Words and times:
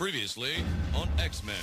Previously 0.00 0.54
on 0.94 1.10
X 1.18 1.44
Men. 1.44 1.54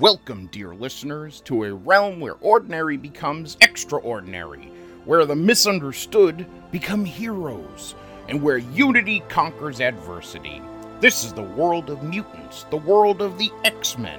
Welcome, 0.00 0.48
dear 0.50 0.74
listeners, 0.74 1.40
to 1.42 1.62
a 1.62 1.72
realm 1.72 2.18
where 2.18 2.34
ordinary 2.40 2.96
becomes 2.96 3.56
extraordinary, 3.60 4.72
where 5.04 5.24
the 5.24 5.36
misunderstood 5.36 6.46
become 6.72 7.04
heroes, 7.04 7.94
and 8.28 8.42
where 8.42 8.58
unity 8.58 9.22
conquers 9.28 9.80
adversity. 9.80 10.60
This 10.98 11.22
is 11.22 11.32
the 11.32 11.42
world 11.42 11.90
of 11.90 12.02
mutants, 12.02 12.64
the 12.70 12.76
world 12.76 13.22
of 13.22 13.38
the 13.38 13.52
X 13.64 13.96
Men. 13.96 14.18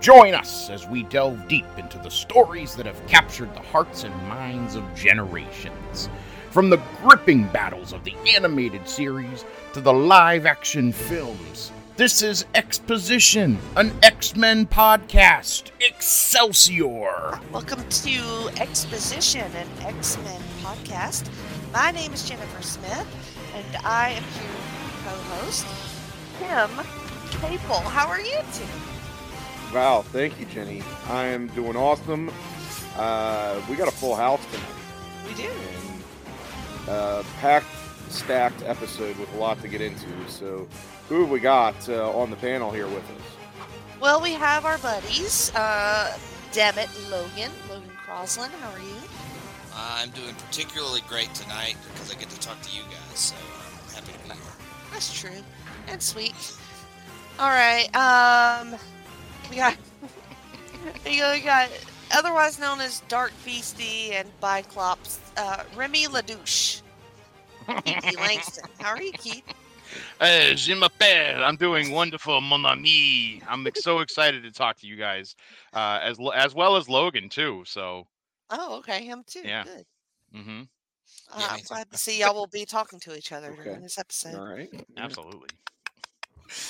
Join 0.00 0.32
us 0.32 0.70
as 0.70 0.88
we 0.88 1.02
delve 1.02 1.46
deep 1.46 1.66
into 1.76 1.98
the 1.98 2.10
stories 2.10 2.74
that 2.76 2.86
have 2.86 3.06
captured 3.06 3.54
the 3.54 3.60
hearts 3.60 4.04
and 4.04 4.14
minds 4.28 4.76
of 4.76 4.94
generations. 4.94 6.08
From 6.56 6.70
the 6.70 6.80
gripping 7.02 7.44
battles 7.48 7.92
of 7.92 8.02
the 8.02 8.14
animated 8.34 8.88
series 8.88 9.44
to 9.74 9.80
the 9.82 9.92
live 9.92 10.46
action 10.46 10.90
films, 10.90 11.70
this 11.98 12.22
is 12.22 12.46
X-Position, 12.54 13.58
an 13.76 13.92
X 14.02 14.34
Men 14.34 14.64
podcast. 14.64 15.64
Excelsior! 15.80 17.38
Welcome 17.52 17.86
to 17.86 18.50
X-Position, 18.56 19.42
an 19.42 19.68
X 19.82 20.16
Men 20.24 20.40
podcast. 20.62 21.28
My 21.74 21.90
name 21.90 22.14
is 22.14 22.26
Jennifer 22.26 22.62
Smith, 22.62 23.06
and 23.54 23.76
I 23.84 24.12
am 24.12 24.22
here 24.22 24.48
with 24.54 25.04
co-host 25.04 25.66
Tim 26.38 26.70
Capel. 27.32 27.80
How 27.80 28.08
are 28.08 28.22
you, 28.22 28.40
Tim? 28.54 29.74
Wow, 29.74 30.00
thank 30.00 30.40
you, 30.40 30.46
Jenny. 30.46 30.82
I 31.10 31.26
am 31.26 31.48
doing 31.48 31.76
awesome. 31.76 32.32
Uh, 32.96 33.60
we 33.68 33.76
got 33.76 33.88
a 33.88 33.92
full 33.94 34.16
house 34.16 34.40
tonight, 34.46 34.64
We 35.28 35.34
do. 35.34 35.50
And 36.86 36.88
uh, 36.88 37.22
packed, 37.40 37.66
stacked 38.08 38.62
episode 38.64 39.16
with 39.18 39.32
a 39.34 39.36
lot 39.36 39.60
to 39.62 39.68
get 39.68 39.80
into. 39.80 40.08
So, 40.28 40.66
who 41.08 41.20
have 41.20 41.30
we 41.30 41.40
got 41.40 41.88
uh, 41.88 42.10
on 42.16 42.30
the 42.30 42.36
panel 42.36 42.70
here 42.70 42.86
with 42.86 43.04
us? 43.04 43.22
Well, 44.00 44.20
we 44.20 44.32
have 44.32 44.64
our 44.64 44.78
buddies, 44.78 45.54
uh, 45.54 46.16
Demet 46.52 47.10
Logan, 47.10 47.50
Logan 47.68 47.90
Croslin. 48.06 48.50
How 48.50 48.70
are 48.72 48.80
you? 48.80 48.96
I'm 49.74 50.10
doing 50.10 50.34
particularly 50.34 51.02
great 51.08 51.32
tonight 51.34 51.76
because 51.92 52.14
I 52.14 52.18
get 52.18 52.30
to 52.30 52.40
talk 52.40 52.60
to 52.62 52.76
you 52.76 52.82
guys, 52.82 53.18
so 53.18 53.36
I'm 53.36 53.94
happy 53.94 54.12
to 54.12 54.18
be 54.20 54.34
here. 54.34 54.52
That's 54.92 55.18
true 55.18 55.42
and 55.88 56.02
sweet. 56.02 56.56
All 57.38 57.50
right. 57.50 57.94
Um, 57.94 58.78
we 59.50 59.56
got 59.56 59.76
we 61.04 61.40
got 61.40 61.68
otherwise 62.16 62.58
known 62.58 62.80
as 62.80 63.00
Dark 63.08 63.32
Beastie 63.44 64.12
and 64.12 64.28
Biclops, 64.40 65.18
uh, 65.36 65.62
Remy 65.76 66.06
Ladouche. 66.06 66.82
Keith 67.84 68.16
Langston. 68.20 68.64
How 68.80 68.90
are 68.90 69.02
you, 69.02 69.12
Keith? 69.12 69.44
Hey, 70.20 70.54
je 70.56 70.74
m'appelle. 70.74 71.42
I'm 71.44 71.56
doing 71.56 71.90
wonderful, 71.92 72.40
mon 72.40 72.64
ami. 72.64 73.42
I'm 73.48 73.66
so 73.74 74.00
excited 74.00 74.42
to 74.44 74.50
talk 74.50 74.76
to 74.78 74.86
you 74.86 74.96
guys, 74.96 75.34
uh, 75.74 76.00
as 76.02 76.18
as 76.34 76.54
well 76.54 76.76
as 76.76 76.88
Logan 76.88 77.28
too. 77.28 77.62
So, 77.66 78.06
Oh, 78.50 78.78
okay, 78.78 79.04
him 79.04 79.22
too. 79.26 79.42
Yeah. 79.44 79.64
Good. 79.64 79.84
hmm 80.32 80.62
Uh, 81.32 81.38
Yeah, 81.40 81.48
I'm 81.50 81.60
glad 81.62 81.90
to 81.90 81.98
see 81.98 82.18
y'all 82.20 82.34
will 82.34 82.46
be 82.46 82.64
talking 82.64 82.98
to 83.00 83.16
each 83.16 83.32
other 83.32 83.48
Okay. 83.52 83.64
during 83.64 83.82
this 83.82 83.98
episode. 83.98 84.34
All 84.36 84.46
right. 84.46 84.70
absolutely. 84.96 85.50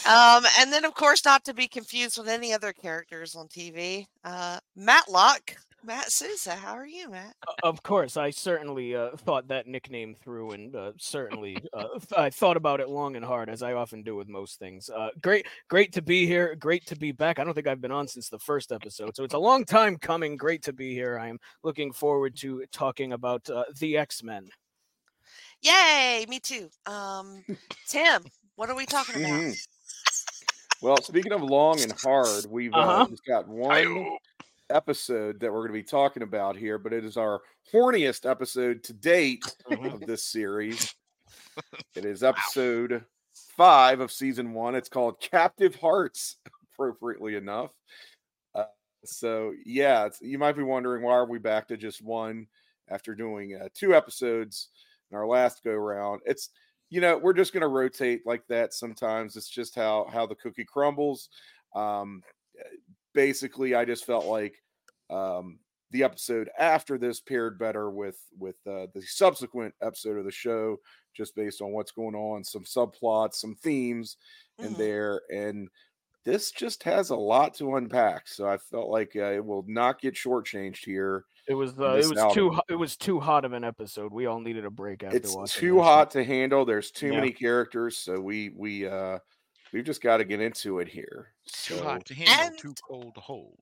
Um, 0.06 0.44
and 0.58 0.72
then, 0.72 0.84
of 0.84 0.94
course, 0.94 1.24
not 1.24 1.44
to 1.44 1.54
be 1.54 1.68
confused 1.68 2.18
with 2.18 2.28
any 2.28 2.52
other 2.52 2.72
characters 2.72 3.34
on 3.34 3.48
TV, 3.48 4.06
uh, 4.24 4.58
Matlock, 4.74 5.56
Matt 5.86 6.10
Souza. 6.10 6.52
How 6.52 6.72
are 6.72 6.86
you, 6.86 7.10
Matt? 7.10 7.36
Of 7.62 7.80
course, 7.82 8.16
I 8.16 8.30
certainly 8.30 8.96
uh, 8.96 9.10
thought 9.18 9.46
that 9.48 9.68
nickname 9.68 10.16
through, 10.16 10.50
and 10.50 10.74
uh, 10.74 10.92
certainly 10.98 11.56
uh, 11.72 11.84
I 12.16 12.28
thought 12.28 12.56
about 12.56 12.80
it 12.80 12.88
long 12.88 13.14
and 13.14 13.24
hard, 13.24 13.48
as 13.48 13.62
I 13.62 13.72
often 13.74 14.02
do 14.02 14.16
with 14.16 14.28
most 14.28 14.58
things. 14.58 14.90
Uh, 14.90 15.10
great, 15.22 15.46
great 15.68 15.92
to 15.92 16.02
be 16.02 16.26
here. 16.26 16.56
Great 16.56 16.84
to 16.86 16.96
be 16.96 17.12
back. 17.12 17.38
I 17.38 17.44
don't 17.44 17.54
think 17.54 17.68
I've 17.68 17.80
been 17.80 17.92
on 17.92 18.08
since 18.08 18.28
the 18.28 18.38
first 18.38 18.72
episode, 18.72 19.14
so 19.14 19.22
it's 19.22 19.34
a 19.34 19.38
long 19.38 19.64
time 19.64 19.96
coming. 19.96 20.36
Great 20.36 20.62
to 20.64 20.72
be 20.72 20.92
here. 20.92 21.18
I 21.18 21.28
am 21.28 21.38
looking 21.62 21.92
forward 21.92 22.34
to 22.38 22.64
talking 22.72 23.12
about 23.12 23.48
uh, 23.48 23.64
the 23.78 23.96
X 23.96 24.24
Men. 24.24 24.48
Yay, 25.62 26.26
me 26.28 26.40
too. 26.40 26.68
Um, 26.86 27.44
Tim, 27.86 28.24
what 28.56 28.68
are 28.70 28.74
we 28.74 28.86
talking 28.86 29.16
about? 29.16 29.30
Mhm. 29.30 29.68
Well, 30.82 31.02
speaking 31.02 31.32
of 31.32 31.42
long 31.42 31.80
and 31.80 31.92
hard, 32.00 32.46
we've 32.50 32.74
uh, 32.74 32.78
Uh-huh. 32.78 33.06
just 33.08 33.24
got 33.24 33.48
one 33.48 34.18
episode 34.68 35.40
that 35.40 35.52
we're 35.52 35.60
going 35.60 35.68
to 35.68 35.72
be 35.74 35.82
talking 35.82 36.22
about 36.22 36.56
here, 36.56 36.78
but 36.78 36.92
it 36.92 37.04
is 37.04 37.16
our 37.16 37.40
horniest 37.72 38.28
episode 38.28 38.82
to 38.84 38.92
date 38.92 39.44
Mhm. 39.70 39.94
of 39.94 40.00
this 40.00 40.24
series. 40.24 40.94
It 41.94 42.04
is 42.04 42.22
episode 42.22 43.04
five 43.56 44.00
of 44.00 44.12
season 44.12 44.52
one. 44.52 44.74
It's 44.74 44.88
called 44.88 45.20
Captive 45.20 45.74
Hearts, 45.76 46.36
appropriately 46.72 47.36
enough. 47.36 47.72
Uh, 48.54 48.66
so, 49.04 49.54
yeah, 49.64 50.06
it's, 50.06 50.20
you 50.20 50.38
might 50.38 50.56
be 50.56 50.62
wondering 50.62 51.02
why 51.02 51.12
are 51.12 51.26
we 51.26 51.38
back 51.38 51.68
to 51.68 51.76
just 51.76 52.02
one 52.02 52.48
after 52.88 53.14
doing 53.14 53.54
uh, 53.54 53.68
two 53.74 53.94
episodes 53.94 54.68
in 55.10 55.16
our 55.16 55.26
last 55.26 55.62
go 55.64 55.72
round? 55.74 56.20
It's 56.26 56.50
you 56.90 57.00
know 57.00 57.18
we're 57.18 57.32
just 57.32 57.52
going 57.52 57.62
to 57.62 57.68
rotate 57.68 58.26
like 58.26 58.46
that 58.48 58.72
sometimes 58.74 59.36
it's 59.36 59.48
just 59.48 59.74
how 59.74 60.06
how 60.12 60.26
the 60.26 60.34
cookie 60.34 60.64
crumbles 60.64 61.28
um 61.74 62.22
basically 63.14 63.74
i 63.74 63.84
just 63.84 64.04
felt 64.04 64.26
like 64.26 64.62
um 65.10 65.58
the 65.92 66.02
episode 66.02 66.50
after 66.58 66.98
this 66.98 67.20
paired 67.20 67.58
better 67.58 67.90
with 67.90 68.18
with 68.36 68.56
uh, 68.66 68.86
the 68.92 69.02
subsequent 69.02 69.74
episode 69.80 70.18
of 70.18 70.24
the 70.24 70.30
show 70.32 70.76
just 71.14 71.34
based 71.36 71.60
on 71.62 71.72
what's 71.72 71.92
going 71.92 72.14
on 72.14 72.44
some 72.44 72.64
subplots 72.64 73.34
some 73.34 73.54
themes 73.56 74.16
in 74.60 74.74
Mhm. 74.74 74.76
there 74.76 75.22
and 75.32 75.68
this 76.24 76.50
just 76.52 76.82
has 76.84 77.10
a 77.10 77.16
lot 77.16 77.54
to 77.54 77.76
unpack 77.76 78.28
so 78.28 78.48
i 78.48 78.58
felt 78.58 78.90
like 78.90 79.16
uh, 79.16 79.32
it 79.32 79.44
will 79.44 79.64
not 79.68 80.00
get 80.00 80.14
shortchanged 80.14 80.84
here 80.84 81.24
It 81.48 81.54
was 81.54 81.78
uh, 81.78 81.92
it 82.02 82.06
was 82.08 82.18
out 82.18 82.34
too 82.34 82.50
on 82.52 82.60
it 82.68 82.74
was 82.74 82.96
too 82.96 83.20
hot 83.20 83.44
of 83.44 83.52
an 83.52 83.62
episode. 83.64 84.12
We 84.12 84.26
all 84.26 84.40
needed 84.40 84.64
a 84.64 84.70
break 84.70 85.02
after 85.04 85.16
it's 85.16 85.34
watching. 85.34 85.60
too 85.60 85.74
this. 85.76 85.82
hot 85.84 86.10
to 86.12 86.24
handle 86.24 86.64
there's 86.64 86.90
too 86.90 87.08
Yeah. 87.08 87.16
many 87.20 87.30
characters 87.32 87.96
so 87.98 88.20
we 88.20 88.50
we 88.56 88.86
uh 88.88 89.18
we've 89.72 89.84
just 89.84 90.00
got 90.02 90.16
to 90.18 90.24
get 90.24 90.40
into 90.40 90.78
it 90.80 90.88
here 90.88 91.32
Too 91.52 91.78
hot 91.82 92.04
to 92.06 92.14
handle, 92.14 92.46
And- 92.46 92.58
too 92.58 92.74
cold 92.88 93.14
to 93.14 93.20
hold. 93.20 93.58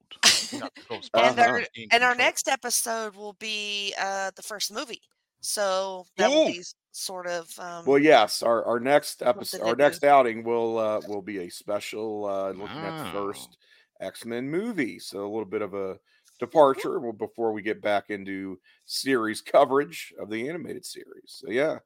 Not 0.52 0.72
and 0.88 1.10
Uh-huh. 1.14 1.42
our 1.42 1.62
and 1.92 2.02
our 2.04 2.14
next 2.14 2.48
episode 2.48 3.14
will 3.16 3.34
be 3.34 3.94
uh 3.98 4.30
the 4.36 4.42
first 4.42 4.72
movie, 4.72 5.02
so 5.40 6.06
that 6.16 6.30
will 6.30 6.46
be 6.46 6.62
sort 6.92 7.26
of 7.26 7.50
um. 7.58 7.84
well 7.86 7.98
yes 7.98 8.42
our 8.42 8.64
our 8.64 8.78
next 8.80 9.20
episode 9.22 9.58
to 9.58 9.64
our 9.64 9.74
do. 9.74 9.82
next 9.82 10.04
outing 10.04 10.44
will 10.44 10.78
uh 10.78 11.00
will 11.08 11.22
be 11.22 11.38
a 11.40 11.48
special 11.50 12.24
uh 12.24 12.50
looking 12.52 12.78
at 12.78 12.96
the 13.04 13.10
first 13.10 13.56
x-men 14.00 14.48
movie 14.48 14.98
so 14.98 15.22
a 15.22 15.28
little 15.28 15.44
bit 15.44 15.60
of 15.62 15.74
a 15.74 15.98
departure 16.40 16.98
well, 17.00 17.12
before 17.12 17.52
we 17.52 17.62
get 17.62 17.80
back 17.80 18.10
into 18.10 18.58
series 18.86 19.40
coverage 19.40 20.12
of 20.18 20.28
the 20.30 20.48
animated 20.48 20.84
series 20.84 21.24
so 21.26 21.50
yeah 21.50 21.78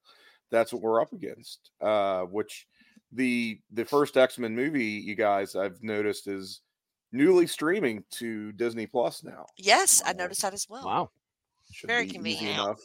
that's 0.51 0.73
what 0.73 0.83
we're 0.83 1.01
up 1.01 1.13
against 1.13 1.71
uh 1.81 2.23
which 2.23 2.67
the 3.13 3.59
the 3.73 3.85
first 3.85 4.17
x-men 4.17 4.55
movie 4.55 4.85
you 4.85 5.15
guys 5.15 5.55
i've 5.57 5.83
noticed 5.83 6.27
is 6.27 6.61
newly 7.13 7.47
streaming 7.47 8.03
to 8.11 8.53
disney 8.53 8.87
plus 8.87 9.23
now 9.25 9.45
yes, 9.57 10.03
I 10.05 10.13
noticed 10.13 10.43
that 10.43 10.53
as 10.55 10.67
well. 10.69 10.85
Wow. 10.85 11.11
Should 11.73 11.89
Very 11.89 12.03
be 12.05 12.09
easy 12.09 12.15
convenient. 12.17 12.55
enough. 12.61 12.81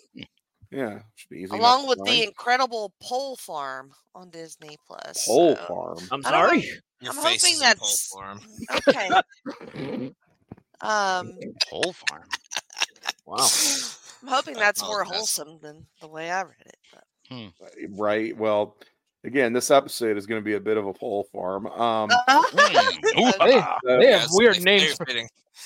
Yeah, 0.72 1.00
should 1.16 1.30
be 1.30 1.38
easy. 1.44 1.56
Along 1.56 1.88
with 1.88 2.04
the 2.06 2.24
incredible 2.24 2.94
Pole 3.02 3.36
Farm 3.38 3.92
on 4.16 4.30
Disney 4.30 4.78
Plus. 4.88 5.26
Pole 5.28 5.56
so- 5.56 5.66
Farm. 5.66 5.98
I'm 6.12 6.26
I 6.26 6.32
don't 6.32 6.42
know. 6.42 6.48
sorry. 6.48 6.70
Your 7.02 7.12
I'm 7.12 7.18
face 7.24 7.44
hoping 7.44 7.56
is 7.56 7.62
a 7.62 7.76
pole 7.76 8.40
that's- 8.90 9.22
farm. 9.48 9.80
Okay. 9.96 10.12
Um, 10.84 11.34
Pole 11.70 11.94
farm. 12.10 12.24
Wow. 13.26 13.48
I'm 14.22 14.28
hoping 14.30 14.54
that's 14.56 14.82
more 14.82 15.02
apologize. 15.02 15.18
wholesome 15.38 15.60
than 15.62 15.86
the 16.02 16.08
way 16.08 16.30
I 16.32 16.42
read 16.44 16.54
it. 16.66 16.78
But. 16.92 17.70
Right. 17.90 18.36
Well, 18.38 18.78
again, 19.24 19.54
this 19.54 19.72
episode 19.72 20.18
is 20.18 20.26
going 20.26 20.40
to 20.42 20.46
be 20.46 20.54
a 20.54 20.60
bit 20.60 20.78
of 20.78 20.86
a 20.86 20.94
pole 20.94 21.26
farm. 21.32 21.68
Um, 21.68 22.10
Mm, 22.10 23.20
ooh, 23.20 23.46
Hey, 23.46 23.60
ah. 23.60 23.78
they 23.86 23.94
have 23.94 24.02
Yes, 24.02 24.28
weird 24.32 24.56
it's 24.58 24.66
names. 24.66 24.94
For, 24.94 25.06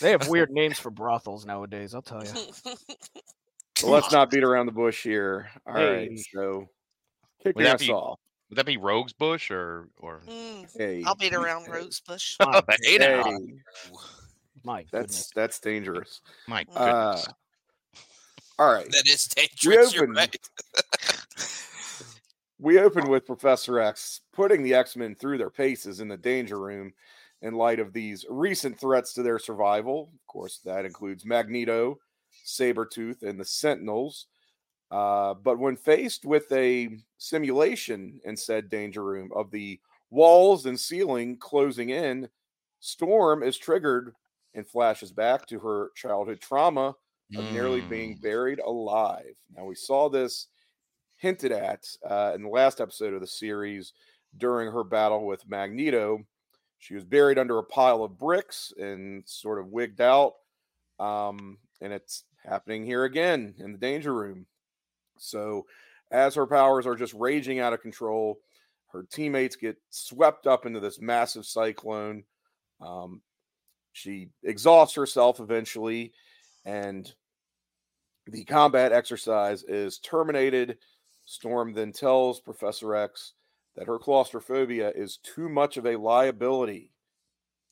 they 0.02 0.12
have 0.12 0.28
weird 0.28 0.50
names 0.52 0.80
for 0.80 0.90
brothels 0.92 1.46
nowadays. 1.46 1.94
I'll 1.94 2.02
tell 2.02 2.24
you. 2.24 2.32
so 3.78 3.90
let's 3.90 4.12
not 4.12 4.30
beat 4.32 4.44
around 4.44 4.66
the 4.68 4.72
bush 4.72 5.04
here. 5.04 5.50
All 5.66 5.74
right. 5.74 6.10
Hey. 6.12 6.18
So 6.34 6.68
kicking 7.44 7.54
Would 7.58 7.66
that 7.66 7.76
us 7.76 7.82
be- 7.88 7.92
off. 7.92 8.20
Would 8.50 8.58
that 8.60 8.66
be 8.66 8.78
Rogue's 8.78 9.12
Bush 9.12 9.52
or 9.52 9.90
or? 10.00 10.22
Mm, 10.26 10.66
Hey, 10.78 11.04
I'll 11.06 11.16
beat 11.16 11.34
around 11.34 11.68
Rogue's 11.68 12.00
Bush. 12.00 12.38
hey 12.82 12.98
now. 12.98 13.24
hey, 13.26 13.38
my 14.68 14.86
that's 14.92 14.92
goodness. 14.92 15.32
that's 15.34 15.60
dangerous. 15.62 16.22
My 16.48 16.66
Uh, 16.76 17.20
all 18.60 18.74
right. 18.74 18.90
That 18.92 19.08
is 19.08 19.26
dangerous. 19.26 19.94
You're 19.94 20.04
opened- 20.04 20.18
right. 20.18 20.38
We 22.60 22.80
open 22.80 23.08
with 23.10 23.26
Professor 23.28 23.80
X 23.80 24.22
putting 24.34 24.64
the 24.64 24.74
X 24.74 24.96
Men 24.96 25.16
through 25.16 25.38
their 25.38 25.50
paces 25.52 26.00
in 26.00 26.08
the 26.08 26.18
danger 26.18 26.60
room 26.60 26.92
in 27.44 27.54
light 27.54 27.80
of 27.80 27.94
these 27.94 28.26
recent 28.30 28.80
threats 28.80 29.14
to 29.14 29.24
their 29.24 29.38
survival. 29.40 30.10
Of 30.14 30.28
course, 30.28 30.60
that 30.66 30.84
includes 30.86 31.24
Magneto, 31.24 32.00
Sabretooth, 32.46 33.22
and 33.22 33.40
the 33.40 33.46
Sentinels. 33.46 34.26
Uh, 34.90 35.36
but 35.36 35.60
when 35.60 35.76
faced 35.78 36.26
with 36.26 36.52
a 36.52 36.90
simulation 37.20 38.20
in 38.26 38.36
said 38.36 38.70
danger 38.70 39.04
room 39.04 39.30
of 39.36 39.52
the 39.52 39.80
walls 40.10 40.66
and 40.66 40.80
ceiling 40.80 41.38
closing 41.38 41.90
in, 41.92 42.28
Storm 42.80 43.44
is 43.44 43.58
triggered 43.58 44.14
and 44.58 44.68
flashes 44.68 45.14
back 45.14 45.46
to 45.48 45.60
her 45.60 45.92
childhood 45.96 46.42
trauma 46.42 46.96
of 47.38 47.46
nearly 47.54 47.82
being 47.82 48.18
Mm. 48.18 48.22
buried 48.22 48.60
alive. 48.60 49.38
Now, 49.56 49.66
we 49.66 49.76
saw 49.76 50.10
this 50.10 50.48
hinted 51.18 51.52
at 51.52 51.88
uh, 52.06 52.34
in 52.36 52.44
the 52.44 52.50
last 52.50 52.82
episode 52.82 53.14
of 53.14 53.22
the 53.22 53.28
series 53.28 53.94
during 54.38 54.72
her 54.72 54.84
battle 54.84 55.26
with 55.26 55.48
Magneto. 55.48 56.26
She 56.80 56.96
was 56.96 57.06
buried 57.06 57.40
under 57.40 57.58
a 57.60 57.64
pile 57.64 58.04
of 58.04 58.18
bricks 58.18 58.74
and 58.78 59.28
sort 59.28 59.60
of 59.60 59.68
wigged 59.72 60.02
out. 60.02 60.36
Um, 61.00 61.60
and 61.82 61.94
it's 61.94 62.24
happening 62.44 62.86
here 62.86 63.04
again 63.04 63.56
in 63.60 63.72
the 63.72 63.78
danger 63.78 64.14
room. 64.14 64.48
So, 65.18 65.66
as 66.12 66.36
her 66.36 66.48
powers 66.48 66.86
are 66.88 66.96
just 66.96 67.14
raging 67.14 67.60
out 67.60 67.74
of 67.74 67.82
control, 67.82 68.40
her 68.94 69.04
teammates 69.04 69.56
get 69.56 69.78
swept 69.90 70.48
up 70.48 70.66
into 70.66 70.80
this 70.80 71.02
massive 71.02 71.46
cyclone. 71.46 72.24
Um, 72.80 73.22
she 73.98 74.30
exhausts 74.44 74.96
herself 74.96 75.40
eventually, 75.40 76.14
and 76.66 77.12
the 78.28 78.44
combat 78.46 78.92
exercise 78.92 79.64
is 79.64 79.98
terminated. 80.00 80.78
Storm 81.26 81.74
then 81.74 81.92
tells 81.92 82.40
Professor 82.40 82.96
X 82.96 83.34
that 83.76 83.88
her 83.88 83.98
claustrophobia 84.00 84.92
is 84.96 85.18
too 85.18 85.50
much 85.50 85.78
of 85.78 85.86
a 85.86 85.98
liability 85.98 86.92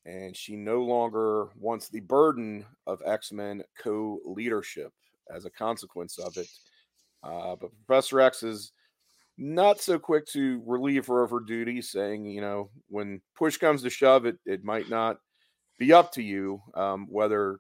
and 0.06 0.36
she 0.36 0.56
no 0.56 0.84
longer 0.84 1.50
wants 1.60 1.90
the 1.90 2.00
burden 2.00 2.66
of 2.86 3.02
X 3.06 3.32
Men 3.32 3.64
co 3.78 4.20
leadership 4.24 4.94
as 5.34 5.46
a 5.46 5.50
consequence 5.50 6.18
of 6.20 6.38
it. 6.38 6.48
Uh, 7.24 7.56
but 7.56 7.72
Professor 7.86 8.22
X 8.22 8.44
is 8.44 8.72
not 9.38 9.82
so 9.82 9.98
quick 9.98 10.26
to 10.28 10.62
relieve 10.66 11.08
her 11.08 11.24
of 11.24 11.32
her 11.32 11.40
duty, 11.40 11.82
saying, 11.82 12.26
you 12.26 12.40
know, 12.40 12.70
when 12.88 13.20
push 13.36 13.58
comes 13.58 13.82
to 13.82 13.90
shove, 13.90 14.26
it, 14.26 14.38
it 14.46 14.64
might 14.64 14.90
not 14.90 15.18
be 15.78 15.94
up 15.94 16.12
to 16.14 16.22
you 16.22 16.62
um, 16.74 17.08
whether 17.10 17.60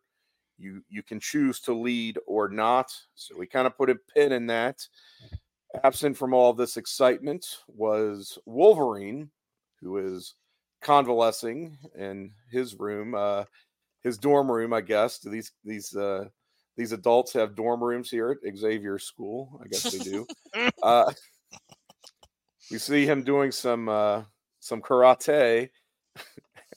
you 0.57 0.81
you 0.89 1.03
can 1.03 1.19
choose 1.19 1.59
to 1.61 1.73
lead 1.73 2.17
or 2.27 2.49
not. 2.49 2.91
So 3.15 3.35
we 3.37 3.47
kind 3.47 3.67
of 3.67 3.77
put 3.77 3.89
a 3.89 3.95
pin 4.13 4.31
in 4.31 4.47
that. 4.47 4.81
Absent 5.83 6.15
from 6.15 6.33
all 6.33 6.53
this 6.53 6.77
excitement 6.77 7.45
was 7.67 8.39
Wolverine, 8.45 9.29
who 9.81 9.97
is 9.97 10.35
convalescing 10.81 11.77
in 11.97 12.31
his 12.49 12.79
room, 12.79 13.13
uh, 13.15 13.43
his 14.01 14.17
dorm 14.17 14.49
room, 14.49 14.71
I 14.71 14.81
guess. 14.81 15.19
Do 15.19 15.29
these 15.29 15.51
these 15.65 15.93
uh, 15.95 16.25
these 16.77 16.93
adults 16.93 17.33
have 17.33 17.55
dorm 17.55 17.83
rooms 17.83 18.09
here 18.09 18.31
at 18.31 18.57
Xavier 18.57 18.99
School? 18.99 19.59
I 19.63 19.67
guess 19.67 19.91
they 19.91 19.99
do. 19.99 20.25
uh, 20.83 21.11
we 22.71 22.77
see 22.77 23.05
him 23.05 23.23
doing 23.23 23.51
some 23.51 23.89
uh, 23.89 24.23
some 24.59 24.81
karate. 24.81 25.69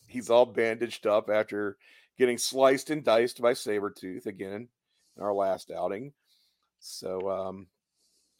He's 0.09 0.31
all 0.31 0.47
bandaged 0.47 1.07
up 1.07 1.31
after 1.31 1.77
getting 2.19 2.39
sliced 2.39 2.91
and 2.91 3.05
diced 3.05 3.41
by 3.41 3.53
Sabretooth 3.53 4.27
again 4.27 4.69
in 5.17 5.23
our 5.23 5.35
last 5.35 5.71
outing. 5.71 6.13
So 6.81 7.31
um, 7.31 7.67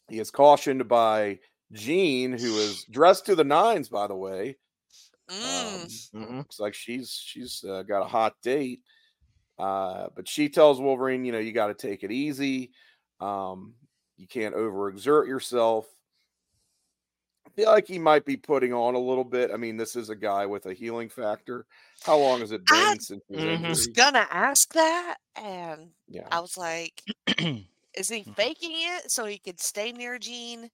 he 0.09 0.19
is 0.19 0.31
cautioned 0.31 0.87
by 0.87 1.39
Jean, 1.71 2.31
who 2.31 2.57
is 2.57 2.85
dressed 2.85 3.27
to 3.27 3.35
the 3.35 3.43
nines, 3.43 3.89
by 3.89 4.07
the 4.07 4.15
way. 4.15 4.57
Mm. 5.29 5.75
Um, 5.75 5.87
Mhm. 6.13 6.37
looks 6.39 6.59
like 6.59 6.73
she's 6.73 7.11
she's 7.11 7.63
uh, 7.63 7.83
got 7.83 8.01
a 8.01 8.07
hot 8.07 8.35
date. 8.41 8.81
Uh, 9.59 10.07
but 10.15 10.27
she 10.27 10.49
tells 10.49 10.79
Wolverine, 10.79 11.25
you 11.25 11.31
know, 11.31 11.39
you 11.39 11.51
got 11.51 11.67
to 11.67 11.73
take 11.73 12.03
it 12.03 12.11
easy. 12.11 12.71
Um, 13.19 13.75
you 14.17 14.27
can't 14.27 14.55
overexert 14.55 15.27
yourself. 15.27 15.85
Feel 17.59 17.71
like 17.71 17.87
he 17.89 17.99
might 17.99 18.23
be 18.23 18.37
putting 18.37 18.71
on 18.71 18.95
a 18.95 18.99
little 18.99 19.25
bit. 19.25 19.51
I 19.51 19.57
mean, 19.57 19.75
this 19.75 19.97
is 19.97 20.09
a 20.09 20.15
guy 20.15 20.45
with 20.45 20.65
a 20.65 20.73
healing 20.73 21.09
factor. 21.09 21.65
How 22.03 22.17
long 22.17 22.39
has 22.39 22.53
it 22.53 22.65
been 22.69 22.97
I 22.97 22.97
since 23.01 23.21
his 23.27 23.59
Mhm. 23.59 23.63
was 23.67 23.87
gonna 23.87 24.27
ask 24.29 24.73
that, 24.73 25.17
and 25.35 25.93
Yeah. 26.07 26.29
I 26.31 26.39
was 26.39 26.57
like, 26.57 27.03
is 27.95 28.09
he 28.09 28.25
faking 28.35 28.71
it 28.73 29.11
so 29.11 29.25
he 29.25 29.39
could 29.39 29.59
stay 29.61 29.91
near 29.91 30.19
Jean? 30.19 30.71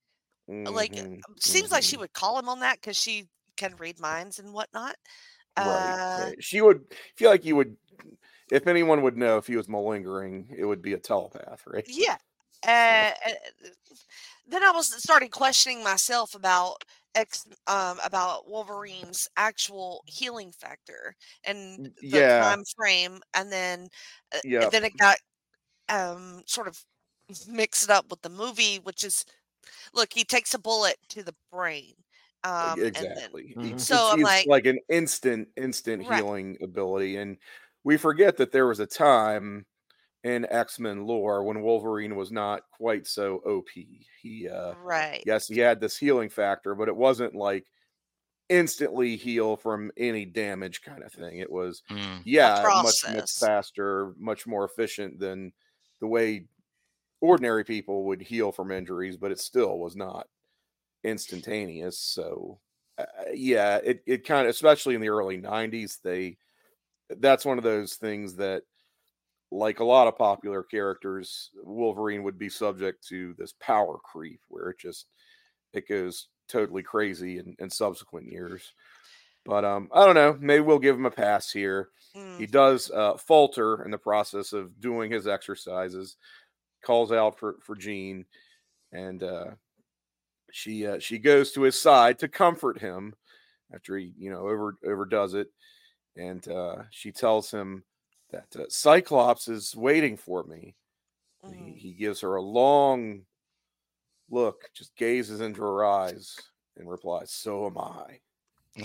Like, 0.67 0.97
Mhm, 1.07 1.23
seems 1.39 1.71
like 1.71 1.83
she 1.83 1.97
mhm. 1.97 1.97
would 1.97 2.13
call 2.13 2.39
him 2.39 2.49
on 2.49 2.59
that 2.61 2.77
because 2.81 2.97
she 2.97 3.29
can 3.57 3.75
read 3.77 3.99
minds 3.99 4.39
and 4.39 4.53
whatnot. 4.53 4.97
right, 5.57 5.97
Uh, 5.97 5.97
right. 6.15 6.43
She 6.43 6.61
would 6.61 6.93
feel 7.15 7.29
like 7.29 7.45
you 7.45 7.55
would, 7.55 7.77
if 8.51 8.67
anyone 8.67 9.01
would 9.03 9.17
know 9.17 9.37
if 9.37 9.47
he 9.47 9.57
was 9.57 9.69
malingering, 9.69 10.53
it 10.57 10.65
would 10.65 10.81
be 10.81 10.93
a 10.93 10.99
telepath, 10.99 11.63
right? 11.67 11.85
yeah. 11.85 12.17
Uh, 12.65 13.11
uh, 13.27 13.31
then 14.47 14.63
I 14.63 14.71
was 14.71 14.93
started 15.01 15.31
questioning 15.31 15.83
myself 15.83 16.35
about 16.35 16.83
X, 17.15 17.45
um, 17.67 17.99
about 18.03 18.49
Wolverine's 18.49 19.27
actual 19.37 20.03
healing 20.07 20.51
factor 20.51 21.15
and 21.43 21.93
the 22.11 22.19
yeah. 22.19 22.37
time 22.37 22.63
frame, 22.75 23.21
and 23.33 23.51
then 23.51 23.89
uh, 24.33 24.39
Yeah. 24.43 24.69
then 24.69 24.83
it 24.85 24.97
got 24.97 25.17
um 25.89 26.43
sort 26.47 26.67
of 26.67 26.83
mixed 27.47 27.89
up 27.89 28.09
with 28.11 28.21
the 28.21 28.29
movie, 28.29 28.77
which 28.83 29.03
is 29.03 29.25
look, 29.93 30.13
he 30.13 30.23
takes 30.25 30.53
a 30.53 30.59
bullet 30.59 30.97
to 31.09 31.23
the 31.23 31.35
brain. 31.51 31.93
Um, 32.43 32.89
and 32.95 33.09
then 33.11 33.29
exactly. 33.33 33.57
He- 33.59 33.75
Mhm. 33.75 33.79
So 33.79 34.09
I'm 34.11 34.21
like- 34.21 34.47
like 34.47 34.65
an 34.67 34.79
instant, 34.89 35.49
instant 35.57 36.03
Right. 36.03 36.17
healing 36.17 36.57
ability, 36.61 37.17
and 37.17 37.37
we 37.83 37.97
forget 37.97 38.37
that 38.37 38.51
there 38.51 38.67
was 38.67 38.79
a 38.79 38.87
time 38.87 39.65
in 40.25 40.45
X 40.49 40.79
Men 40.79 41.05
lore 41.05 41.43
when 41.43 41.61
Wolverine 41.61 42.15
was 42.15 42.31
not 42.31 42.63
quite 42.71 43.05
so 43.05 43.35
OP. 43.45 43.69
He, 44.21 44.49
uh, 44.49 44.73
right. 44.83 45.23
yes, 45.25 45.47
he 45.47 45.59
had 45.59 45.79
this 45.79 45.95
healing 45.95 46.29
factor, 46.29 46.73
but 46.73 46.87
it 46.87 46.95
wasn't 46.95 47.35
like 47.35 47.67
instantly 48.49 49.15
heal 49.17 49.55
from 49.55 49.91
any 49.97 50.25
damage 50.25 50.81
kind 50.81 51.03
of 51.03 51.13
thing. 51.13 51.37
It 51.37 51.51
was 51.51 51.83
Mm. 51.91 52.23
yeah, 52.25 52.59
much 52.63 53.03
much 53.13 53.31
faster, 53.33 54.13
much 54.17 54.47
more 54.47 54.65
efficient 54.65 55.19
than 55.19 55.53
the 56.01 56.07
way 56.07 56.47
ordinary 57.21 57.63
people 57.63 58.05
would 58.05 58.21
heal 58.21 58.51
from 58.51 58.71
injuries, 58.71 59.17
but 59.17 59.31
it 59.31 59.39
still 59.39 59.77
was 59.77 59.95
not 59.95 60.27
instantaneous. 61.03 61.99
So 61.99 62.59
uh, 62.97 63.05
yeah, 63.31 63.77
it 63.83 64.01
it 64.07 64.25
kind 64.25 64.47
of 64.47 64.51
especially 64.51 64.95
in 64.95 65.01
the 65.01 65.09
early 65.09 65.37
90s, 65.37 65.99
they 66.01 66.37
that's 67.09 67.45
one 67.45 67.59
of 67.59 67.63
those 67.63 67.95
things 67.95 68.35
that 68.37 68.63
like 69.51 69.79
a 69.79 69.85
lot 69.85 70.07
of 70.07 70.17
popular 70.17 70.63
characters, 70.63 71.51
Wolverine 71.63 72.23
would 72.23 72.37
be 72.37 72.49
subject 72.49 73.07
to 73.07 73.35
this 73.37 73.53
power 73.59 73.97
creep 74.03 74.41
where 74.49 74.69
it 74.69 74.79
just 74.79 75.07
it 75.73 75.87
goes 75.87 76.27
totally 76.47 76.83
crazy 76.83 77.39
in, 77.39 77.55
in 77.59 77.69
subsequent 77.69 78.31
years. 78.31 78.73
But 79.45 79.63
um, 79.63 79.89
I 79.93 80.05
don't 80.05 80.15
know. 80.15 80.37
Maybe 80.39 80.61
we'll 80.61 80.79
give 80.79 80.95
him 80.95 81.05
a 81.05 81.11
pass 81.11 81.51
here. 81.51 81.89
Mm. 82.15 82.39
He 82.39 82.47
does 82.47 82.89
uh, 82.91 83.17
falter 83.17 83.83
in 83.83 83.91
the 83.91 83.97
process 83.97 84.53
of 84.53 84.79
doing 84.79 85.11
his 85.11 85.27
exercises. 85.27 86.17
Calls 86.83 87.11
out 87.11 87.37
for 87.39 87.57
for 87.61 87.75
Jean, 87.75 88.25
and 88.91 89.23
uh, 89.23 89.51
she 90.51 90.85
uh, 90.85 90.99
she 90.99 91.17
goes 91.17 91.51
to 91.51 91.63
his 91.63 91.79
side 91.79 92.19
to 92.19 92.27
comfort 92.27 92.79
him 92.79 93.15
after 93.73 93.97
he 93.97 94.13
you 94.17 94.29
know 94.29 94.41
over 94.41 94.75
overdoes 94.85 95.33
it, 95.33 95.47
and 96.15 96.47
uh, 96.47 96.83
she 96.91 97.11
tells 97.11 97.49
him 97.49 97.83
that 98.29 98.55
uh, 98.55 98.65
Cyclops 98.69 99.47
is 99.47 99.75
waiting 99.75 100.17
for 100.17 100.43
me. 100.43 100.75
And 101.47 101.55
Mm. 101.55 101.77
He, 101.77 101.79
he 101.89 101.93
gives 101.93 102.21
her 102.21 102.35
a 102.35 102.41
long 102.41 103.25
look, 104.29 104.69
just 104.73 104.95
gazes 104.95 105.41
into 105.41 105.61
her 105.61 105.85
eyes, 105.85 106.35
and 106.75 106.89
replies, 106.89 107.31
"So 107.31 107.65
am 107.67 107.77
I." 107.77 108.21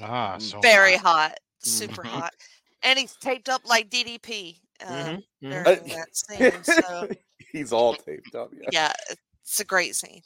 Ah, 0.01 0.37
Mm. 0.37 0.41
so 0.41 0.61
Very 0.63 0.97
hot. 0.97 1.01
hot, 1.03 1.39
super 1.59 2.03
Mhm. 2.03 2.09
hot, 2.09 2.35
and 2.83 2.99
he's 2.99 3.17
taped 3.17 3.49
up 3.49 3.65
like 3.65 3.91
DDP 3.91 4.61
uh, 4.81 5.13
Mhm, 5.15 5.25
mhm. 5.43 5.51
during 5.51 5.89
that 5.89 6.09
scene. 6.17 6.65
So 6.65 7.09
He's 7.53 7.73
all 7.73 7.95
taped 7.95 8.35
up. 8.35 8.53
Yeah. 8.55 8.71
yeah, 8.71 8.93
it's 9.43 9.61
a 9.61 9.65
great 9.65 9.97
scene. 9.97 10.23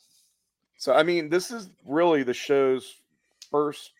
So 0.78 0.92
I 0.92 1.02
mean, 1.02 1.28
this 1.30 1.50
is 1.50 1.70
really 1.86 2.22
the 2.22 2.34
show's 2.34 3.00
first 3.50 3.92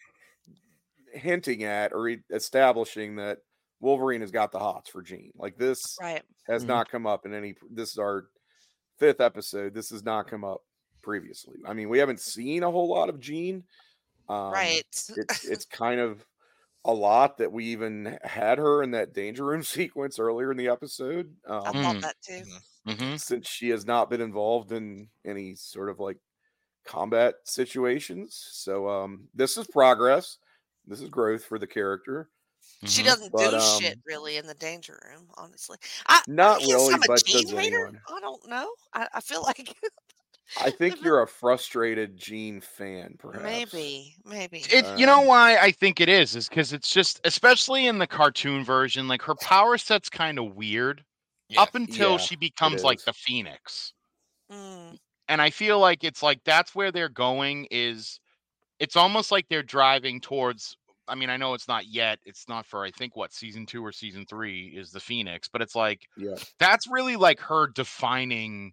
hinting 1.12 1.62
at 1.64 1.92
or 1.92 2.08
e- 2.08 2.22
establishing 2.30 3.16
that 3.16 3.38
Wolverine 3.84 4.22
has 4.22 4.30
got 4.30 4.50
the 4.50 4.58
hots 4.58 4.88
for 4.90 5.02
Jean. 5.02 5.30
Like 5.36 5.56
this 5.58 5.96
Right. 6.00 6.22
has 6.48 6.64
Mhm. 6.64 6.68
not 6.68 6.90
come 6.90 7.06
up 7.06 7.26
in 7.26 7.34
any. 7.34 7.54
This 7.70 7.92
is 7.92 7.98
our 7.98 8.28
fifth 8.98 9.20
episode. 9.20 9.74
This 9.74 9.90
has 9.90 10.02
not 10.02 10.26
come 10.26 10.42
up 10.42 10.64
previously. 11.02 11.58
I 11.66 11.74
mean, 11.74 11.88
we 11.90 11.98
haven't 11.98 12.20
seen 12.20 12.62
a 12.62 12.70
whole 12.70 12.88
lot 12.88 13.08
of 13.10 13.20
Jean. 13.20 13.62
Um, 14.28 14.52
right. 14.52 14.82
It's 15.18 15.44
it's 15.44 15.64
kind 15.66 16.00
of 16.00 16.24
a 16.86 16.92
lot 16.92 17.38
that 17.38 17.52
we 17.52 17.66
even 17.66 18.18
had 18.24 18.58
her 18.58 18.82
in 18.82 18.90
that 18.92 19.12
danger 19.14 19.44
room 19.44 19.62
sequence 19.62 20.18
earlier 20.18 20.50
in 20.50 20.56
the 20.56 20.68
episode. 20.68 21.36
I 21.48 21.56
Um, 21.56 21.62
thought 21.82 21.96
Mm. 21.96 22.00
that 22.02 22.20
too. 22.22 22.42
Mm-hmm. 22.86 23.16
since 23.16 23.48
she 23.48 23.70
has 23.70 23.86
not 23.86 24.10
been 24.10 24.20
involved 24.20 24.70
in 24.72 25.08
any 25.24 25.54
sort 25.54 25.88
of 25.88 26.00
like 26.00 26.18
combat 26.84 27.36
situations. 27.44 28.34
So 28.52 28.88
um 28.88 29.28
this 29.34 29.56
is 29.58 29.66
progress. 29.66 30.38
This 30.86 31.00
is 31.00 31.08
growth 31.08 31.44
for 31.44 31.58
the 31.58 31.66
character. 31.66 32.28
She 32.84 33.02
Mhm. 33.02 33.04
doesn't 33.04 33.32
But, 33.32 33.36
do 33.36 33.58
um, 33.58 33.60
shit 33.60 33.98
really 34.06 34.36
in 34.36 34.46
the 34.46 34.54
danger 34.54 35.00
room, 35.10 35.30
honestly. 35.36 35.78
I, 36.06 36.22
Not 36.26 36.60
I 36.60 36.64
really, 36.64 36.94
I'm 36.94 37.02
a 37.02 37.06
but 37.06 37.24
Jean 37.24 37.48
does 37.48 37.50
hater. 37.50 37.90
anyone? 37.90 38.02
I 38.08 38.20
don't 38.20 38.46
know. 38.48 38.72
I, 38.92 39.08
I 39.14 39.20
feel 39.20 39.42
like 39.42 39.74
I 40.56 40.70
think 40.70 41.00
you're 41.00 41.22
a 41.22 41.26
frustrated 41.28 42.16
Jean 42.16 42.60
fan, 42.60 43.16
perhaps. 43.18 43.72
Maybe, 43.74 44.16
maybe. 44.24 44.70
It, 44.70 44.90
you 44.94 45.06
know 45.06 45.20
Um, 45.20 45.28
why 45.28 45.56
I 45.58 45.72
think 45.72 46.00
it 46.00 46.08
is, 46.08 46.36
is 46.36 46.48
because 46.48 46.72
it's 46.72 46.90
just, 46.92 47.20
especially 47.24 47.86
in 47.86 47.98
the 47.98 48.06
cartoon 48.06 48.64
version, 48.64 49.08
like 49.08 49.22
her 49.22 49.34
power 49.36 49.78
set's 49.78 50.10
kind 50.10 50.38
of 50.38 50.54
weird 50.56 51.04
Yeah. 51.48 51.62
up 51.62 51.74
until 51.74 52.18
Yeah, 52.18 52.18
she 52.18 52.36
becomes 52.36 52.84
like 52.84 53.04
the 53.04 53.12
Phoenix. 53.12 53.94
Mm, 54.50 54.96
and 55.28 55.40
I 55.40 55.50
feel 55.50 55.78
like 55.78 56.04
it's 56.04 56.22
like 56.22 56.42
that's 56.44 56.74
where 56.74 56.92
they're 56.92 57.08
going 57.08 57.66
is 57.70 58.20
it's 58.80 58.96
almost 58.96 59.32
like 59.32 59.48
they're 59.48 59.62
driving 59.64 60.20
towards 60.20 60.76
I 61.08 61.14
mean 61.14 61.30
I 61.30 61.36
know 61.36 61.54
it's 61.54 61.68
not 61.68 61.86
yet 61.86 62.18
it's 62.24 62.48
not 62.48 62.66
for 62.66 62.84
I 62.84 62.90
think 62.90 63.16
what 63.16 63.32
season 63.32 63.66
2 63.66 63.84
or 63.84 63.92
season 63.92 64.26
3 64.26 64.74
is 64.76 64.90
the 64.90 65.00
Phoenix 65.00 65.48
but 65.48 65.62
it's 65.62 65.74
like 65.74 66.06
Yeah. 66.16 66.36
that's 66.58 66.86
really 66.88 67.16
like 67.16 67.40
her 67.40 67.66
defining 67.68 68.72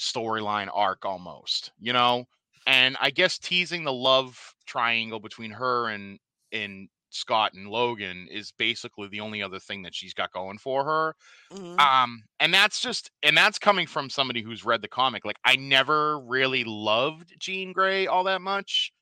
storyline 0.00 0.68
arc 0.72 1.04
almost 1.04 1.72
you 1.78 1.92
know 1.92 2.24
and 2.66 2.96
I 3.00 3.10
guess 3.10 3.38
teasing 3.38 3.84
the 3.84 3.92
love 3.92 4.54
triangle 4.66 5.20
between 5.20 5.50
her 5.52 5.88
and 5.88 6.18
and 6.52 6.88
Scott 7.10 7.52
and 7.52 7.68
Logan 7.68 8.26
is 8.30 8.52
basically 8.52 9.08
the 9.08 9.20
only 9.20 9.42
other 9.42 9.58
thing 9.58 9.82
that 9.82 9.94
she's 9.94 10.14
got 10.14 10.32
going 10.32 10.56
for 10.58 10.84
her 10.84 11.14
mhm. 11.52 11.78
um 11.78 12.22
and 12.40 12.52
that's 12.54 12.80
just 12.80 13.10
and 13.22 13.36
that's 13.36 13.58
coming 13.58 13.86
from 13.86 14.08
somebody 14.08 14.42
who's 14.42 14.64
read 14.64 14.80
the 14.82 14.88
comic 14.88 15.24
like 15.24 15.36
i 15.44 15.54
never 15.56 16.18
really 16.20 16.64
loved 16.64 17.34
jean 17.38 17.72
grey 17.72 18.06
all 18.06 18.24
that 18.24 18.40
much 18.40 18.92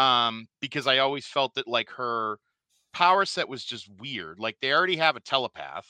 um 0.00 0.46
because 0.60 0.86
i 0.86 0.98
always 0.98 1.26
felt 1.26 1.54
that 1.54 1.68
like 1.68 1.90
her 1.90 2.38
power 2.92 3.24
set 3.24 3.48
was 3.48 3.64
just 3.64 3.88
weird 4.00 4.38
like 4.38 4.56
they 4.60 4.72
already 4.72 4.96
have 4.96 5.16
a 5.16 5.20
telepath 5.20 5.86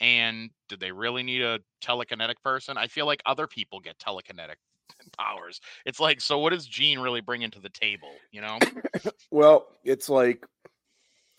and 0.00 0.50
did 0.68 0.80
they 0.80 0.92
really 0.92 1.22
need 1.22 1.42
a 1.42 1.60
telekinetic 1.82 2.36
person? 2.42 2.78
I 2.78 2.86
feel 2.86 3.06
like 3.06 3.22
other 3.26 3.46
people 3.46 3.80
get 3.80 3.98
telekinetic 3.98 4.56
powers. 5.18 5.60
It's 5.84 6.00
like 6.00 6.20
so 6.20 6.38
what 6.38 6.50
does 6.50 6.66
jean 6.66 6.98
really 6.98 7.20
bring 7.20 7.42
into 7.42 7.60
the 7.60 7.68
table 7.68 8.12
you 8.32 8.40
know? 8.40 8.58
Well, 9.30 9.68
it's 9.84 10.08
like 10.08 10.44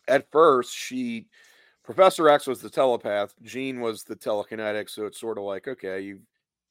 at 0.07 0.31
first 0.31 0.75
she 0.75 1.27
Professor 1.83 2.29
X 2.29 2.47
was 2.47 2.61
the 2.61 2.69
telepath, 2.69 3.33
Jean 3.43 3.81
was 3.81 4.03
the 4.03 4.15
telekinetic, 4.15 4.89
so 4.89 5.05
it's 5.05 5.19
sort 5.19 5.37
of 5.37 5.43
like, 5.43 5.67
okay, 5.67 5.99
you've 5.99 6.21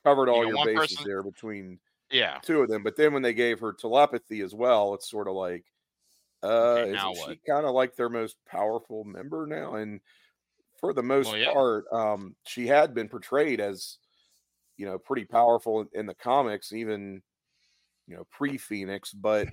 covered 0.05 0.29
all 0.31 0.45
got 0.45 0.49
your 0.49 0.65
bases 0.65 0.97
person- 0.97 1.07
there 1.07 1.23
between 1.23 1.79
yeah 2.11 2.41
two 2.43 2.63
of 2.63 2.69
them. 2.69 2.83
But 2.83 2.97
then 2.97 3.13
when 3.13 3.23
they 3.23 3.35
gave 3.35 3.61
her 3.61 3.73
telepathy 3.73 4.41
as 4.43 4.55
well, 4.55 4.95
it's 4.95 5.11
sort 5.11 5.29
of 5.29 5.35
like 5.35 5.67
uh 6.43 6.85
Okay, 6.85 6.87
isn't 6.89 7.17
she 7.17 7.41
kind 7.49 7.67
of 7.67 7.75
like 7.75 7.97
their 7.97 8.11
most 8.11 8.39
powerful 8.47 9.05
member 9.05 9.47
now? 9.47 9.77
And 9.77 10.01
for 10.79 10.95
the 10.95 11.03
most 11.05 11.35
Well, 11.35 11.37
yeah. 11.37 11.55
part, 11.55 11.87
um, 11.93 12.37
she 12.47 12.67
had 12.69 12.95
been 12.95 13.09
portrayed 13.09 13.61
as 13.61 13.99
you 14.79 14.87
know 14.87 14.99
pretty 14.99 15.25
powerful 15.27 15.83
in, 15.83 15.89
in 15.95 16.07
the 16.07 16.15
comics, 16.15 16.73
even 16.73 17.23
you 18.07 18.17
know 18.17 18.25
pre-Phoenix, 18.31 19.13
but 19.13 19.51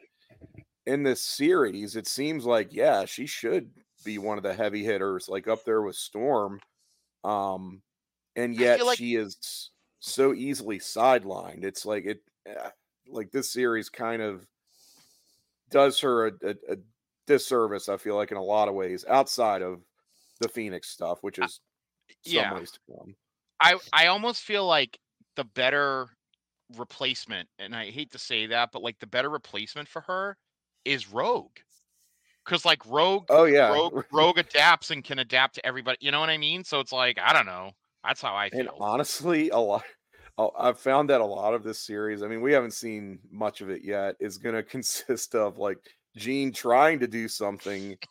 in 0.86 1.04
this 1.04 1.22
series, 1.22 1.96
it 1.96 2.08
seems 2.08 2.46
like 2.46 2.74
yeah, 2.74 3.06
she 3.06 3.26
should 3.26 3.74
be 4.04 4.18
one 4.18 4.38
of 4.38 4.44
the 4.44 4.54
heavy 4.54 4.84
hitters, 4.84 5.28
like 5.28 5.48
up 5.48 5.64
there 5.66 5.82
with 5.82 5.96
Storm. 5.96 6.62
Um, 7.24 7.84
and 8.36 8.56
yet 8.56 8.84
like- 8.86 9.00
she 9.00 9.16
is 9.16 9.72
so 10.00 10.34
easily 10.34 10.80
sidelined. 10.80 11.66
It's 11.66 11.86
like 11.86 12.06
it, 12.06 12.24
like 13.10 13.32
this 13.32 13.52
series 13.52 13.90
kind 13.90 14.22
of 14.22 14.46
does 15.70 16.00
her 16.00 16.28
a, 16.28 16.32
a, 16.44 16.74
a 16.74 16.78
disservice. 17.26 17.90
I 17.90 17.98
feel 17.98 18.16
like 18.16 18.32
in 18.32 18.38
a 18.38 18.44
lot 18.44 18.68
of 18.68 18.74
ways, 18.74 19.06
outside 19.08 19.62
of 19.62 19.82
the 20.42 20.50
Phoenix 20.50 20.90
stuff, 20.90 21.20
which 21.22 21.40
is 21.40 21.60
some 22.26 22.34
yeah. 22.34 22.54
ways 22.54 22.72
to 22.72 22.80
come. 22.88 23.16
I 23.60 23.78
I 23.94 24.08
almost 24.08 24.44
feel 24.44 24.66
like 24.66 24.98
the 25.36 25.44
better 25.44 26.08
replacement, 26.78 27.48
and 27.60 27.76
I 27.76 27.92
hate 27.92 28.12
to 28.12 28.20
say 28.20 28.48
that, 28.48 28.70
but 28.72 28.82
like 28.82 29.00
the 29.00 29.08
better 29.08 29.30
replacement 29.30 29.88
for 29.88 30.02
her 30.02 30.38
is 30.86 31.12
Rogue. 31.12 31.58
Cause 32.46 32.64
like 32.64 32.86
Rogue, 32.86 33.26
Oh 33.30 33.44
yeah, 33.44 33.74
Rogue, 33.74 34.06
Rogue 34.12 34.38
adapts 34.38 34.90
and 34.90 35.04
can 35.04 35.20
adapt 35.20 35.56
to 35.56 35.66
everybody. 35.66 35.98
You 36.00 36.12
know 36.12 36.22
what 36.22 36.30
I 36.30 36.38
mean? 36.38 36.64
So 36.64 36.80
it's 36.80 36.94
like 36.94 37.20
I 37.22 37.34
don't 37.34 37.46
know. 37.46 37.72
That's 38.06 38.22
how 38.22 38.34
I 38.34 38.50
And 38.54 38.70
honestly, 38.80 39.50
a 39.50 39.58
lot. 39.58 39.84
Oh, 40.40 40.52
I've 40.58 40.80
found 40.80 41.10
that 41.10 41.20
a 41.22 41.26
lot 41.26 41.54
of 41.56 41.64
this 41.64 41.80
series. 41.80 42.22
I 42.22 42.28
mean, 42.28 42.42
we 42.42 42.54
haven't 42.54 42.74
seen 42.74 43.20
much 43.32 43.62
of 43.62 43.70
it 43.72 43.84
yet. 43.84 44.16
Is 44.20 44.38
going 44.38 44.56
to 44.56 44.64
consist 44.64 45.34
of 45.36 45.58
like 45.58 45.78
Jean 46.16 46.52
trying 46.52 47.00
to 47.00 47.08
do 47.08 47.28
something, 47.28 47.98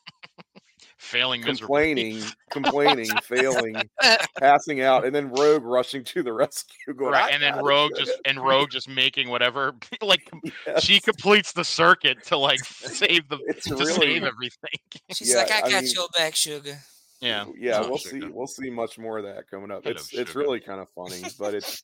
Failing 0.98 1.42
complaining, 1.42 2.22
complaining, 2.50 3.10
failing, 3.22 3.76
passing 4.40 4.80
out, 4.80 5.04
and 5.04 5.14
then 5.14 5.30
Rogue 5.30 5.62
rushing 5.62 6.02
to 6.04 6.22
the 6.22 6.32
rescue. 6.32 6.94
Going, 6.94 7.12
Right, 7.12 7.32
and 7.32 7.42
then 7.42 7.62
Rogue 7.62 7.92
just 7.96 8.10
it." 8.12 8.20
and 8.24 8.42
Rogue 8.42 8.70
just 8.70 8.88
making 8.88 9.28
whatever 9.28 9.74
like 10.00 10.28
com- 10.30 10.40
she 10.80 10.98
completes 11.00 11.52
the 11.52 11.64
circuit 11.64 12.24
to 12.24 12.36
like 12.36 12.60
save 12.64 13.28
the 13.28 13.38
It's 13.46 13.66
to 13.66 13.76
really, 13.76 13.92
save 13.92 14.24
everything. 14.24 14.70
She's 15.12 15.30
Yeah, 15.30 15.36
like, 15.40 15.50
I, 15.52 15.58
I 15.58 15.70
got 15.70 15.82
mean- 15.84 15.92
your 15.94 16.08
back, 16.16 16.34
sugar. 16.34 16.78
Yeah, 17.20 17.44
yeah. 17.56 17.80
We'll 17.80 17.98
sugar. 17.98 18.20
see. 18.26 18.32
We'll 18.32 18.46
see 18.46 18.70
much 18.70 18.98
more 18.98 19.18
of 19.18 19.24
that 19.24 19.48
coming 19.50 19.70
up. 19.70 19.82
I 19.86 19.90
It's 19.90 20.12
it's 20.14 20.30
sugar. 20.30 20.38
really 20.40 20.60
kind 20.60 20.80
of 20.80 20.88
funny, 20.90 21.22
but 21.38 21.54
it's 21.54 21.82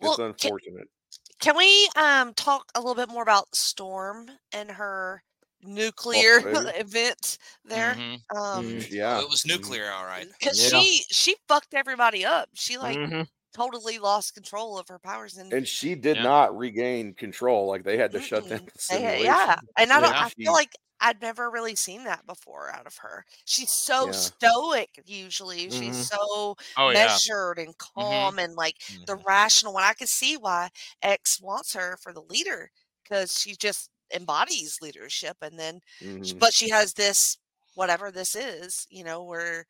Well, 0.00 0.10
it's 0.12 0.16
can- 0.16 0.26
unfortunate. 0.26 0.88
Can 1.40 1.56
we 1.56 1.88
um 1.96 2.32
talk 2.34 2.64
a 2.74 2.80
little 2.80 2.94
bit 2.94 3.08
more 3.10 3.22
about 3.22 3.54
Storm 3.54 4.30
and 4.52 4.70
her 4.70 5.22
nuclear 5.62 6.40
Rogue? 6.44 6.66
event 6.74 7.38
there? 7.64 7.94
Mhm. 7.94 8.20
Um, 8.36 8.64
Mm. 8.66 8.90
Yeah, 8.90 9.18
Oh, 9.18 9.22
it 9.24 9.28
was 9.30 9.42
mhm. 9.42 9.48
nuclear, 9.56 9.90
all 9.90 10.04
right. 10.04 10.26
because 10.38 10.60
Yeah. 10.72 10.80
she 10.80 11.04
she 11.10 11.36
fucked 11.48 11.74
everybody 11.74 12.24
up. 12.24 12.48
She 12.54 12.78
like 12.78 12.96
Mhm. 12.98 13.26
totally 13.54 13.98
lost 13.98 14.34
control 14.34 14.78
of 14.78 14.88
her 14.88 14.98
powers 14.98 15.36
and, 15.36 15.52
And 15.52 15.66
she 15.68 15.94
did 15.94 16.16
Yeah. 16.16 16.22
not 16.22 16.56
regain 16.56 17.14
control. 17.14 17.66
Like 17.66 17.84
they 17.84 17.96
had 17.98 18.12
to 18.12 18.20
shut 18.20 18.44
down 18.48 18.66
the 18.90 19.20
yeah, 19.22 19.56
and 19.78 19.92
I 19.92 20.00
don't. 20.00 20.10
Yeah. 20.12 20.24
I 20.24 20.28
feel 20.30 20.52
like 20.52 20.72
I'd 21.00 21.20
never 21.20 21.50
really 21.50 21.74
seen 21.74 22.04
that 22.04 22.26
before 22.26 22.70
out 22.74 22.86
of 22.86 22.96
her. 22.98 23.24
She's 23.44 23.70
so 23.70 24.10
Yeah. 24.10 24.30
stoic. 24.40 25.00
Usually, 25.06 25.68
Mhm. 25.68 25.68
she's 25.70 25.98
so 25.98 26.56
Oh 26.76 26.90
yeah. 26.90 27.20
measured 27.24 27.58
and 27.58 27.76
calm 27.78 28.38
and 28.38 28.54
like 28.54 28.76
the 29.06 29.16
Mhm. 29.16 29.26
rational 29.26 29.74
one. 29.74 29.84
I 29.84 29.94
can 29.94 30.06
see 30.06 30.36
why 30.36 30.70
X 31.02 31.40
wants 31.40 31.74
her 31.74 31.96
for 32.02 32.12
the 32.12 32.22
leader 32.22 32.70
because 33.04 33.38
she 33.38 33.54
just 33.56 33.90
embodies 34.14 34.78
leadership, 34.82 35.36
and 35.42 35.58
then 35.58 35.80
sh- 36.22 36.32
Mhm. 36.32 36.40
but 36.40 36.54
she 36.54 36.68
has 36.70 36.94
this 36.94 37.38
whatever 37.74 38.10
this 38.10 38.34
is, 38.34 38.86
you 38.90 39.04
know, 39.04 39.22
where 39.22 39.66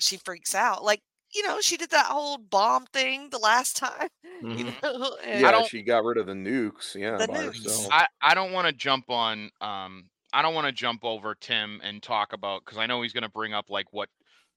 she 0.00 0.16
freaks 0.18 0.54
out. 0.54 0.84
Like 0.84 1.02
you 1.34 1.42
know, 1.46 1.60
she 1.62 1.76
did 1.78 1.90
that 1.90 2.06
whole 2.06 2.38
bomb 2.38 2.86
thing 2.88 3.30
the 3.30 3.38
last 3.38 3.76
time. 3.76 4.08
You 4.54 4.64
Mhm. 4.64 4.76
know, 4.82 5.16
Yeah, 5.32 5.62
she 5.62 5.82
got 5.82 6.04
rid 6.04 6.18
of 6.18 6.26
the 6.26 6.32
nukes. 6.34 6.94
Yeah, 6.94 7.18
The 7.18 7.26
by 7.26 7.42
nukes. 7.42 7.46
herself. 7.46 7.90
I, 7.90 8.06
I 8.20 8.34
don't 8.34 8.52
want 8.52 8.66
to 8.66 8.72
jump 8.72 9.10
on 9.10 9.50
um 9.60 10.10
I 10.32 10.42
don't 10.42 10.54
want 10.54 10.66
to 10.66 10.72
jump 10.72 11.04
over 11.04 11.34
Tim 11.34 11.80
and 11.82 12.02
talk 12.02 12.32
about 12.32 12.64
because 12.64 12.78
I 12.78 12.86
know 12.86 13.02
he's 13.02 13.12
going 13.12 13.22
to 13.22 13.28
bring 13.28 13.52
up 13.54 13.70
like 13.70 13.86
what 13.92 14.08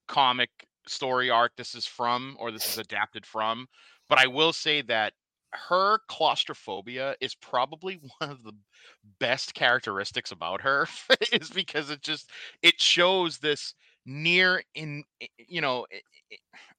comic 0.07 0.49
story 0.87 1.29
arc 1.29 1.55
this 1.55 1.75
is 1.75 1.85
from 1.85 2.37
or 2.39 2.51
this 2.51 2.69
is 2.71 2.77
adapted 2.77 3.25
from, 3.25 3.67
but 4.07 4.19
I 4.19 4.27
will 4.27 4.53
say 4.53 4.81
that 4.83 5.13
her 5.53 5.99
claustrophobia 6.07 7.15
is 7.21 7.35
probably 7.35 7.99
one 8.19 8.29
of 8.29 8.43
the 8.43 8.53
best 9.19 9.53
characteristics 9.53 10.31
about 10.31 10.61
her 10.61 10.87
is 11.31 11.49
because 11.49 11.89
it 11.89 12.01
just 12.01 12.29
it 12.61 12.79
shows 12.79 13.37
this 13.37 13.73
near 14.05 14.63
in 14.75 15.03
you 15.37 15.61
know 15.61 15.85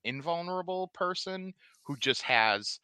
invulnerable 0.04 0.88
person 0.94 1.52
who 1.82 1.96
just 1.96 2.22
has 2.22 2.78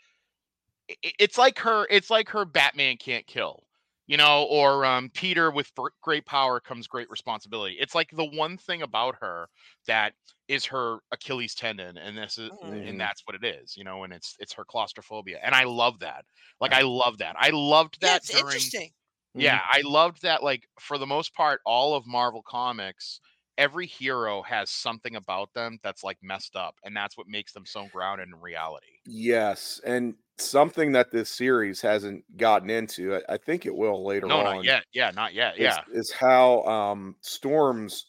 it's 1.02 1.38
like 1.38 1.58
her 1.60 1.86
it's 1.90 2.10
like 2.10 2.28
her 2.28 2.44
batman 2.44 2.96
can't 2.96 3.26
kill 3.26 3.62
you 4.06 4.16
know 4.16 4.44
or 4.50 4.84
um 4.84 5.10
peter 5.10 5.50
with 5.50 5.70
great 6.02 6.26
power 6.26 6.60
comes 6.60 6.86
great 6.86 7.08
responsibility 7.10 7.76
it's 7.80 7.94
like 7.94 8.10
the 8.12 8.24
one 8.24 8.56
thing 8.58 8.82
about 8.82 9.14
her 9.20 9.48
that 9.86 10.14
is 10.48 10.64
her 10.66 10.98
achilles 11.12 11.54
tendon 11.54 11.96
and 11.96 12.16
this 12.16 12.38
is 12.38 12.50
Mhm. 12.50 12.82
and 12.84 13.00
that's 13.00 13.22
what 13.26 13.36
it 13.36 13.44
is 13.44 13.76
you 13.76 13.84
know 13.84 14.04
and 14.04 14.12
it's 14.12 14.36
it's 14.38 14.52
her 14.52 14.64
claustrophobia 14.64 15.38
and 15.42 15.54
i 15.54 15.64
love 15.64 15.98
that 16.00 16.24
like 16.60 16.72
i 16.72 16.82
love 16.82 17.18
that 17.18 17.36
i 17.38 17.50
loved 17.50 18.00
yeah, 18.00 18.16
that 18.16 18.16
it's 18.16 18.30
during 18.30 18.72
interesting. 18.74 18.94
yeah, 19.34 19.60
I 19.70 19.82
loved 19.82 20.22
that. 20.22 20.42
Like 20.42 20.68
for 20.80 20.98
the 20.98 21.06
most 21.06 21.34
part, 21.34 21.60
all 21.66 21.94
of 21.94 22.06
Marvel 22.06 22.42
Comics, 22.42 23.20
every 23.58 23.86
hero 23.86 24.42
has 24.42 24.70
something 24.70 25.16
about 25.16 25.52
them 25.54 25.78
that's 25.82 26.04
like 26.04 26.18
messed 26.22 26.56
up, 26.56 26.76
and 26.84 26.96
that's 26.96 27.16
what 27.16 27.28
makes 27.28 27.52
them 27.52 27.66
so 27.66 27.88
grounded 27.88 28.28
in 28.28 28.34
reality. 28.36 28.98
Yes, 29.04 29.80
and 29.84 30.16
something 30.38 30.92
that 30.92 31.10
this 31.12 31.30
series 31.30 31.80
hasn't 31.80 32.24
gotten 32.36 32.70
into, 32.70 33.16
I, 33.16 33.34
I 33.34 33.36
think 33.38 33.66
it 33.66 33.74
will 33.74 34.04
later 34.04 34.28
No, 34.28 34.42
on. 34.42 34.62
not 34.62 34.62
yet. 34.64 34.84
Yeah, 34.92 35.10
not 35.10 35.34
yet. 35.34 35.58
Yeah, 35.58 35.84
is 35.88 36.12
how 36.12 36.62
um, 36.64 37.16
Storm's 37.22 38.06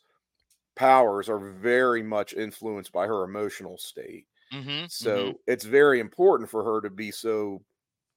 powers 0.75 1.29
are 1.29 1.39
very 1.39 2.03
much 2.03 2.33
influenced 2.33 2.91
by 2.91 3.07
her 3.07 3.23
emotional 3.23 3.77
state. 3.77 4.27
mm-hmm, 4.51 4.85
So 4.87 5.41
it's 5.47 5.65
very 5.65 5.99
important 6.01 6.49
for 6.49 6.63
her 6.63 6.81
to 6.81 6.91
be 6.91 7.11
so 7.11 7.63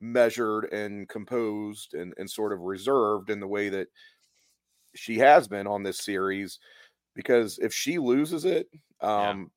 measured 0.01 0.67
and 0.73 1.09
composed 1.09 1.95
and, 1.95 2.15
and 2.19 2.31
sort 2.31 2.53
of 2.53 2.61
reserved 2.61 3.31
in 3.31 3.41
the 3.41 3.49
way 3.49 3.71
that 3.71 3.89
she 4.95 5.19
has 5.19 5.49
been 5.49 5.67
on 5.67 5.83
this 5.83 5.99
series. 5.99 6.59
Because 7.15 7.59
if 7.61 7.75
she 7.75 7.99
loses 7.99 8.45
it, 8.45 8.69
um, 9.01 9.51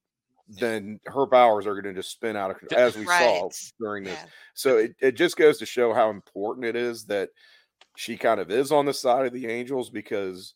then 0.50 1.00
her 1.06 1.27
powers 1.27 1.68
are 1.68 1.74
going 1.79 1.94
to 1.94 2.00
just 2.00 2.12
spin 2.12 2.36
out 2.36 2.51
of 2.51 2.58
control, 2.60 2.82
as 2.82 2.96
we 2.98 3.06
saw 3.06 3.50
during 3.79 4.03
this. 4.03 4.20
Yeah. 4.20 4.29
So 4.56 4.77
it, 4.77 4.96
it 5.00 5.12
just 5.13 5.38
goes 5.38 5.58
to 5.60 5.65
show 5.65 5.94
how 5.94 6.10
important 6.10 6.65
it 6.65 6.75
is 6.75 7.06
that 7.06 7.29
she 7.96 8.18
kind 8.18 8.39
of 8.39 8.50
is 8.51 8.72
on 8.72 8.86
the 8.86 8.94
side 8.94 9.25
of 9.25 9.34
the 9.34 9.48
angels 9.48 9.89
because 9.89 10.56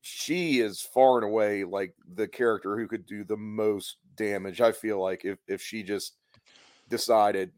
she 0.00 0.60
is 0.60 0.80
far 0.80 1.16
and 1.18 1.24
away 1.26 1.64
like 1.64 1.94
the 2.14 2.26
character 2.28 2.76
who 2.78 2.88
could 2.88 3.06
do 3.06 3.24
the 3.24 3.36
most 3.36 3.98
damage. 4.16 4.60
I 4.60 4.72
feel 4.72 5.00
like 5.00 5.24
if 5.24 5.38
if 5.46 5.60
she 5.60 5.82
just 5.82 6.16
decided 6.88 7.52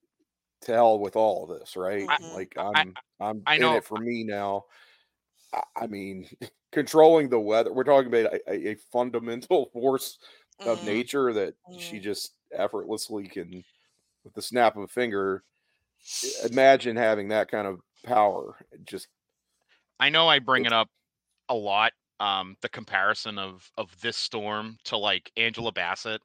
to 0.63 0.73
hell 0.73 0.99
with 0.99 1.17
all 1.17 1.45
of 1.51 1.59
this, 1.59 1.77
right? 1.77 2.09
Mhm. 2.09 2.35
Like 2.35 2.55
I- 2.57 2.73
I'm 2.75 2.95
I'm 3.21 3.43
I 3.47 3.57
in 3.57 3.63
it 3.63 3.85
for 3.85 3.99
me 3.99 4.25
now. 4.25 4.65
I, 5.53 5.63
I 5.77 5.87
mean, 5.87 6.29
controlling 6.73 7.29
the 7.29 7.41
weather. 7.41 7.73
We're 7.73 7.85
talking 7.85 8.09
about 8.09 8.33
a- 8.35 8.69
a 8.71 8.75
fundamental 8.93 9.67
force 9.73 10.19
of 10.61 10.81
Mhm. 10.81 10.85
nature 10.85 11.33
that 11.33 11.55
she 11.79 11.99
Mhm. 11.99 12.03
just 12.03 12.35
effortlessly 12.53 13.29
can, 13.29 13.65
with 14.25 14.35
the 14.35 14.43
snap 14.43 14.77
of 14.77 14.83
a 14.85 14.89
finger. 14.89 15.45
Imagine 16.51 16.97
having 16.97 17.29
that 17.29 17.49
kind 17.51 17.67
of 17.67 17.81
power. 18.05 18.59
Just 18.85 19.09
I 19.99 20.09
know 20.11 20.29
I 20.29 20.39
bring 20.39 20.65
It's- 20.67 20.73
it 20.73 20.77
up 20.77 20.91
a 21.49 21.55
lot. 21.55 21.93
Um, 22.21 22.57
the 22.63 22.69
comparison 22.69 23.39
of 23.39 23.71
of 23.77 23.99
this 24.01 24.17
storm 24.17 24.79
to 24.85 24.97
like 24.97 25.31
Angela 25.37 25.73
Bassett, 25.73 26.23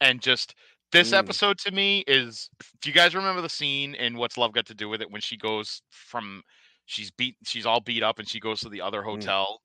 and 0.00 0.20
just 0.20 0.54
this 0.92 1.10
Mm. 1.12 1.18
episode 1.18 1.58
to 1.60 1.70
me 1.70 2.00
is. 2.06 2.50
Do 2.80 2.90
you 2.90 2.94
guys 2.94 3.14
remember 3.14 3.40
the 3.40 3.48
scene 3.48 3.94
in 3.94 4.16
What's 4.16 4.36
Love 4.36 4.52
Got 4.52 4.66
to 4.66 4.74
Do 4.74 4.88
with 4.88 5.00
It 5.00 5.10
when 5.10 5.20
she 5.22 5.36
goes 5.36 5.82
from 5.90 6.42
she's 6.86 7.10
beat 7.10 7.36
she's 7.44 7.64
all 7.66 7.80
beat 7.80 8.02
up 8.02 8.18
and 8.18 8.28
she 8.28 8.40
goes 8.40 8.60
to 8.60 8.68
the 8.68 8.80
other 8.80 9.02
hotel 9.02 9.62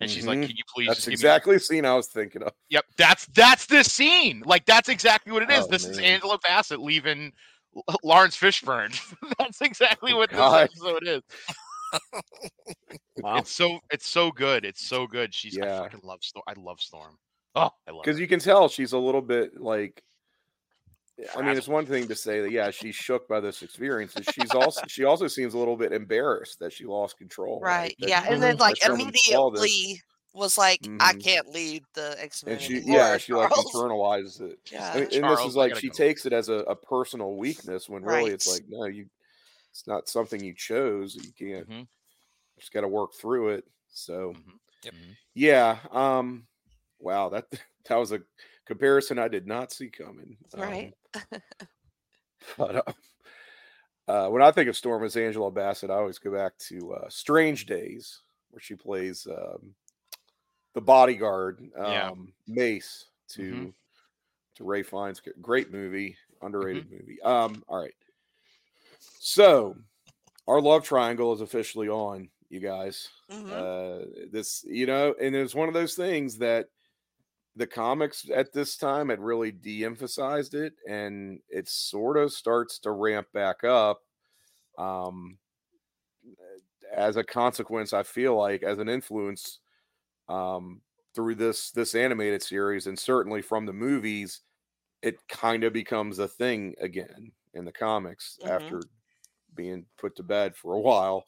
and 0.00 0.10
she's 0.10 0.26
like, 0.26 0.38
Mhm. 0.38 0.46
"Can 0.48 0.56
you 0.56 0.64
please?" 0.74 0.86
that's 0.88 0.98
just 0.98 1.06
give 1.08 1.12
me-" 1.12 1.14
exactly 1.14 1.54
the 1.56 1.60
scene 1.60 1.84
I 1.84 1.94
was 1.94 2.08
thinking 2.08 2.42
of. 2.42 2.52
Yep, 2.70 2.84
that's 2.98 3.26
that's 3.26 3.66
this 3.66 3.90
scene. 3.92 4.42
Like 4.46 4.64
that's 4.66 4.88
exactly 4.88 5.32
what 5.32 5.42
it 5.42 5.50
is. 5.50 5.64
Oh, 5.64 5.68
this 5.68 5.84
is. 5.86 5.98
Angela 5.98 6.38
Bassett 6.42 6.80
leaving 6.80 7.32
Laurence 8.02 8.36
Fishburne. 8.36 8.92
that's 9.38 9.60
exactly 9.60 10.12
Oh, 10.12 10.18
what 10.18 10.30
this 10.30 10.38
God. 10.38 10.62
episode 10.64 11.06
is. 11.06 11.22
Wow. 13.18 13.36
It's 13.38 13.50
so 13.52 13.78
it's 13.90 14.06
so 14.06 14.30
good. 14.30 14.64
It's 14.64 14.86
so 14.86 15.06
good. 15.06 15.34
She's 15.34 15.56
I 15.58 15.64
Yeah. 15.66 15.78
fucking 15.82 16.00
love 16.02 16.22
Storm. 16.22 16.44
I 16.46 16.52
love 16.58 16.80
Storm. 16.80 17.16
Oh, 17.54 17.70
I 17.88 17.90
love 17.92 18.02
because 18.04 18.20
you 18.20 18.26
can 18.28 18.38
tell 18.40 18.68
she's 18.68 18.92
a 18.92 18.98
little 18.98 19.22
bit 19.22 19.58
like 19.60 20.02
i 21.36 21.42
mean 21.42 21.56
it's 21.56 21.68
one 21.68 21.86
thing 21.86 22.06
to 22.08 22.14
say 22.14 22.40
that 22.40 22.50
yeah 22.50 22.70
she's 22.70 22.94
shook 22.94 23.26
by 23.28 23.40
this 23.40 23.62
experience 23.62 24.12
but 24.14 24.30
she's 24.32 24.52
also 24.52 24.82
she 24.86 25.04
also 25.04 25.26
seems 25.26 25.54
a 25.54 25.58
little 25.58 25.76
bit 25.76 25.92
embarrassed 25.92 26.58
that 26.60 26.72
she 26.72 26.84
lost 26.84 27.16
control 27.18 27.60
Right. 27.60 27.96
That- 28.00 28.08
Yeah. 28.08 28.24
And 28.28 28.42
then 28.42 28.56
like 28.58 28.74
that 28.80 28.86
someone 28.86 29.12
saw 29.14 29.50
this. 29.50 29.60
immediately 29.62 30.02
was 30.34 30.58
like, 30.58 30.80
I 31.00 31.14
Mhm. 31.14 31.22
can't 31.24 31.48
lead 31.48 31.82
the 31.94 32.14
X 32.22 32.44
Men. 32.44 32.52
and 32.54 32.60
she 32.62 32.80
yeah 32.80 33.16
she 33.16 33.32
like 33.32 33.50
internalizes 33.50 34.42
it 34.42 34.58
Yeah. 34.70 34.90
I 34.92 34.94
mean, 35.00 35.08
and 35.14 35.24
this 35.30 35.46
is 35.46 35.56
like 35.56 35.74
she 35.76 35.88
go. 35.88 35.94
takes 35.94 36.26
it 36.26 36.34
as 36.34 36.50
a, 36.50 36.56
a 36.68 36.76
personal 36.76 37.36
weakness 37.36 37.88
when 37.88 38.02
really 38.02 38.32
it's 38.32 38.46
like 38.46 38.64
no 38.68 38.84
you 38.84 39.06
it's 39.70 39.86
not 39.86 40.08
something 40.10 40.44
you 40.44 40.52
chose 40.54 41.14
you 41.14 41.32
can't 41.38 41.66
Mhm. 41.70 41.80
you 41.80 41.86
just 42.60 42.72
got 42.74 42.82
to 42.82 42.88
work 42.88 43.14
through 43.14 43.48
it 43.50 43.64
so 43.88 44.34
Mhm. 44.34 44.58
Yep. 44.84 44.94
Mhm. 44.94 45.16
yeah 45.32 45.78
um 45.92 46.46
wow 46.98 47.30
that 47.30 47.46
that 47.88 47.96
was 47.96 48.12
a 48.12 48.20
comparison 48.66 49.18
i 49.18 49.28
did 49.28 49.46
not 49.46 49.72
see 49.72 49.88
coming 49.88 50.36
Right. 50.56 50.92
um, 51.14 51.22
but 52.58 52.76
uh, 52.76 52.92
uh, 54.08 54.28
when 54.28 54.42
I 54.42 54.52
think 54.52 54.68
of 54.68 54.76
Storm 54.76 55.02
as 55.02 55.16
Angela 55.16 55.50
Bassett, 55.50 55.90
I 55.90 55.94
always 55.94 56.18
go 56.18 56.30
back 56.32 56.56
to 56.68 56.92
uh, 56.94 57.08
Strange 57.08 57.66
Days, 57.66 58.20
where 58.50 58.60
she 58.60 58.76
plays 58.76 59.26
um, 59.26 59.74
the 60.74 60.80
bodyguard, 60.80 61.58
um, 61.76 61.92
Yeah. 61.92 62.10
Mace, 62.46 63.06
to 63.30 63.42
Mhm. 63.42 63.74
to 64.56 64.64
Ralph 64.64 64.86
Fiennes. 64.86 65.20
Great 65.40 65.72
movie, 65.72 66.16
underrated 66.40 66.88
movie. 66.90 67.20
Um, 67.22 67.64
all 67.68 67.80
right, 67.82 67.94
so 69.00 69.76
our 70.46 70.60
love 70.60 70.84
triangle 70.84 71.32
is 71.32 71.40
officially 71.40 71.88
on, 71.88 72.30
you 72.48 72.60
guys. 72.60 73.08
Mhm. 73.30 73.50
Uh, 73.50 74.26
this, 74.30 74.64
you 74.68 74.86
know, 74.86 75.14
and 75.20 75.34
it's 75.34 75.54
one 75.54 75.66
of 75.68 75.74
those 75.74 75.96
things 75.96 76.38
that 76.38 76.68
the 77.56 77.66
comics 77.66 78.28
at 78.30 78.52
this 78.52 78.76
time 78.76 79.08
had 79.10 79.20
really 79.20 79.52
de-emphasized 79.52 80.54
it, 80.54 80.74
and 80.88 81.40
it 81.48 81.68
sort 81.68 82.18
of 82.18 82.32
starts 82.32 82.78
to 82.80 82.92
ramp 82.92 83.28
back 83.32 83.64
up. 83.64 84.02
Um, 84.78 85.38
as 86.92 87.16
a 87.16 87.24
consequence, 87.24 87.92
I 87.92 88.02
feel 88.02 88.36
like 88.36 88.62
as 88.62 88.78
an 88.78 88.88
influence, 88.88 89.60
um, 90.28 90.82
through 91.14 91.36
this 91.36 91.72
this 91.72 91.94
animated 91.94 92.42
series, 92.42 92.86
and 92.86 92.98
certainly 92.98 93.42
from 93.42 93.66
the 93.66 93.74
movies, 93.74 94.42
it 95.02 95.28
kind 95.28 95.64
of 95.64 95.72
becomes 95.74 96.18
a 96.20 96.28
thing 96.28 96.74
again 96.80 97.32
in 97.54 97.64
the 97.66 97.72
comics 97.72 98.38
Mhm. 98.40 98.46
after 98.48 98.88
being 99.54 99.86
put 99.98 100.16
to 100.16 100.24
bed 100.24 100.56
for 100.56 100.74
a 100.74 100.80
while. 100.80 101.26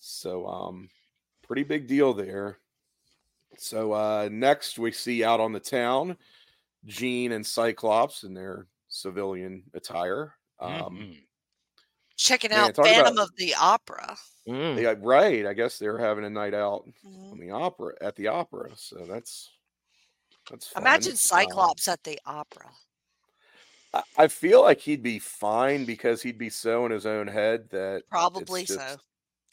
So, 0.00 0.46
um, 0.48 0.90
pretty 1.42 1.64
big 1.64 1.88
deal 1.88 2.14
there. 2.14 2.59
So 3.56 3.92
uh, 3.92 4.28
next 4.32 4.78
we 4.78 4.92
see 4.92 5.22
out 5.24 5.40
on 5.40 5.52
the 5.52 5.60
town, 5.60 6.16
Jean 6.86 7.32
and 7.32 7.46
Cyclops 7.46 8.22
in 8.24 8.32
their 8.34 8.66
civilian 8.88 9.62
attire. 9.74 10.34
Um, 10.58 10.72
Mhm. 10.98 11.26
Checking 12.16 12.50
man, 12.50 12.60
out 12.60 12.74
talk 12.74 12.84
Phantom 12.84 13.12
about- 13.14 13.24
of 13.30 13.36
the 13.36 13.54
Opera. 13.54 14.16
Mm. 14.46 14.76
they- 14.76 14.94
right, 15.06 15.46
I 15.46 15.52
guess 15.54 15.78
they're 15.78 15.98
having 15.98 16.24
a 16.24 16.30
night 16.30 16.54
out 16.54 16.84
Mhm. 17.04 17.32
on 17.32 17.38
the 17.38 17.50
opera 17.50 17.94
at 18.00 18.16
the 18.16 18.28
opera. 18.28 18.70
So 18.76 19.06
that's 19.06 19.50
that's 20.50 20.66
fun. 20.68 20.82
Imagine 20.82 21.12
Um, 21.12 21.16
Cyclops 21.16 21.86
at 21.88 22.02
the 22.02 22.18
opera. 22.26 22.70
I, 23.94 24.02
I 24.16 24.28
feel 24.28 24.62
like 24.62 24.80
he'd 24.80 25.02
be 25.02 25.18
fine 25.18 25.84
because 25.84 26.22
he'd 26.22 26.38
be 26.38 26.50
so 26.50 26.84
in 26.86 26.92
his 26.92 27.06
own 27.06 27.26
head 27.28 27.68
that 27.70 28.02
Probably 28.10 28.62
it's 28.62 28.74
so. 28.74 28.96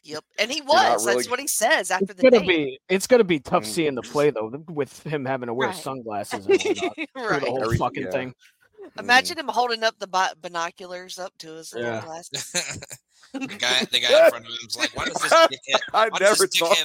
Just- 0.08 0.14
Yep. 0.14 0.24
And 0.38 0.50
he 0.50 0.60
was. 0.62 1.04
really- 1.06 1.16
That's 1.18 1.30
what 1.30 1.40
he 1.40 1.46
says 1.46 1.90
after 1.90 2.06
It's 2.12 2.14
the 2.14 2.30
gonna 2.30 2.40
date. 2.40 2.48
be 2.48 2.80
it's 2.88 3.06
gonna 3.06 3.24
be 3.24 3.40
tough 3.40 3.64
Mm. 3.64 3.66
seeing 3.66 3.94
the 3.94 4.02
play 4.02 4.30
though, 4.30 4.50
with 4.68 5.02
him 5.04 5.24
having 5.24 5.46
to 5.48 5.54
wear 5.54 5.68
Right. 5.68 5.76
sunglasses 5.76 6.46
and 6.46 6.58
whatnot 6.62 6.94
through 7.14 7.28
right. 7.28 7.40
the 7.42 7.50
whole 7.50 7.64
Every- 7.64 7.76
fucking 7.78 8.02
yeah. 8.04 8.10
thing. 8.10 8.34
mm, 8.82 9.00
Imagine 9.00 9.38
him 9.38 9.48
holding 9.48 9.84
up 9.84 9.98
the 9.98 10.06
bi- 10.06 10.32
binoculars 10.40 11.18
up 11.18 11.32
to 11.38 11.52
his 11.54 11.72
little 11.74 11.90
Yeah. 11.92 12.00
glasses. 12.04 12.52
the 13.34 13.46
guy, 13.46 13.84
the 13.84 14.00
guy 14.00 14.24
in 14.24 14.30
front 14.30 14.46
of 14.46 14.52
him's 14.60 14.76
like, 14.78 14.96
"Why 14.96 15.04
does 15.04 15.20
this 15.20 15.32
dickhead? 15.32 15.80
I 15.92 16.08
Why 16.08 16.18
never 16.20 16.46
this 16.46 16.56
thought 16.58 16.76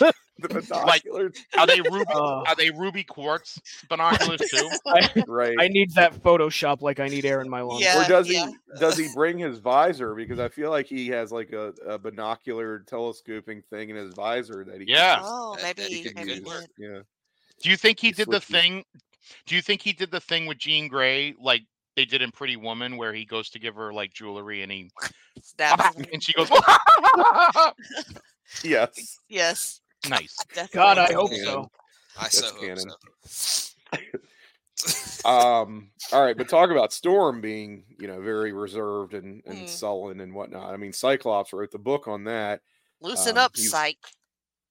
dickhead 0.00 0.12
the 0.38 0.48
binoculars. 0.48 1.32
Are 1.58 1.66
they 1.66 1.80
ruby? 1.80 2.04
Uh, 2.12 2.42
are 2.46 2.56
they 2.56 2.70
ruby 2.70 3.04
quartz 3.04 3.60
binoculars 3.88 4.40
too? 4.50 4.68
I, 4.86 5.24
right. 5.28 5.56
I 5.60 5.68
need 5.68 5.92
that 5.94 6.14
Photoshop 6.22 6.82
like 6.82 6.98
I 7.00 7.06
need 7.08 7.24
air 7.24 7.40
in 7.40 7.48
my 7.48 7.60
lungs. 7.60 7.82
Yeah. 7.82 8.04
or 8.04 8.08
does 8.08 8.28
yeah. 8.28 8.46
he 8.46 8.56
does 8.80 8.96
he 8.98 9.08
bring 9.14 9.38
his 9.38 9.58
visor? 9.60 10.14
Because 10.14 10.38
I 10.40 10.48
feel 10.48 10.70
like 10.70 10.86
he 10.86 11.08
has 11.08 11.30
like 11.32 11.52
a, 11.52 11.72
a 11.86 11.98
binocular 11.98 12.80
telescoping 12.80 13.62
thing 13.70 13.90
in 13.90 13.96
his 13.96 14.12
visor 14.14 14.64
that 14.64 14.80
he 14.80 14.86
Yeah. 14.88 15.16
just- 15.16 15.30
Oh, 15.32 15.56
maybe 15.62 15.82
that 15.82 15.90
he 15.90 16.02
he, 16.02 16.10
maybe 16.14 16.32
use. 16.32 16.66
Yeah. 16.78 16.98
Do 17.62 17.70
you 17.70 17.76
think 17.76 18.00
he 18.00 18.08
He 18.08 18.12
did 18.12 18.26
the 18.28 18.40
switches. 18.40 18.48
thing? 18.48 18.84
Do 19.46 19.54
you 19.54 19.62
think 19.62 19.80
he 19.82 19.92
did 19.92 20.10
the 20.10 20.20
thing 20.20 20.46
with 20.46 20.58
Jean 20.58 20.88
Grey, 20.88 21.34
like 21.40 21.62
they 21.96 22.04
did 22.04 22.20
in 22.22 22.30
Pretty 22.32 22.56
Woman, 22.56 22.96
where 22.96 23.14
he 23.14 23.24
goes 23.24 23.48
to 23.50 23.58
give 23.60 23.76
her 23.76 23.92
like 23.92 24.12
jewelry 24.12 24.62
and 24.62 24.72
he 24.72 24.90
Stab 25.42 25.80
and 26.12 26.22
she 26.22 26.32
goes, 26.32 26.50
Yes. 28.62 29.20
Yes. 29.28 29.80
Nice. 30.08 30.36
God, 30.72 30.98
I 30.98 31.12
hope 31.12 31.30
Canon. 31.30 31.44
so. 31.46 31.70
I 32.18 32.22
That's 32.24 32.38
so 32.38 32.54
hope 32.54 32.78
so. 33.24 33.70
Um. 35.24 35.90
All 36.12 36.22
right, 36.22 36.36
but 36.36 36.48
talk 36.48 36.70
about 36.70 36.92
Storm 36.92 37.40
being, 37.40 37.84
you 37.98 38.06
know, 38.06 38.20
very 38.20 38.52
reserved 38.52 39.14
and, 39.14 39.42
and 39.46 39.60
Mm. 39.60 39.68
sullen 39.68 40.20
and 40.20 40.34
whatnot. 40.34 40.74
I 40.74 40.76
mean, 40.76 40.92
Cyclops 40.92 41.52
wrote 41.54 41.70
the 41.70 41.78
book 41.78 42.06
on 42.08 42.24
that. 42.24 42.60
Loosen 43.00 43.38
Um, 43.38 43.44
up, 43.44 43.52
he's- 43.56 43.70
psych. 43.70 43.96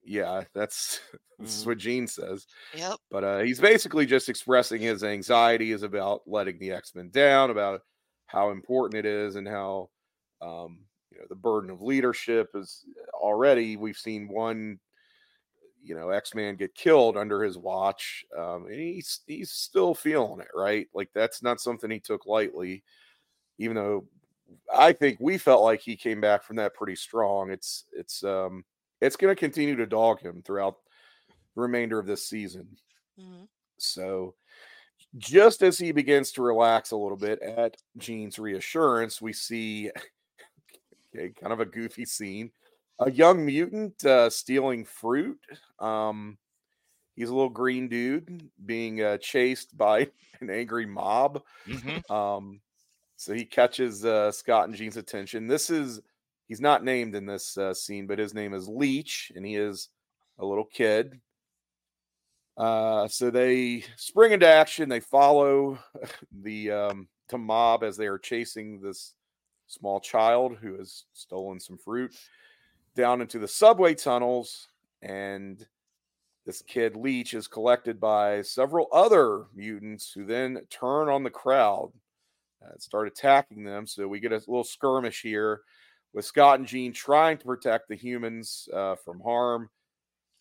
Yeah, 0.06 0.44
that's 0.54 1.00
this 1.40 1.58
is 1.58 1.66
what 1.66 1.80
Jean 1.80 2.06
says. 2.08 2.46
Yep. 2.76 2.98
But 3.10 3.24
uh, 3.24 3.40
he's 3.40 3.60
basically 3.60 4.06
just 4.06 4.30
expressing 4.30 4.82
his 4.82 5.04
anxiety 5.04 5.72
is 5.72 5.82
about 5.82 6.22
letting 6.28 6.60
the 6.60 6.72
X 6.72 6.94
Men 6.94 7.10
down, 7.10 7.50
about 7.50 7.82
how 8.28 8.52
important 8.52 9.00
it 9.00 9.06
is, 9.10 9.36
and 9.36 9.48
how 9.48 9.90
um, 10.42 10.86
you 11.10 11.18
know 11.20 11.26
the 11.30 11.36
burden 11.36 11.72
of 11.72 11.82
leadership 11.82 12.50
is 12.54 12.84
already. 13.14 13.78
We've 13.78 13.98
seen 13.98 14.28
one, 14.28 14.80
you 15.84 15.96
know, 15.96 16.10
X 16.10 16.34
Man 16.36 16.56
get 16.56 16.76
killed 16.76 17.18
under 17.18 17.44
his 17.44 17.58
watch, 17.58 18.26
um, 18.38 18.66
and 18.68 18.76
he's 18.80 19.22
he's 19.28 19.52
still 19.52 19.94
feeling 19.94 20.40
it, 20.42 20.50
right? 20.56 20.88
Like 20.94 21.10
that's 21.14 21.44
not 21.44 21.62
something 21.62 21.92
he 21.92 22.00
took 22.00 22.26
lightly, 22.26 22.84
even 23.60 23.76
though 23.76 24.08
I 24.74 24.94
think 24.94 25.20
we 25.20 25.38
felt 25.38 25.64
like 25.64 25.82
he 25.82 25.96
came 25.96 26.22
back 26.22 26.44
from 26.44 26.58
that 26.58 26.74
pretty 26.76 26.96
strong. 26.96 27.52
It's 27.52 27.86
it's 27.94 28.24
um 28.24 28.66
it's 29.02 29.16
going 29.18 29.36
to 29.36 29.40
continue 29.40 29.76
to 29.76 29.86
dog 29.86 30.22
him 30.22 30.42
throughout 30.44 30.78
the 31.56 31.62
remainder 31.62 32.00
of 32.00 32.06
this 32.08 32.28
season. 32.28 32.78
Mhm. 33.20 33.48
So, 33.78 34.36
just 35.18 35.64
as 35.64 35.78
he 35.78 35.92
begins 35.92 36.32
to 36.34 36.44
relax 36.44 36.92
a 36.92 36.98
little 36.98 37.18
bit 37.18 37.42
at 37.42 37.78
Jean's 37.98 38.40
reassurance, 38.40 39.22
we 39.22 39.34
see 39.34 39.92
okay, 41.16 41.32
kind 41.32 41.54
of 41.54 41.60
a 41.60 41.66
goofy 41.66 42.06
scene. 42.06 42.52
A 43.00 43.12
young 43.12 43.46
mutant 43.46 44.04
uh, 44.06 44.30
stealing 44.30 44.86
fruit. 44.86 45.40
Um, 45.80 46.38
he's 47.16 47.30
a 47.30 47.34
little 47.34 47.50
green 47.50 47.88
dude 47.88 48.50
being 48.66 49.02
uh, 49.02 49.18
chased 49.18 49.76
by 49.78 50.10
an 50.42 50.50
angry 50.50 50.86
mob. 50.86 51.42
Mhm. 51.68 52.10
Um, 52.10 52.62
so 53.16 53.34
he 53.34 53.46
catches 53.46 54.04
uh, 54.06 54.32
Scott 54.32 54.68
and 54.68 54.76
Jean's 54.76 54.98
attention. 54.98 55.48
This 55.48 55.70
is 55.70 56.02
he's 56.48 56.62
not 56.62 56.84
named 56.84 57.16
in 57.16 57.26
this 57.26 57.58
uh, 57.58 57.74
scene, 57.74 58.06
but 58.06 58.20
his 58.20 58.34
name 58.34 58.54
is 58.54 58.68
Leech, 58.68 59.32
and 59.36 59.46
he 59.46 59.56
is 59.56 59.90
a 60.40 60.46
little 60.46 60.66
kid. 60.66 61.20
Uh, 62.58 63.08
so 63.08 63.32
they 63.32 63.84
spring 63.96 64.34
into 64.34 64.48
action. 64.48 64.90
They 64.90 65.00
follow 65.00 65.80
the 66.44 66.72
um, 66.72 67.08
the 67.30 67.38
mob 67.38 67.84
as 67.84 67.98
they 67.98 68.08
are 68.08 68.20
chasing 68.20 68.80
this 68.80 69.16
small 69.68 70.00
child 70.00 70.58
who 70.62 70.78
has 70.78 71.06
stolen 71.14 71.60
some 71.60 71.78
fruit 71.78 72.14
down 72.96 73.22
into 73.22 73.40
the 73.40 73.48
subway 73.48 73.96
tunnels, 73.96 74.70
and 75.02 75.66
this 76.46 76.62
kid 76.62 76.96
Leech 76.96 77.34
is 77.34 77.48
collected 77.48 78.00
by 78.00 78.42
several 78.42 78.88
other 78.94 79.46
mutants 79.56 80.12
who 80.12 80.26
then 80.26 80.60
turn 80.70 81.10
on 81.10 81.24
the 81.24 81.30
crowd 81.30 81.92
uh, 82.66 82.78
start 82.78 83.08
attacking 83.08 83.64
them. 83.64 83.86
So 83.88 84.08
we 84.08 84.20
get 84.20 84.32
a 84.32 84.38
little 84.38 84.64
skirmish 84.64 85.22
here 85.22 85.62
with 86.14 86.26
Scott 86.26 86.60
and 86.60 86.68
Jean 86.68 86.94
trying 86.94 87.38
to 87.40 87.46
protect 87.46 87.90
the 87.90 87.96
humans 87.96 88.70
uh, 88.74 88.96
from 88.96 89.20
harm. 89.22 89.70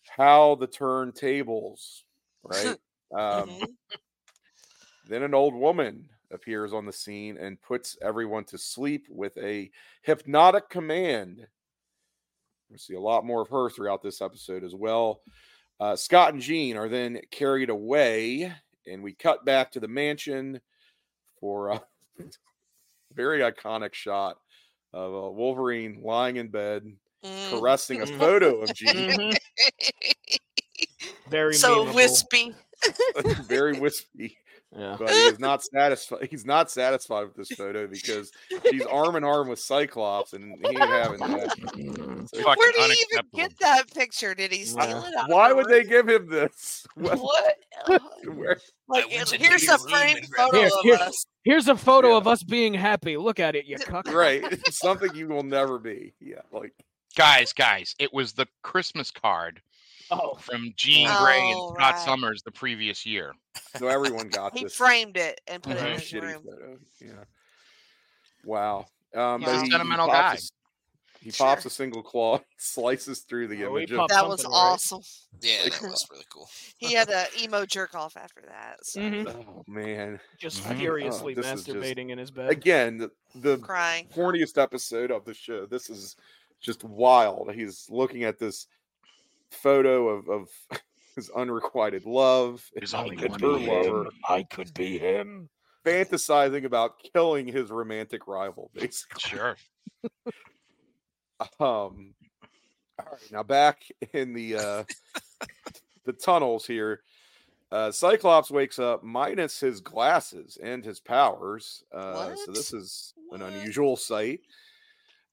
How 0.09 0.55
the 0.55 0.67
turntables, 0.67 2.03
right? 2.43 2.77
Um, 3.13 3.49
Mhm. 3.61 3.77
then 5.05 5.23
an 5.23 5.33
old 5.33 5.53
woman 5.53 6.09
appears 6.31 6.73
on 6.73 6.85
the 6.85 6.91
scene 6.93 7.37
and 7.37 7.61
puts 7.61 7.97
everyone 8.01 8.45
to 8.45 8.57
sleep 8.57 9.07
with 9.09 9.37
a 9.37 9.69
hypnotic 10.01 10.69
command. 10.69 11.47
We 12.73 12.79
see 12.79 12.95
a 12.95 12.99
lot 12.99 13.23
more 13.23 13.43
of 13.43 13.49
her 13.49 13.69
throughout 13.69 14.01
this 14.01 14.19
episode 14.19 14.63
as 14.63 14.73
well. 14.73 15.21
Uh, 15.79 15.95
Scott 15.95 16.33
and 16.33 16.41
Jean 16.41 16.75
are 16.75 16.89
then 16.89 17.21
carried 17.29 17.69
away, 17.69 18.51
and 18.87 19.03
we 19.03 19.13
cut 19.13 19.45
back 19.45 19.71
to 19.73 19.79
the 19.79 19.87
mansion 19.87 20.59
for 21.39 21.69
a 21.69 21.81
very 23.13 23.41
iconic 23.41 23.93
shot 23.93 24.37
of 24.91 25.13
uh, 25.13 25.29
Wolverine 25.31 26.01
lying 26.03 26.37
in 26.37 26.49
bed, 26.49 26.83
Mm. 27.23 27.51
caressing 27.51 28.01
a 28.01 28.05
Mhm. 28.05 28.17
photo 28.19 28.61
of 28.61 28.73
Jean. 28.75 29.11
Mhm. 29.11 29.37
Very 31.29 31.53
so 31.53 31.85
memeable. 31.85 31.93
wispy. 31.95 32.55
very 33.47 33.79
wispy. 33.79 34.37
Yeah. 34.75 34.95
but 34.97 35.09
he 35.09 35.15
is 35.27 35.39
not 35.39 35.63
satisfied. 35.63 36.27
He's 36.31 36.45
not 36.45 36.71
satisfied 36.71 37.23
with 37.27 37.35
this 37.35 37.49
photo 37.57 37.85
because 37.87 38.31
he's 38.71 38.85
arm 38.85 39.15
in 39.15 39.23
arm 39.23 39.47
with 39.49 39.59
Cyclops, 39.59 40.33
and 40.33 40.55
he 40.61 40.67
ain't 40.69 40.79
having 40.79 41.19
that. 41.19 41.55
So 42.33 42.41
Where 42.41 42.71
did 42.71 42.91
he 42.91 43.05
even 43.11 43.25
get 43.35 43.59
that 43.59 43.93
picture? 43.93 44.33
Did 44.33 44.51
he 44.53 44.63
steal 44.63 44.83
Yeah. 44.87 45.07
it? 45.07 45.15
out 45.15 45.29
why 45.29 45.49
the 45.49 45.55
would 45.55 45.67
they 45.67 45.83
give 45.83 46.07
him 46.07 46.27
this? 46.29 46.87
What- 46.95 47.19
What? 47.19 48.57
like, 48.87 49.05
here's 49.09 49.31
a 49.33 49.37
Dave's 49.37 49.65
framed 49.89 50.19
and 50.19 50.29
grabbed 50.29 50.53
photo 50.53 50.65
it. 50.65 50.71
of 50.73 50.79
Here- 50.83 50.95
us. 50.95 51.25
Here's 51.43 51.67
a 51.67 51.75
photo 51.75 52.11
Yeah. 52.11 52.17
of 52.17 52.27
us 52.27 52.41
being 52.43 52.73
happy. 52.73 53.17
Look 53.17 53.39
at 53.41 53.55
it, 53.55 53.65
you 53.65 53.77
cuck. 53.77 54.07
right, 54.13 54.43
something 54.73 55.13
you 55.15 55.27
will 55.27 55.43
never 55.43 55.77
be. 55.79 56.13
Yeah, 56.21 56.41
like 56.51 56.73
Guys, 57.15 57.53
guys, 57.53 57.93
it 57.99 58.11
was 58.13 58.33
the 58.33 58.47
Christmas 58.63 59.11
card 59.11 59.61
Oh, 60.21 60.35
from 60.35 60.73
Jean 60.75 61.07
Grey 61.21 61.39
and 61.49 61.55
Oh, 61.59 61.73
Scott 61.73 61.93
right. 61.95 61.99
Summers 62.05 62.41
the 62.43 62.51
previous 62.51 63.05
year. 63.05 63.33
so 63.77 63.87
everyone 63.87 64.29
got 64.29 64.57
He 64.57 64.63
this 64.63 64.75
framed 64.75 65.17
it 65.17 65.39
and 65.47 65.61
put 65.63 65.77
Mhm. 65.77 65.81
it 65.81 65.87
in 65.87 65.93
his 65.93 66.01
shitty 66.03 66.21
room. 66.21 66.43
photo. 66.43 66.79
Yeah. 66.99 67.23
Wow. 68.45 68.85
Um, 69.15 69.41
He's 69.41 69.47
but 69.49 69.55
a 69.55 69.57
he, 69.59 69.63
he 69.65 69.71
sentimental 69.71 70.07
pops 70.07 70.17
guy. 70.17 70.31
a 70.31 70.33
s- 70.35 70.51
he 71.21 71.31
pops 71.31 71.65
a 71.65 71.69
single 71.69 72.03
claw, 72.03 72.39
slices 72.57 73.19
through 73.21 73.47
the 73.47 73.63
Oh, 73.63 73.77
image. 73.77 73.91
That 73.91 74.27
was 74.27 74.41
something 74.41 74.51
right. 74.51 74.57
awesome. 74.57 75.01
Yeah, 75.41 75.63
that 75.69 75.81
was 75.81 76.05
really 76.11 76.25
cool. 76.29 76.49
He 76.77 76.93
had 76.93 77.09
a 77.09 77.25
emo 77.41 77.65
jerk 77.65 77.95
off 77.95 78.15
after 78.17 78.41
that. 78.47 78.85
So 78.85 78.99
Mhm. 79.01 79.27
oh 79.47 79.63
man! 79.67 80.19
just 80.39 80.61
Mhm. 80.63 80.77
furiously 80.79 81.33
Oh, 81.33 81.41
this 81.41 81.45
is 81.59 81.63
just- 81.65 81.77
masturbating 81.77 82.09
in 82.11 82.17
his 82.17 82.31
bed. 82.31 82.49
Again, 82.49 82.97
the, 82.97 83.11
the 83.35 83.57
crying. 83.59 84.07
horniest 84.09 84.61
episode 84.61 85.11
of 85.11 85.23
the 85.25 85.33
show. 85.33 85.65
This 85.65 85.89
is 85.89 86.15
just 86.61 86.83
wild. 86.83 87.53
He's 87.53 87.89
looking 87.89 88.23
at 88.25 88.37
this 88.39 88.67
photo 89.53 90.09
of, 90.09 90.29
of 90.29 90.49
his 91.15 91.29
unrequited 91.29 92.05
love, 92.05 92.67
There's 92.75 92.93
and 92.93 93.03
only 93.03 93.17
her 93.17 93.27
one 93.27 93.65
lover, 93.67 94.09
I 94.27 94.43
could 94.43 94.73
be 94.73 94.97
him. 94.97 95.49
fantasizing 95.85 96.65
about 96.65 96.93
killing 97.13 97.47
his 97.47 97.69
romantic 97.71 98.27
rival, 98.27 98.71
basically. 98.73 99.19
Sure. 99.29 99.55
Um, 101.59 102.13
all 102.99 103.07
right, 103.11 103.31
now 103.31 103.43
back 103.43 103.83
in 104.13 104.33
the 104.33 104.55
uh, 104.55 104.83
the 106.05 106.13
tunnels 106.13 106.65
here. 106.65 107.01
Uh, 107.71 107.91
Cyclops 107.91 108.51
wakes 108.51 108.77
up 108.79 109.03
minus 109.03 109.59
his 109.59 109.81
glasses 109.81 110.57
and 110.61 110.85
his 110.85 110.99
powers. 110.99 111.83
Uh, 111.91 112.35
so 112.35 112.51
this 112.51 112.71
What? 112.71 112.79
is 112.81 113.13
an 113.31 113.41
unusual 113.41 113.97
sight. 113.97 114.41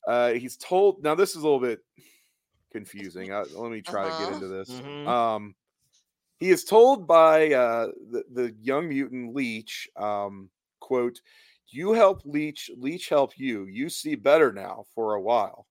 Uh, 0.08 0.32
he's 0.32 0.56
told 0.56 1.02
now. 1.04 1.14
This 1.14 1.30
is 1.30 1.36
a 1.36 1.40
little 1.42 1.60
bit 1.60 1.80
confusing. 2.70 3.32
Uh, 3.32 3.44
let 3.50 3.72
me 3.72 3.82
try 3.82 4.04
to 4.06 4.12
Uh-huh. 4.12 4.14
get 4.14 4.30
into 4.30 4.48
this. 4.48 4.82
Mhm. 4.82 5.06
Um, 5.06 5.54
he 6.38 6.50
is 6.50 6.64
told 6.64 7.06
by 7.06 7.52
uh, 7.52 7.88
the 8.10 8.24
the 8.32 8.56
young 8.60 8.88
mutant 8.88 9.34
Leech, 9.34 9.88
um, 9.96 10.50
"quote 10.80 11.20
You 11.68 11.92
help 11.92 12.22
Leech, 12.24 12.70
Leech 12.76 13.08
help 13.10 13.38
you. 13.38 13.66
You 13.66 13.88
see 13.90 14.14
better 14.16 14.52
now 14.52 14.84
for 14.94 15.14
a 15.14 15.22
while." 15.22 15.68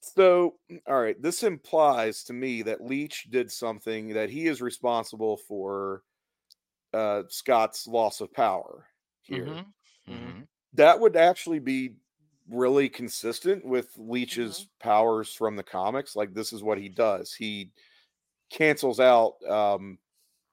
So, 0.00 0.58
all 0.86 1.00
right, 1.00 1.20
this 1.20 1.42
implies 1.42 2.24
to 2.24 2.32
me 2.32 2.62
that 2.62 2.84
Leech 2.84 3.28
did 3.30 3.50
something 3.50 4.08
that 4.08 4.30
he 4.30 4.46
is 4.46 4.62
responsible 4.62 5.36
for 5.36 6.02
uh, 6.94 7.24
Scott's 7.28 7.86
loss 7.86 8.20
of 8.20 8.32
power 8.32 8.88
here. 9.22 9.58
Mhm. 9.58 9.74
Mhm. 10.06 10.36
Mhm. 10.36 10.48
That 10.74 11.00
would 11.00 11.16
actually 11.16 11.58
be 11.58 11.94
really 12.50 12.88
consistent 12.88 13.64
with 13.64 13.92
Leech's 13.96 14.66
powers 14.80 15.32
from 15.32 15.56
the 15.56 15.62
comics. 15.62 16.16
Like, 16.16 16.34
this 16.34 16.52
is 16.52 16.62
what 16.62 16.78
he 16.78 16.88
does. 16.88 17.32
He 17.32 17.70
cancels 18.50 19.00
out 19.00 19.42
um, 19.48 19.98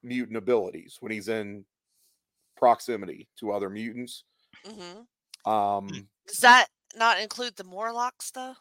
mutant 0.02 0.36
abilities 0.36 0.98
when 1.00 1.12
he's 1.12 1.28
in 1.28 1.64
proximity 2.56 3.28
to 3.40 3.52
other 3.52 3.70
mutants. 3.70 4.24
hmm 4.64 5.50
Um, 5.50 6.08
Does 6.26 6.38
that 6.40 6.68
not 6.96 7.20
include 7.20 7.56
the 7.56 7.64
Morlocks 7.64 8.30
though? 8.30 8.54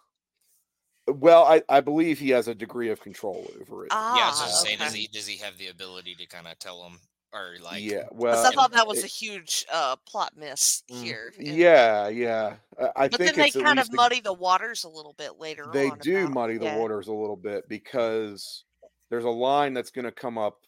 well, 1.07 1.45
I, 1.45 1.61
I 1.69 1.79
believe 1.81 2.19
he 2.19 2.29
has 2.31 2.47
a 2.47 2.55
degree 2.55 2.89
of 2.89 2.99
control 2.99 3.47
over 3.61 3.85
it. 3.85 3.91
Ah, 3.93 4.17
yeah, 4.17 4.25
I 4.25 4.29
was 4.29 4.39
just 4.39 4.61
saying, 4.63 4.79
does 4.79 4.93
he 4.93 5.07
does 5.07 5.25
he 5.25 5.37
have 5.37 5.57
the 5.57 5.67
ability 5.67 6.15
to 6.15 6.25
kind 6.25 6.47
of 6.47 6.59
tell 6.59 6.83
him 6.83 6.99
or 7.37 7.55
like? 7.63 7.81
yeah, 7.83 8.03
'Cause 8.03 8.09
well, 8.13 8.45
I 8.45 8.51
thought 8.51 8.71
that 8.73 8.87
was 8.87 8.99
it- 8.99 9.05
a 9.05 9.07
huge 9.07 9.65
uh, 9.71 9.95
plot 9.97 10.35
miss 10.35 10.83
Mm. 10.89 11.03
here. 11.03 11.33
in- 11.37 11.55
Yeah, 11.55 12.07
yeah. 12.07 12.57
I- 12.79 12.91
I 13.03 13.07
But 13.07 13.17
think 13.19 13.35
then 13.35 13.45
they 13.45 13.51
kind 13.51 13.79
of 13.79 13.85
least 13.85 13.93
a- 13.93 13.95
muddy 13.95 14.19
the 14.19 14.33
waters 14.33 14.83
a 14.83 14.89
little 14.89 15.13
bit 15.13 15.39
later 15.39 15.67
they 15.71 15.89
on. 15.89 15.99
do 15.99 16.21
about- 16.23 16.33
muddy 16.33 16.57
the 16.57 16.65
yeah. 16.65 16.77
waters 16.77 17.07
a 17.07 17.13
little 17.13 17.35
bit 17.37 17.67
because 17.69 18.63
there's 19.09 19.23
a 19.25 19.29
line 19.29 19.73
that's 19.73 19.91
going 19.91 20.05
to 20.05 20.11
come 20.11 20.37
up 20.37 20.59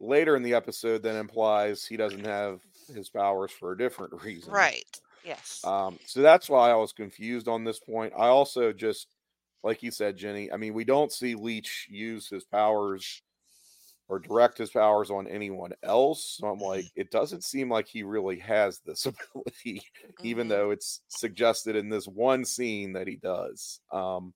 later 0.00 0.36
in 0.36 0.42
the 0.42 0.54
episode 0.54 1.02
that 1.02 1.16
implies 1.16 1.84
he 1.86 1.96
doesn't 1.96 2.24
have 2.24 2.60
his 2.94 3.08
powers 3.08 3.50
for 3.50 3.72
a 3.72 3.78
different 3.78 4.12
reason. 4.24 4.52
Right. 4.52 5.00
Yes. 5.24 5.60
Um, 5.64 5.98
so 6.06 6.20
that's 6.22 6.48
why 6.48 6.70
I 6.70 6.74
was 6.76 6.92
confused 6.92 7.48
on 7.48 7.64
this 7.64 7.80
point. 7.80 8.12
I 8.16 8.28
also 8.28 8.72
just, 8.72 9.08
like 9.64 9.82
you 9.82 9.90
said, 9.90 10.16
Jenny, 10.16 10.52
I 10.52 10.56
mean, 10.56 10.72
we 10.74 10.84
don't 10.84 11.10
see 11.12 11.34
Leech 11.34 11.88
use 11.90 12.28
his 12.28 12.44
powers 12.44 13.22
or 14.08 14.18
direct 14.20 14.58
his 14.58 14.70
powers 14.70 15.10
on 15.10 15.26
anyone 15.26 15.72
else. 15.82 16.38
So 16.38 16.48
I'm 16.48 16.60
like, 16.60 16.88
it 16.94 17.10
doesn't 17.10 17.44
seem 17.44 17.70
like 17.70 17.88
he 17.88 18.02
really 18.04 18.38
has 18.40 18.80
this 18.80 19.06
ability, 19.34 19.84
even 20.22 20.48
Mhm. 20.48 20.48
though 20.48 20.70
it's 20.70 21.02
suggested 21.08 21.76
in 21.76 21.88
this 21.88 22.06
one 22.06 22.44
scene 22.44 22.92
that 22.94 23.08
he 23.08 23.16
does. 23.16 23.80
Um, 23.92 24.34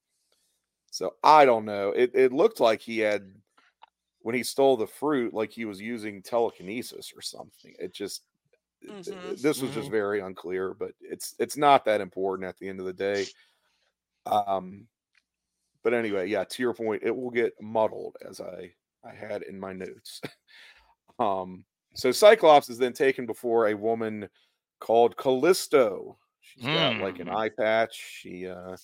so 0.91 1.17
I 1.23 1.45
don't 1.45 1.65
know. 1.65 1.91
It 1.91 2.13
it 2.15 2.33
looked 2.33 2.61
like 2.61 2.81
he 2.81 2.99
had 2.99 3.35
when 4.21 4.35
he 4.35 4.43
stole 4.43 4.77
the 4.77 4.87
fruit, 4.87 5.35
like 5.35 5.53
he 5.53 5.65
was 5.67 5.81
using 5.81 6.23
telekinesis 6.23 7.13
or 7.17 7.23
something. 7.23 7.75
It 7.79 7.95
just 7.95 8.25
Mhm. 8.89 9.41
this 9.43 9.63
was 9.63 9.73
just 9.73 9.91
very 9.91 10.21
unclear, 10.21 10.75
but 10.75 10.93
it's 11.01 11.35
it's 11.39 11.57
not 11.57 11.85
that 11.85 12.01
important 12.01 12.49
at 12.49 12.59
the 12.59 12.69
end 12.69 12.81
of 12.81 12.87
the 12.87 12.93
day. 12.93 13.31
Um, 14.27 14.89
but 15.83 15.95
anyway, 15.95 16.29
yeah, 16.29 16.45
to 16.45 16.63
your 16.63 16.75
point, 16.75 17.03
it 17.05 17.13
will 17.17 17.31
get 17.31 17.61
muddled 17.61 18.17
as 18.27 18.41
I 18.41 18.75
I 19.05 19.15
had 19.15 19.43
in 19.43 19.59
my 19.59 19.73
notes. 19.73 20.21
um, 21.19 21.65
so 21.95 22.13
Cyclops 22.13 22.71
is 22.71 22.79
then 22.79 22.93
taken 22.93 23.27
before 23.27 23.69
a 23.69 23.75
woman 23.75 24.29
called 24.79 25.17
Callisto. 25.17 26.17
She's 26.41 26.65
got 26.65 26.97
like 26.99 27.19
an 27.21 27.29
Hmm. 27.29 27.37
eye 27.37 27.51
patch. 27.59 27.95
She 28.21 28.47
uh 28.49 28.77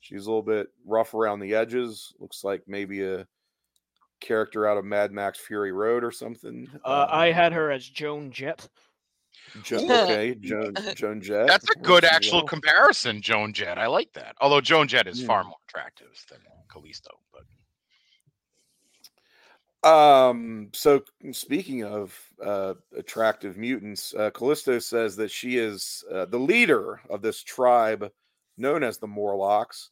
she's 0.00 0.26
a 0.26 0.28
little 0.30 0.42
bit 0.42 0.68
rough 0.86 1.14
around 1.14 1.40
the 1.40 1.54
edges. 1.54 2.12
Looks 2.18 2.44
like 2.44 2.62
maybe 2.66 3.02
a 3.04 3.26
character 4.20 4.66
out 4.66 4.76
of 4.78 4.84
Mad 4.84 5.12
Max 5.12 5.38
Fury 5.38 5.72
Road 5.72 6.02
or 6.04 6.10
something. 6.10 6.68
Uh, 6.84 7.02
Um, 7.02 7.08
I 7.10 7.32
had 7.32 7.52
her 7.52 7.70
as 7.70 7.88
Joan 7.88 8.30
Jett. 8.30 8.68
Jo- 9.62 9.78
Yeah. 9.80 10.02
okay, 10.04 10.34
Joan 10.40 10.74
Joan 10.96 11.20
Jett. 11.22 11.46
That's 11.46 11.68
a 11.70 11.78
good 11.78 12.02
works 12.02 12.14
actual 12.14 12.42
comparison, 12.42 13.22
Joan 13.22 13.52
Jett. 13.52 13.78
I 13.78 13.86
like 13.86 14.12
that. 14.14 14.34
Although 14.40 14.60
Joan 14.60 14.88
Jett 14.88 15.06
is 15.06 15.20
Yeah. 15.20 15.26
far 15.28 15.44
more 15.44 15.56
attractive 15.68 16.08
than 16.30 16.40
Callisto, 16.70 17.20
but 17.32 17.42
Um. 19.84 20.70
So 20.74 21.02
speaking 21.32 21.84
of 21.84 22.18
uh, 22.44 22.74
attractive 22.96 23.56
mutants, 23.56 24.12
uh, 24.14 24.30
Callisto 24.30 24.78
says 24.80 25.14
that 25.16 25.30
she 25.30 25.56
is 25.56 26.04
uh, 26.12 26.24
the 26.26 26.38
leader 26.38 27.00
of 27.08 27.22
this 27.22 27.42
tribe 27.42 28.10
known 28.56 28.82
as 28.82 28.98
the 28.98 29.06
Morlocks. 29.06 29.90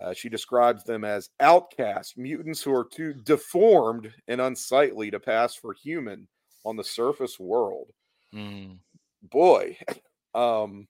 Uh, 0.00 0.14
she 0.14 0.28
describes 0.28 0.84
them 0.84 1.04
as 1.04 1.30
outcast 1.40 2.16
mutants 2.16 2.62
who 2.62 2.72
are 2.72 2.84
too 2.84 3.12
deformed 3.12 4.12
and 4.28 4.40
unsightly 4.40 5.10
to 5.10 5.18
pass 5.18 5.54
for 5.54 5.72
human 5.72 6.26
on 6.64 6.76
the 6.76 6.84
surface 6.84 7.38
world. 7.38 7.90
Mm. 8.34 8.78
Boy, 9.22 9.76
um, 10.34 10.86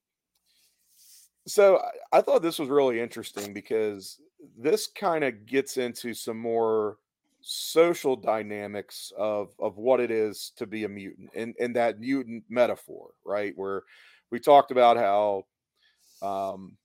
so 1.47 1.79
I, 1.79 2.19
I 2.19 2.21
thought 2.21 2.43
this 2.43 2.59
was 2.59 2.69
really 2.69 3.01
interesting 3.01 3.53
because 3.53 4.21
this 4.57 4.87
kind 4.87 5.25
of 5.25 5.47
gets 5.47 5.77
into 5.79 6.15
some 6.15 6.39
more 6.39 6.99
social 7.41 8.17
dynamics 8.17 9.13
of 9.17 9.55
of 9.59 9.77
what 9.77 10.01
it 10.01 10.11
is 10.11 10.53
to 10.57 10.67
be 10.67 10.85
a 10.85 10.89
mutant 10.89 11.31
and 11.35 11.55
and 11.61 11.75
that 11.77 12.01
mutant 12.01 12.43
metaphor 12.49 13.11
right 13.25 13.53
where 13.57 13.85
we 14.31 14.41
talked 14.41 14.71
about 14.71 14.97
how 14.97 15.45
um 16.21 16.77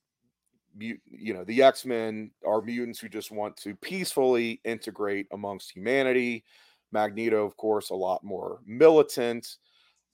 mut- 0.76 1.00
you 1.10 1.34
know 1.34 1.44
the 1.44 1.62
x-men 1.62 2.30
are 2.46 2.62
mutants 2.62 3.00
who 3.00 3.10
just 3.10 3.32
want 3.32 3.58
to 3.58 3.76
peacefully 3.78 4.62
integrate 4.64 5.28
amongst 5.32 5.72
humanity. 5.72 6.44
Magneto 6.92 7.44
of 7.44 7.58
course 7.58 7.90
a 7.90 7.96
lot 7.96 8.24
more 8.24 8.60
militant 8.66 9.58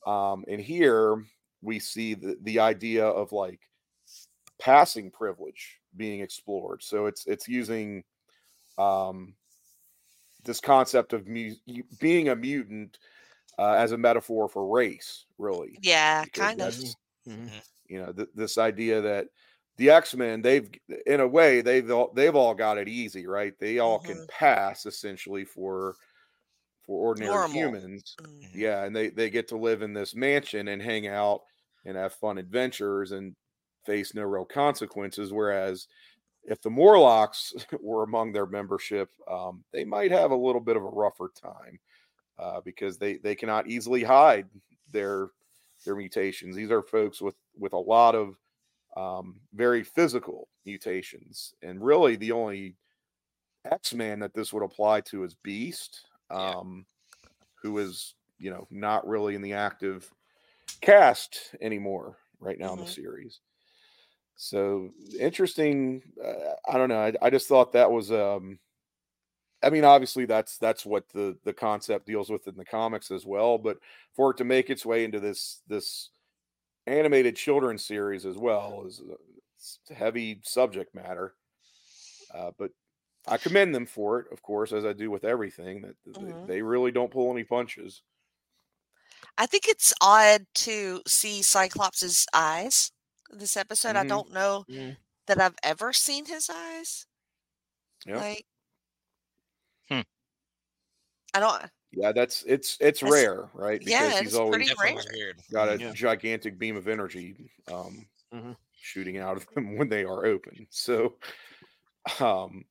um 0.07 0.45
and 0.47 0.61
here 0.61 1.21
we 1.61 1.77
see 1.77 2.13
the, 2.13 2.37
the 2.43 2.57
idea 2.57 3.05
of 3.05 3.33
like 3.33 3.59
passing 4.59 5.11
privilege 5.11 5.79
being 5.97 6.21
explored. 6.21 6.81
So 6.81 7.05
it's 7.05 7.25
it's 7.25 7.47
using 7.47 8.03
um 8.77 9.33
this 10.43 10.59
concept 10.61 11.13
of 11.13 11.27
mu- 11.27 11.55
being 11.99 12.29
a 12.29 12.35
mutant 12.35 12.99
uh, 13.59 13.73
as 13.73 13.91
a 13.93 13.97
metaphor 13.97 14.49
for 14.49 14.67
race, 14.67 15.25
really. 15.37 15.81
Yeah, 15.81 16.25
because 16.25 16.31
kind 16.33 16.61
of. 16.61 16.75
that's, 16.75 16.95
Mhm. 17.27 17.61
You 17.87 17.99
know, 18.01 18.13
th- 18.13 18.29
this 18.35 18.57
idea 18.57 19.01
that 19.01 19.27
the 19.77 19.89
X 19.91 20.15
Men, 20.15 20.41
they've, 20.41 20.69
in 21.07 21.19
a 21.21 21.27
way, 21.27 21.61
they've 21.61 21.89
all, 21.91 22.13
they've 22.13 22.35
all 22.35 22.53
got 22.55 22.77
it 22.77 22.87
easy, 22.89 23.27
right? 23.27 23.53
They 23.59 23.79
all 23.79 23.99
can 23.99 24.19
Mhm. 24.19 24.27
pass 24.27 24.85
essentially 24.85 25.45
for 25.45 25.97
for 26.85 26.99
ordinary 27.07 27.33
Normal. 27.35 27.47
humans. 27.47 28.17
Mm. 28.19 28.53
Yeah, 28.53 28.83
and 28.85 28.95
they 28.95 29.09
they 29.09 29.29
get 29.29 29.47
to 29.49 29.57
live 29.57 29.81
in 29.81 29.93
this 29.93 30.15
mansion 30.15 30.67
and 30.69 30.81
hang 30.81 31.07
out 31.07 31.41
and 31.85 31.97
have 31.97 32.13
fun 32.13 32.37
adventures 32.37 33.11
and 33.11 33.35
face 33.85 34.13
no 34.15 34.23
real 34.23 34.45
consequences. 34.45 35.31
Whereas 35.33 35.87
if 36.49 36.61
the 36.61 36.71
Morlocks 36.71 37.53
were 37.81 38.03
among 38.03 38.33
their 38.33 38.47
membership, 38.47 39.11
um, 39.29 39.65
they 39.73 39.85
might 39.85 40.11
have 40.11 40.31
a 40.31 40.37
little 40.37 40.61
bit 40.61 40.77
of 40.77 40.83
a 40.83 40.89
rougher 40.89 41.31
time 41.35 41.79
uh, 42.39 42.61
because 42.61 42.97
they 42.99 43.17
they 43.17 43.35
cannot 43.35 43.67
easily 43.67 44.03
hide 44.03 44.49
their 44.89 45.31
their 45.85 45.95
mutations. 45.95 46.55
These 46.55 46.71
are 46.71 46.83
folks 46.83 47.21
with 47.21 47.35
with 47.57 47.73
a 47.73 47.77
lot 47.79 48.15
of 48.15 48.37
um, 48.97 49.41
very 49.53 49.83
physical 49.83 50.49
mutations, 50.65 51.53
and 51.61 51.83
really 51.83 52.15
the 52.17 52.33
only 52.33 52.77
X 53.65 53.93
Man 53.93 54.19
that 54.19 54.33
this 54.33 54.53
would 54.53 54.63
apply 54.63 55.01
to 55.01 55.23
is 55.23 55.35
Beast, 55.35 56.05
um, 56.29 56.85
who 57.61 57.77
is 57.79 58.15
you 58.39 58.51
know 58.51 58.67
not 58.71 59.07
really 59.07 59.35
in 59.35 59.41
the 59.43 59.53
active 59.53 60.13
cast 60.81 61.55
anymore 61.61 62.17
right 62.39 62.59
now 62.59 62.73
in 62.73 62.79
Mhm. 62.79 62.85
the 62.85 62.87
series. 62.87 63.41
So 64.41 64.93
interesting. 65.19 66.01
Uh, 66.23 66.53
I 66.65 66.77
don't 66.77 66.87
know. 66.87 67.01
I, 67.01 67.13
I 67.21 67.29
just 67.29 67.47
thought 67.47 67.73
that 67.73 67.91
was. 67.91 68.09
um 68.11 68.59
I 69.61 69.69
mean, 69.69 69.83
obviously 69.83 70.25
that's 70.25 70.57
that's 70.57 70.85
what 70.85 71.09
the 71.09 71.37
the 71.43 71.53
concept 71.53 72.05
deals 72.05 72.29
with 72.29 72.47
in 72.47 72.55
the 72.55 72.63
comics 72.65 73.11
as 73.11 73.25
well. 73.25 73.57
But 73.57 73.79
for 74.13 74.31
it 74.31 74.37
to 74.37 74.45
make 74.45 74.69
its 74.69 74.85
way 74.85 75.03
into 75.03 75.19
this 75.19 75.61
this 75.67 76.11
animated 76.87 77.35
children's 77.37 77.85
series 77.85 78.25
as 78.25 78.37
well 78.37 78.85
is 78.87 79.01
uh, 79.01 79.95
heavy 79.95 80.41
subject 80.45 80.95
matter. 80.95 81.35
Uh, 82.33 82.51
but 82.57 82.71
I 83.27 83.37
commend 83.37 83.75
them 83.75 83.85
for 83.87 84.19
it, 84.21 84.31
of 84.31 84.41
course, 84.43 84.73
as 84.73 84.85
I 84.85 84.93
do 84.93 85.11
with 85.11 85.25
everything. 85.25 85.81
That 85.83 85.97
th- 86.05 86.17
Mhm. 86.17 86.45
they, 86.45 86.55
they 86.55 86.61
really 86.63 86.91
don't 86.91 87.11
pull 87.11 87.31
any 87.31 87.43
punches. 87.45 88.03
I 89.37 89.45
think 89.45 89.67
it's 89.67 89.93
odd 90.01 90.45
to 90.55 91.01
see 91.07 91.41
Cyclops' 91.41 92.25
eyes 92.33 92.91
this 93.29 93.57
episode. 93.57 93.95
I 93.95 94.05
Mhm. 94.05 94.09
don't 94.09 94.31
know 94.31 94.65
Mhm. 94.69 94.97
that 95.27 95.39
I've 95.41 95.55
ever 95.63 95.93
seen 95.93 96.25
his 96.25 96.49
eyes. 96.49 97.05
Yeah. 98.05 98.17
Like, 98.17 98.45
Hmm. 99.89 100.01
I 101.33 101.39
don't. 101.39 101.71
Yeah, 101.91 102.11
that's 102.11 102.43
it's 102.43 102.77
it's 102.79 102.99
That's- 103.01 103.11
rare, 103.11 103.49
right? 103.53 103.81
yeah, 103.81 104.19
he's 104.19 104.29
it's 104.29 104.35
always 104.35 104.71
pretty 104.73 104.95
rare. 105.19 105.33
got 105.51 105.69
a 105.69 105.79
Yeah. 105.79 105.91
gigantic 105.93 106.57
beam 106.59 106.75
of 106.77 106.87
energy 106.87 107.35
um, 107.71 108.07
Mhm. 108.33 108.55
shooting 108.73 109.17
out 109.17 109.37
of 109.37 109.47
them 109.55 109.75
when 109.77 109.89
they 109.89 110.03
are 110.03 110.25
open. 110.25 110.67
So 110.69 111.17
um, 112.19 112.65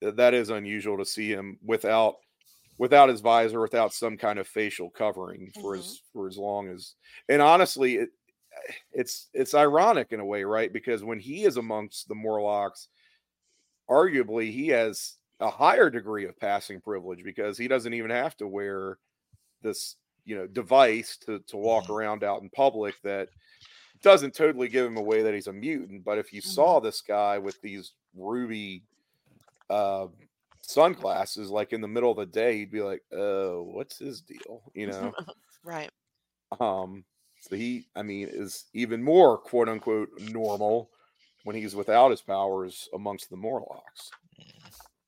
that 0.00 0.34
is 0.34 0.50
unusual 0.50 0.98
to 0.98 1.04
see 1.04 1.28
him 1.30 1.58
without 1.62 2.16
without 2.78 3.08
his 3.08 3.20
visor, 3.22 3.60
without 3.60 3.94
some 3.94 4.18
kind 4.18 4.38
of 4.38 4.46
facial 4.46 4.90
covering 4.90 5.50
for 5.62 5.76
Mhm. 5.76 5.78
as 5.78 6.02
for 6.12 6.26
as 6.28 6.36
long 6.36 6.68
as. 6.68 6.94
And 7.28 7.40
honestly, 7.40 7.96
it 7.96 8.10
it's 8.92 9.28
it's 9.32 9.54
ironic 9.54 10.12
in 10.12 10.20
a 10.20 10.24
way, 10.26 10.44
right? 10.44 10.72
Because 10.72 11.04
when 11.04 11.20
he 11.20 11.44
is 11.44 11.56
amongst 11.56 12.08
the 12.08 12.14
Morlocks, 12.14 12.88
arguably 13.88 14.50
he 14.50 14.68
has 14.68 15.18
a 15.40 15.50
higher 15.50 15.90
degree 15.90 16.24
of 16.26 16.38
passing 16.38 16.80
privilege 16.80 17.22
because 17.22 17.58
he 17.58 17.68
doesn't 17.68 17.94
even 17.94 18.10
have 18.10 18.36
to 18.36 18.46
wear 18.48 18.98
this 19.62 19.96
you 20.24 20.36
know 20.36 20.46
device 20.46 21.18
to 21.18 21.40
to 21.40 21.56
walk 21.58 21.88
Mhm. 21.88 21.90
around 21.90 22.24
out 22.24 22.42
in 22.42 22.50
public 22.50 22.96
that 23.02 23.30
doesn't 24.02 24.34
totally 24.34 24.68
give 24.68 24.86
him 24.86 24.96
away 24.98 25.22
that 25.22 25.34
he's 25.34 25.48
a 25.48 25.52
mutant 25.54 26.04
but 26.04 26.18
if 26.18 26.32
you 26.32 26.40
Mhm. 26.44 26.66
saw 26.66 26.80
this 26.80 27.02
guy 27.02 27.38
with 27.38 27.60
these 27.62 27.94
ruby 28.14 28.84
uh 29.70 30.08
sunglasses 30.62 31.50
like 31.50 31.72
in 31.72 31.80
the 31.80 31.88
middle 31.88 32.10
of 32.10 32.18
the 32.18 32.26
day 32.26 32.58
you'd 32.58 32.70
be 32.72 32.82
like 32.82 33.02
oh 33.12 33.62
what's 33.64 33.98
his 33.98 34.22
deal 34.22 34.62
you 34.74 34.86
know 34.86 35.16
Right. 35.62 35.90
um 36.60 37.04
so 37.48 37.56
he 37.56 37.86
i 37.96 38.02
mean 38.02 38.28
is 38.30 38.64
even 38.74 39.02
more 39.02 39.38
quote 39.38 39.68
unquote 39.68 40.08
normal 40.18 40.90
when 41.44 41.56
he's 41.56 41.74
without 41.74 42.10
his 42.10 42.22
powers 42.22 42.88
amongst 42.94 43.30
the 43.30 43.36
morlocks 43.36 44.10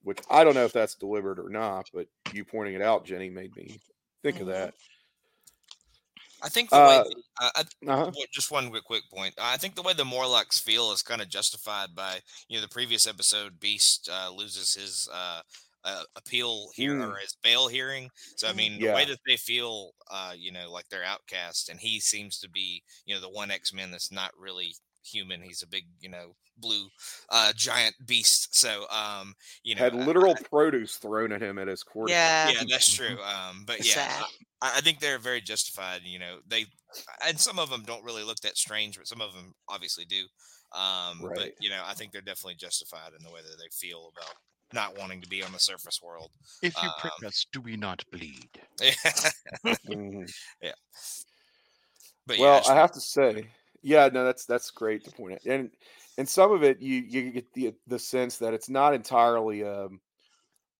which 0.02 0.18
i 0.30 0.44
don't 0.44 0.54
know 0.54 0.64
if 0.64 0.72
that's 0.72 0.94
deliberate 0.94 1.38
or 1.38 1.50
not 1.50 1.90
but 1.92 2.06
you 2.32 2.44
pointing 2.44 2.74
it 2.74 2.82
out 2.82 3.04
jenny 3.04 3.30
made 3.30 3.54
me 3.56 3.80
think 4.22 4.40
of 4.40 4.46
Mhm. 4.46 4.52
that 4.52 4.74
I 6.40 6.48
think 6.48 6.70
the 6.70 6.76
Uh, 6.76 6.86
way 6.88 6.98
the, 7.10 7.22
uh, 7.40 7.50
I, 7.56 7.64
uh-huh. 7.90 8.12
Just 8.32 8.50
one 8.52 8.70
quick, 8.70 8.84
quick 8.84 9.10
point. 9.10 9.34
I 9.40 9.56
think 9.56 9.74
the 9.74 9.82
way 9.82 9.92
the 9.92 10.04
Morlocks 10.04 10.60
feel 10.60 10.92
is 10.92 11.02
kind 11.02 11.20
of 11.20 11.28
justified 11.28 11.96
by 11.96 12.20
you 12.48 12.56
know 12.56 12.62
the 12.62 12.68
previous 12.68 13.08
episode. 13.08 13.58
Beast 13.58 14.08
uh, 14.10 14.30
loses 14.30 14.74
his 14.74 15.08
uh, 15.12 15.42
uh, 15.88 16.04
appeal 16.16 16.68
here 16.74 16.94
Mm. 16.94 17.12
or 17.12 17.16
his 17.18 17.36
bail 17.42 17.68
hearing. 17.68 18.10
So 18.36 18.48
I 18.48 18.52
mean, 18.52 18.78
the 18.78 18.88
way 18.94 19.04
that 19.06 19.18
they 19.26 19.36
feel, 19.36 19.92
uh, 20.10 20.34
you 20.36 20.52
know, 20.52 20.70
like 20.70 20.88
they're 20.88 21.04
outcast, 21.14 21.68
and 21.70 21.80
he 21.80 22.00
seems 22.00 22.38
to 22.40 22.48
be 22.50 22.82
you 23.06 23.14
know 23.14 23.20
the 23.20 23.30
one 23.30 23.50
X 23.50 23.72
Men 23.72 23.90
that's 23.90 24.12
not 24.12 24.32
really 24.38 24.74
human. 25.04 25.42
He's 25.42 25.62
a 25.62 25.66
big 25.68 25.86
you 26.00 26.08
know 26.10 26.34
blue 26.56 26.88
uh, 27.30 27.52
giant 27.56 27.94
beast. 28.06 28.54
So 28.56 28.86
um, 28.90 29.34
you 29.62 29.74
know, 29.74 29.82
had 29.84 29.94
I- 29.94 30.04
literal 30.04 30.34
produce 30.50 30.96
thrown 30.96 31.32
at 31.32 31.42
him 31.42 31.58
at 31.58 31.68
his 31.68 31.82
court 31.82 32.10
Yeah. 32.10 32.50
yeah, 32.50 32.62
that's 32.68 32.92
true. 32.94 33.16
Um, 33.22 33.64
but 33.66 33.80
It's 33.80 33.96
yeah. 33.96 34.22
I, 34.62 34.78
I 34.78 34.80
think 34.80 34.98
they're 35.00 35.18
very 35.20 35.40
justified. 35.40 36.02
You 36.04 36.18
know, 36.18 36.40
they 36.46 36.66
and 37.26 37.38
some 37.40 37.58
of 37.58 37.70
them 37.70 37.84
don't 37.84 38.04
really 38.04 38.24
look 38.24 38.40
that 38.40 38.56
strange, 38.58 38.98
but 38.98 39.06
some 39.06 39.20
of 39.22 39.32
them 39.34 39.54
obviously 39.68 40.04
do. 40.04 40.26
Um, 40.72 41.30
But 41.34 41.52
you 41.60 41.70
know, 41.70 41.82
I 41.86 41.94
think 41.94 42.12
they're 42.12 42.20
definitely 42.20 42.56
justified 42.56 43.12
in 43.18 43.24
the 43.24 43.30
way 43.32 43.40
that 43.42 43.56
they 43.58 43.68
feel 43.72 44.12
about 44.16 44.34
not 44.72 44.96
wanting 44.98 45.20
to 45.22 45.28
be 45.28 45.42
on 45.42 45.52
the 45.52 45.58
surface 45.60 46.00
world. 46.02 46.32
If 46.62 46.82
you 46.82 46.90
prick 46.90 47.14
Um, 47.16 47.26
us, 47.26 47.46
do 47.52 47.60
we 47.60 47.76
not 47.76 48.04
bleed? 48.10 48.62
Mhm. 49.84 50.32
but 52.26 52.38
well, 52.38 52.62
yeah, 52.62 52.64
I 52.66 52.74
have 52.74 52.92
to 52.92 53.00
say, 53.00 53.50
yeah, 53.82 54.08
no, 54.12 54.24
that's 54.24 54.44
that's 54.44 54.70
great 54.70 55.04
to 55.04 55.10
point 55.10 55.34
out, 55.34 55.44
and 55.46 55.70
and 56.16 56.28
some 56.28 56.52
of 56.52 56.62
it 56.62 56.80
you 56.80 56.96
you 56.96 57.30
get 57.32 57.52
the 57.54 57.74
the 57.86 57.98
sense 57.98 58.38
that 58.38 58.54
it's 58.54 58.68
not 58.68 58.94
entirely 58.94 59.64
um 59.64 60.00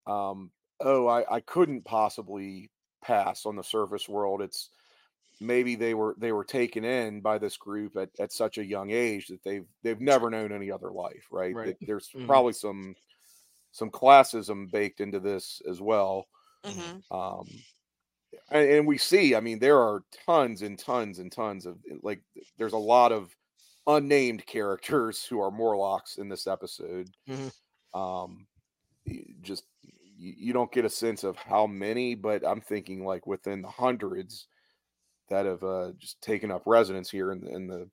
um 0.07 0.53
oh 0.81 1.09
I 1.09 1.37
I 1.37 1.41
couldn't 1.41 1.85
possibly 1.85 2.71
pass 3.03 3.47
on 3.47 3.57
the 3.57 3.65
surface 3.65 4.09
world. 4.09 4.43
It's 4.43 4.71
maybe 5.41 5.77
they 5.77 5.95
were 5.95 6.17
they 6.19 6.33
were 6.33 6.45
taken 6.45 6.85
in 6.85 7.21
by 7.23 7.39
this 7.39 7.57
group 7.57 7.97
at, 7.97 8.11
at 8.21 8.33
such 8.33 8.59
a 8.59 8.65
young 8.67 8.91
age 8.91 9.29
that 9.29 9.43
they've 9.45 9.67
they've 9.83 10.01
never 10.01 10.31
known 10.31 10.53
any 10.53 10.71
other 10.71 10.93
life, 10.93 11.27
right? 11.33 11.57
Right. 11.57 11.65
That 11.65 11.79
There's 11.83 12.15
Mhm. 12.15 12.27
probably 12.27 12.55
some 12.55 12.97
some 13.79 13.91
classism 13.91 14.71
baked 14.71 15.01
into 15.01 15.21
this 15.21 15.63
as 15.69 15.81
well. 15.81 16.29
hmm 16.65 16.99
um 17.11 17.65
and, 18.51 18.71
and 18.71 18.87
we 18.87 18.99
see 18.99 19.35
i 19.35 19.41
mean 19.41 19.59
there 19.59 19.79
are 19.79 20.05
tons 20.27 20.63
and 20.63 20.79
tons 20.79 21.19
and 21.19 21.33
tons 21.33 21.67
of 21.67 21.79
like 22.03 22.23
there's 22.59 22.73
a 22.75 22.79
lot 22.79 23.13
of 23.13 23.37
unnamed 23.87 24.45
characters 24.47 25.25
who 25.25 25.41
are 25.41 25.51
morlocks 25.51 26.19
in 26.19 26.29
this 26.29 26.47
episode 26.47 27.11
Mhm. 27.27 27.49
um 27.95 28.47
just 29.41 29.65
you, 29.83 30.35
you 30.37 30.53
don't 30.53 30.73
get 30.73 30.85
a 30.85 30.91
sense 30.91 31.25
of 31.25 31.37
how 31.37 31.67
many, 31.67 32.15
but 32.15 32.47
I'm 32.47 32.61
thinking 32.61 33.05
like 33.05 33.27
within 33.27 33.63
the 33.63 33.69
hundreds 33.71 34.49
that 35.29 35.47
have 35.47 35.65
uh, 35.65 35.93
just 35.99 36.21
taken 36.23 36.51
up 36.51 36.63
residence 36.67 37.11
here 37.11 37.33
in 37.33 37.41
the, 37.43 37.51
in 37.55 37.67
the 37.69 37.91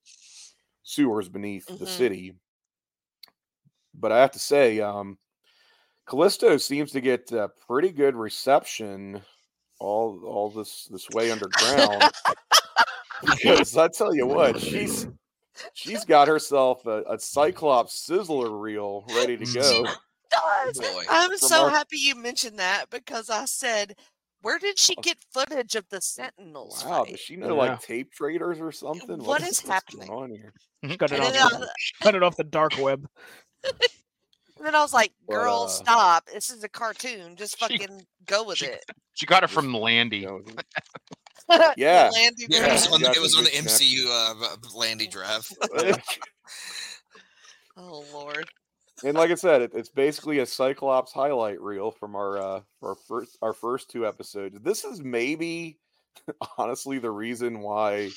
sewers 0.83 1.29
beneath 1.29 1.71
the 1.77 1.87
Mhm. 1.87 1.87
city. 1.87 2.35
But 3.93 4.11
I 4.11 4.19
have 4.21 4.31
to 4.31 4.39
say, 4.39 4.79
um, 4.81 5.17
Callisto 6.07 6.57
seems 6.57 6.91
to 6.91 7.01
get 7.01 7.31
uh, 7.31 7.47
pretty 7.67 7.91
good 7.91 8.15
reception 8.15 9.21
all 9.79 10.21
all 10.25 10.49
this 10.49 10.87
this 10.91 11.09
way 11.09 11.31
underground. 11.31 12.03
because 13.21 13.75
I 13.77 13.87
tell 13.87 14.13
you 14.15 14.27
what, 14.27 14.59
she's 14.59 15.07
she's 15.73 16.05
got 16.05 16.27
herself 16.27 16.85
a, 16.85 17.03
a 17.09 17.19
Cyclops 17.19 18.07
sizzler 18.07 18.59
reel 18.61 19.05
ready 19.15 19.37
to 19.37 19.45
go. 19.45 19.83
does. 20.31 20.77
Boy. 20.79 21.03
I'm 21.09 21.29
From 21.29 21.37
so 21.37 21.63
our- 21.65 21.69
happy 21.69 21.97
you 21.97 22.15
mentioned 22.15 22.59
that 22.59 22.85
because 22.89 23.29
I 23.29 23.45
said, 23.45 23.95
where 24.41 24.59
did 24.59 24.77
she 24.77 24.95
get 24.95 25.17
footage 25.33 25.75
of 25.75 25.85
the 25.89 26.01
Sentinels? 26.01 26.83
Wow, 26.85 27.03
fight?" 27.03 27.11
does 27.11 27.19
she 27.19 27.35
know 27.35 27.47
Yeah. 27.63 27.71
like 27.71 27.81
tape 27.81 28.11
traders 28.11 28.59
or 28.59 28.71
something? 28.71 29.17
What 29.19 29.41
What's- 29.41 29.43
is 29.43 29.63
what's 29.65 29.69
happening? 29.69 30.07
going 30.07 30.31
on 30.33 30.37
here? 30.37 30.97
Cut 30.97 31.11
it 31.11 31.19
off. 31.19 31.31
the- 31.51 31.65
I, 31.65 32.03
Cut 32.03 32.15
it 32.15 32.23
off 32.23 32.35
the 32.37 32.43
dark 32.43 32.77
web. 32.79 33.07
and 34.57 34.65
then 34.65 34.75
I 34.75 34.81
was 34.81 34.93
like, 34.93 35.11
But, 35.27 35.33
girl, 35.35 35.63
uh, 35.65 35.67
stop. 35.67 36.25
This 36.33 36.49
is 36.49 36.63
a 36.63 36.69
cartoon. 36.69 37.35
Just 37.35 37.57
She- 37.59 37.77
fucking 37.77 38.05
go 38.25 38.43
with 38.43 38.57
she- 38.59 38.67
it. 38.67 38.83
She 39.13 39.25
got 39.25 39.43
it 39.43 39.49
from 39.49 39.73
Landy. 39.73 40.17
You 40.19 40.27
know, 40.27 40.41
The 41.47 41.73
Yeah. 41.77 42.09
Landy 42.13 42.45
Yeah, 42.49 42.65
it 42.67 42.71
was 42.73 42.87
on, 42.91 43.01
it 43.03 43.21
was 43.21 43.35
on 43.37 43.43
the 43.45 43.51
good 43.51 43.65
MCU 43.65 44.05
uh, 44.07 44.55
Landy 44.77 45.07
Drive. 45.07 45.47
Oh, 47.77 48.05
Lord. 48.13 48.47
and 49.03 49.17
like 49.17 49.31
I 49.31 49.35
said, 49.35 49.61
it, 49.61 49.71
it's 49.75 49.89
basically 49.89 50.39
a 50.39 50.45
Cyclops 50.45 51.11
highlight 51.11 51.59
reel 51.61 51.91
from 51.91 52.15
our 52.15 52.37
uh 52.37 52.61
our 52.81 52.95
first 52.95 53.37
our 53.41 53.51
first 53.53 53.89
two 53.89 54.07
episodes. 54.07 54.57
This 54.61 54.85
is 54.85 55.01
maybe 55.01 55.77
honestly 56.57 56.99
the 56.99 57.11
reason 57.11 57.59
why 57.59 58.11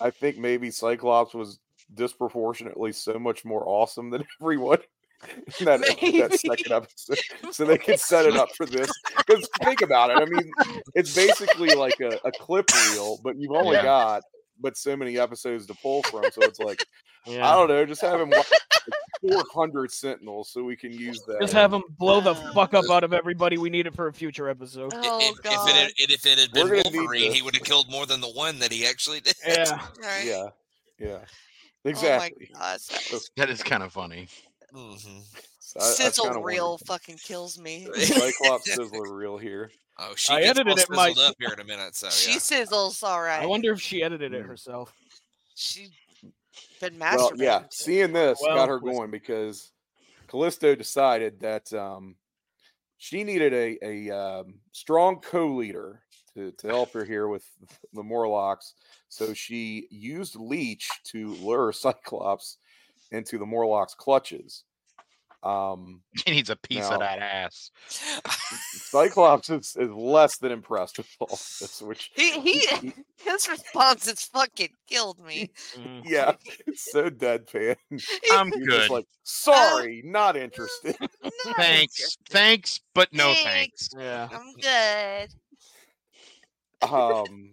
I 0.00 0.08
think 0.10 0.38
maybe 0.38 0.70
Cyclops 0.70 1.34
was 1.34 1.58
disproportionately 1.94 2.92
so 2.92 3.18
much 3.18 3.44
more 3.44 3.62
awesome 3.66 4.10
than 4.10 4.24
everyone 4.40 4.78
in 5.58 5.64
that, 5.64 5.80
that 6.00 6.38
second 6.40 6.72
episode. 6.72 7.18
So 7.52 7.64
they 7.64 7.78
could 7.78 7.98
set 7.98 8.26
it 8.26 8.36
up 8.36 8.54
for 8.54 8.66
this. 8.66 8.90
Because 9.16 9.48
think 9.62 9.80
about 9.80 10.10
it. 10.10 10.18
I 10.18 10.24
mean, 10.26 10.50
it's 10.94 11.14
basically 11.14 11.74
like 11.74 11.98
a, 12.00 12.18
a 12.24 12.32
clip 12.32 12.70
reel, 12.90 13.18
but 13.24 13.36
you've 13.36 13.52
only 13.52 13.76
Yeah. 13.76 13.82
got 13.82 14.22
but 14.60 14.76
so 14.76 14.96
many 14.96 15.18
episodes 15.18 15.66
to 15.66 15.74
pull 15.74 16.02
from. 16.04 16.24
So 16.32 16.42
it's 16.42 16.58
like 16.58 16.84
I 17.26 17.54
don't 17.54 17.68
know, 17.68 17.84
just 17.84 18.00
have 18.00 18.20
him 18.20 18.30
watch 18.30 18.50
four 19.20 19.42
hundred 19.52 19.90
Sentinels 19.92 20.50
so 20.50 20.62
we 20.62 20.76
can 20.76 20.92
use 20.92 21.22
that. 21.26 21.40
Just 21.40 21.52
have 21.52 21.72
him 21.72 21.82
blow 21.98 22.20
the 22.20 22.34
fuck 22.34 22.74
up 22.74 22.84
out 22.90 23.04
of 23.04 23.12
everybody. 23.12 23.58
We 23.58 23.70
need 23.70 23.86
it 23.86 23.94
for 23.94 24.08
a 24.08 24.12
future 24.12 24.48
episode. 24.48 24.92
Oh, 24.94 25.18
if, 25.20 25.38
if, 25.38 25.44
it 25.44 25.74
had, 25.74 25.90
if 25.98 26.26
it 26.26 26.38
had 26.38 26.52
been 26.52 26.68
gonna 26.68 26.82
Wolverine, 26.84 27.32
he 27.32 27.42
would 27.42 27.54
have 27.54 27.64
killed 27.64 27.90
more 27.90 28.06
than 28.06 28.20
the 28.20 28.30
one 28.30 28.58
that 28.60 28.72
he 28.72 28.86
actually 28.86 29.20
did. 29.20 29.34
Yeah. 29.46 29.78
Right? 30.00 30.24
Yeah, 30.26 30.48
yeah, 30.98 31.18
Oh, 31.84 31.90
exactly. 31.90 32.50
my 32.54 32.58
gosh. 32.60 32.86
that 32.86 33.12
was- 33.12 33.30
That 33.36 33.50
is 33.50 33.62
kind 33.62 33.82
of 33.82 33.92
funny. 33.92 34.28
Mhm. 34.72 35.22
So 35.60 35.80
I- 35.80 35.84
I 35.84 35.92
Sizzle 35.92 36.24
kinda 36.26 36.40
reel 36.40 36.70
wondered. 36.72 36.86
fucking 36.86 37.18
kills 37.18 37.58
me. 37.58 37.86
Cyclops 37.94 38.68
Sizzler 38.70 39.10
reel 39.16 39.38
here. 39.38 39.70
Oh, 39.98 40.14
she 40.14 40.32
I 40.32 40.40
gets 40.42 40.58
all 40.58 40.62
edited 40.68 40.78
it, 40.84 40.90
Mike. 40.90 41.14
sizzled 41.16 41.30
up 41.30 41.36
here 41.38 41.48
in 41.54 41.60
a 41.60 41.64
minute. 41.64 41.94
So 41.96 42.08
She 42.10 42.32
yeah. 42.32 42.36
sizzles 42.38 43.02
all 43.02 43.20
right. 43.22 43.42
I 43.42 43.46
wonder 43.46 43.72
if 43.72 43.80
she 43.80 44.02
edited 44.02 44.32
it 44.34 44.42
Mm. 44.44 44.48
herself. 44.48 44.92
She 45.54 45.88
been 46.80 46.98
Well, 46.98 47.30
masturbating. 47.32 47.38
yeah, 47.42 47.64
seeing 47.70 48.12
this 48.12 48.38
Well, 48.42 48.54
got 48.56 48.68
her 48.68 48.78
going 48.78 49.10
because 49.10 49.72
Callisto 50.28 50.74
decided 50.74 51.40
that 51.40 51.72
um, 51.72 52.16
she 52.98 53.24
needed 53.24 53.52
a 53.54 53.78
a 54.10 54.16
um, 54.16 54.60
strong 54.72 55.20
co-leader 55.20 56.00
to 56.38 56.52
to 56.52 56.66
help 56.68 56.92
her 56.92 57.04
here 57.04 57.28
with 57.28 57.44
the 57.92 58.02
Morlocks. 58.02 58.74
So 59.08 59.34
she 59.34 59.86
used 59.90 60.36
Leech 60.36 60.88
to 61.12 61.34
lure 61.34 61.72
Cyclops 61.72 62.58
into 63.10 63.38
the 63.38 63.46
Morlocks' 63.46 63.94
clutches. 63.94 64.64
Um, 65.42 66.02
He 66.26 66.32
needs 66.32 66.50
a 66.50 66.56
piece 66.56 66.80
Now- 66.88 66.94
of 66.94 67.00
that 67.00 67.20
ass. 67.20 67.70
Cyclops 68.90 69.50
is, 69.50 69.76
is 69.78 69.88
less 69.90 70.36
than 70.38 70.50
impressed 70.52 70.98
with 70.98 71.08
all 71.20 71.28
this, 71.28 71.80
which 71.80 72.10
He, 72.16 72.40
he 72.40 72.92
his 73.16 73.48
response 73.48 74.06
has 74.06 74.24
fucking 74.24 74.70
killed 74.88 75.20
me. 75.24 75.50
Mm. 75.76 76.02
yeah, 76.04 76.32
it's 76.66 76.90
so 76.90 77.08
deadpan. 77.08 77.76
I'm 78.32 78.50
He's 78.52 78.66
good. 78.66 78.70
just 78.70 78.90
like, 78.90 79.06
sorry, 79.22 80.02
not 80.04 80.36
interested. 80.36 80.96
Not 81.00 81.56
Thanks. 81.56 81.98
interested. 82.00 82.28
Thanks, 82.30 82.80
but 82.94 83.12
no 83.12 83.32
thanks. 83.44 83.90
Yeah. 83.96 84.28
I'm 84.32 84.52
good. 84.54 85.28
Um 86.82 87.50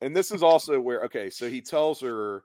and 0.00 0.14
this 0.16 0.30
is 0.30 0.42
also 0.42 0.80
where 0.80 1.02
okay 1.02 1.30
so 1.30 1.48
he 1.48 1.60
tells 1.60 2.00
her 2.00 2.42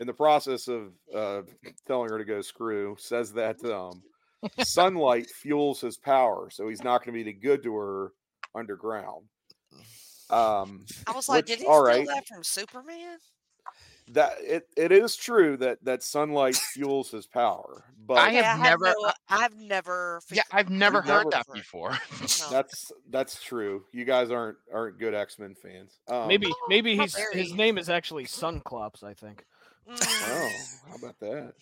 in 0.00 0.06
the 0.06 0.12
process 0.12 0.68
of 0.68 0.92
uh 1.14 1.42
telling 1.86 2.08
her 2.10 2.18
to 2.18 2.24
go 2.24 2.40
screw 2.40 2.96
says 2.98 3.32
that 3.32 3.62
um 3.64 4.02
sunlight 4.62 5.28
fuels 5.30 5.80
his 5.80 5.96
power 5.96 6.48
so 6.50 6.68
he's 6.68 6.82
not 6.82 6.98
going 7.04 7.12
to 7.16 7.24
be 7.24 7.30
any 7.30 7.38
good 7.38 7.62
to 7.62 7.74
her 7.74 8.12
underground 8.54 9.26
um 10.30 10.84
I 11.06 11.12
was 11.12 11.28
like, 11.28 11.40
Which, 11.40 11.46
did 11.46 11.58
he 11.60 11.66
all 11.66 11.84
steal 11.84 11.98
right. 11.98 12.06
that 12.06 12.26
from 12.26 12.42
Superman? 12.42 13.18
That 14.08 14.32
it, 14.40 14.68
it 14.76 14.90
is 14.92 15.14
true 15.16 15.56
that 15.58 15.78
that 15.84 16.02
sunlight 16.02 16.56
fuels 16.56 17.10
his 17.10 17.26
power 17.26 17.84
but 18.04 18.18
I 18.18 18.30
have 18.30 18.58
Okay, 18.58 18.68
never- 18.68 18.94
no- 19.00 19.12
I've 19.28 19.56
never. 19.56 20.20
Yeah, 20.30 20.42
I've 20.50 20.68
never 20.70 21.00
heard 21.02 21.26
never- 21.26 21.30
that 21.30 21.46
before. 21.54 21.90
no. 22.20 22.50
that's 22.50 22.90
that's 23.10 23.40
true 23.42 23.84
you 23.92 24.04
guys 24.04 24.30
aren't 24.30 24.56
aren't 24.72 24.98
good 24.98 25.14
x-men 25.14 25.54
fans 25.54 25.98
um, 26.08 26.26
Maybe 26.28 26.48
maybe 26.68 26.96
not 26.96 27.04
he's 27.04 27.16
his 27.32 27.54
name 27.54 27.78
is 27.78 27.88
actually 27.88 28.24
Sunclops, 28.24 29.02
I 29.04 29.14
think. 29.14 29.44
oh 29.88 29.92
Mm, 29.94 30.88
how 30.90 30.96
about 30.96 31.18
that 31.20 31.52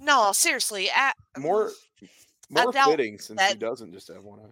No, 0.00 0.32
seriously. 0.32 0.88
I, 0.94 1.12
more 1.38 1.70
more 2.50 2.70
doubt 2.72 2.90
fitting 2.90 3.18
since 3.18 3.40
he 3.40 3.54
doesn't 3.54 3.92
just 3.92 4.08
have 4.08 4.24
one 4.24 4.40
eye 4.40 4.48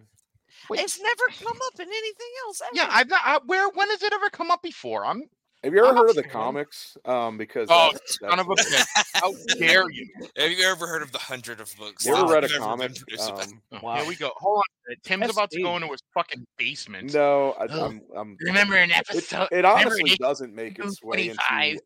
Wait. 0.69 0.79
It's 0.81 0.99
never 1.01 1.23
come 1.43 1.57
up 1.67 1.79
in 1.79 1.87
anything 1.87 2.27
else. 2.45 2.61
Ever. 2.61 2.71
yeah, 2.75 2.87
I've 2.91 3.09
not. 3.09 3.21
I, 3.25 3.39
where? 3.47 3.67
When 3.69 3.89
has 3.89 4.03
it 4.03 4.13
ever 4.13 4.29
come 4.29 4.51
up 4.51 4.61
before? 4.61 5.03
I'm. 5.05 5.23
Have 5.63 5.73
you 5.73 5.79
ever 5.79 5.89
I'm 5.89 5.95
heard 5.95 6.09
of 6.09 6.15
the 6.15 6.23
fan. 6.23 6.31
comics? 6.31 6.97
Um, 7.05 7.37
because 7.37 7.67
Oh, 7.71 7.89
that's, 7.91 8.19
son 8.19 8.39
of 8.39 8.47
a 8.49 8.55
that's- 8.55 8.73
bitch! 8.73 9.05
How 9.21 9.33
dare 9.59 9.89
you? 9.91 10.07
Have 10.37 10.51
you 10.51 10.65
ever 10.65 10.87
heard 10.87 11.03
of 11.03 11.11
the 11.11 11.19
hundred 11.19 11.61
of 11.61 11.71
books? 11.77 12.03
You 12.05 12.13
that 12.15 12.23
ever 12.23 12.33
read 12.33 12.43
a 12.45 12.47
have 12.47 12.55
ever 12.55 12.65
comic? 12.65 12.91
Um, 13.19 13.61
Wow. 13.83 13.95
Here 13.99 14.07
we 14.07 14.15
go. 14.15 14.31
Hold 14.37 14.57
on. 14.57 14.95
Tim's 15.03 15.29
about 15.29 15.51
to 15.51 15.59
SD. 15.59 15.63
go 15.63 15.75
into 15.75 15.87
his 15.89 16.01
fucking 16.15 16.45
basement. 16.57 17.13
no, 17.13 17.51
I, 17.59 17.65
I'm, 17.65 18.01
I'm. 18.15 18.35
Remember 18.41 18.75
an 18.75 18.89
It, 18.89 18.97
episode? 18.97 19.47
it 19.51 19.57
remember 19.57 19.67
honestly 19.91 20.11
in 20.11 20.17
doesn't 20.19 20.55
make 20.55 20.79
its 20.79 21.03
way 21.03 21.29
into. 21.29 21.79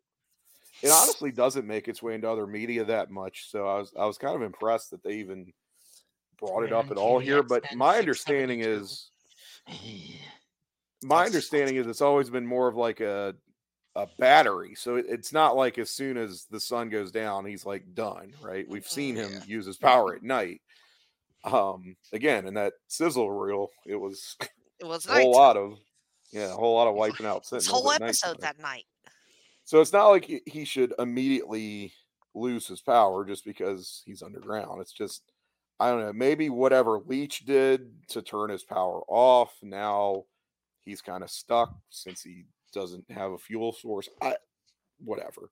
It 0.82 0.92
honestly 0.92 1.32
doesn't 1.32 1.66
make 1.68 1.88
its 1.88 2.02
way 2.02 2.16
into 2.16 2.30
other 2.30 2.48
media 2.48 2.86
that 2.86 3.10
much. 3.12 3.50
So 3.50 3.68
I 3.68 3.78
was, 3.80 3.92
I 3.98 4.06
was 4.06 4.18
kind 4.18 4.36
of 4.36 4.42
impressed 4.42 4.92
that 4.92 5.04
they 5.04 5.14
even 5.16 5.52
brought 6.40 6.64
it 6.64 6.72
up 6.74 6.92
at 6.92 6.98
all 6.98 7.18
here. 7.20 7.44
But 7.44 7.64
my 7.76 7.98
understanding 7.98 8.60
is, 8.62 9.10
my 11.04 11.26
understanding 11.26 11.76
is, 11.78 11.88
it's 11.88 12.02
always 12.02 12.30
been 12.30 12.46
more 12.46 12.68
of 12.68 12.76
like 12.76 13.00
a 13.00 13.36
a 13.96 14.08
battery. 14.20 14.76
So 14.76 14.96
it, 14.98 15.06
it's 15.08 15.32
not 15.32 15.56
like 15.56 15.78
as 15.78 15.90
soon 15.90 16.18
as 16.18 16.46
the 16.46 16.60
sun 16.60 16.90
goes 16.90 17.12
down, 17.12 17.46
he's 17.46 17.66
like 17.66 17.94
done, 17.94 18.34
right? 18.42 18.68
We've 18.68 18.88
seen 18.88 19.16
him 19.16 19.32
Yeah. 19.32 19.44
use 19.46 19.66
his 19.66 19.78
power 19.78 20.16
at 20.16 20.24
night. 20.24 20.62
Um, 21.44 21.96
again, 22.12 22.48
in 22.48 22.56
that 22.56 22.74
sizzle 22.88 23.32
reel, 23.32 23.70
it 23.86 23.96
was 23.96 24.36
it 24.80 24.86
was 24.86 25.06
a 25.08 25.14
whole 25.14 25.32
lot 25.32 25.58
of 25.58 25.80
yeah, 26.32 26.52
a 26.52 26.56
whole 26.56 26.76
lot 26.76 26.88
of 26.88 26.96
wiping 26.96 27.26
out 27.26 27.48
This 27.50 27.68
whole 27.68 27.90
at 27.92 28.02
night 28.02 28.08
episode 28.10 28.42
that 28.42 28.60
night. 28.60 28.86
So 29.64 29.80
it's 29.82 29.94
not 29.94 30.10
like 30.10 30.26
he 30.46 30.66
should 30.66 30.94
immediately 31.00 31.94
lose 32.34 32.68
his 32.68 32.82
power 32.82 33.24
just 33.26 33.46
because 33.46 34.04
he's 34.06 34.22
underground. 34.22 34.82
It's 34.82 34.92
just 34.92 35.32
I 35.80 35.90
don't 35.90 36.02
know, 36.02 36.14
maybe 36.14 36.50
whatever 36.50 37.00
Leech 37.00 37.46
did 37.46 38.08
to 38.10 38.22
turn 38.22 38.50
his 38.50 38.64
power 38.64 39.02
off, 39.08 39.54
now 39.62 40.26
he's 40.84 41.02
kind 41.02 41.24
of 41.24 41.30
stuck 41.30 41.76
since 41.90 42.24
he 42.24 42.46
doesn't 42.76 43.09
have 43.09 43.32
a 43.32 43.38
fuel 43.39 43.73
source. 43.73 44.07
I 44.21 44.36
whatever. 45.03 45.49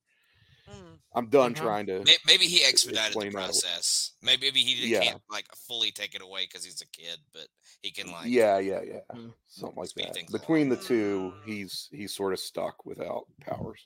Mm. 0.69 0.99
I'm 1.15 1.27
done 1.29 1.53
Mhm. 1.53 1.57
trying 1.57 1.85
to 1.87 2.05
Maybe 2.25 2.45
he 2.45 2.63
expedited 2.63 3.01
the 3.01 3.07
explain 3.07 3.31
process. 3.31 4.11
Maybe 4.21 4.45
maybe 4.47 4.61
he 4.63 4.75
just 4.75 4.87
Yeah. 4.87 5.03
can't 5.03 5.21
like 5.29 5.45
fully 5.55 5.91
take 5.91 6.15
it 6.15 6.21
away 6.21 6.43
because 6.45 6.63
he's 6.63 6.81
a 6.81 6.85
kid, 6.87 7.19
but 7.33 7.47
he 7.81 7.91
can 7.91 8.11
like 8.11 8.27
Yeah, 8.27 8.59
yeah, 8.59 8.81
yeah. 8.81 9.01
Mm. 9.11 9.33
Something 9.47 9.77
like 9.77 9.89
Speed 9.89 10.05
that. 10.05 10.13
things 10.13 10.31
Between 10.31 10.69
the 10.69 10.77
two, 10.77 11.33
he's 11.45 11.89
he's 11.91 12.13
sort 12.13 12.33
of 12.33 12.39
stuck 12.39 12.85
without 12.85 13.25
powers. 13.41 13.85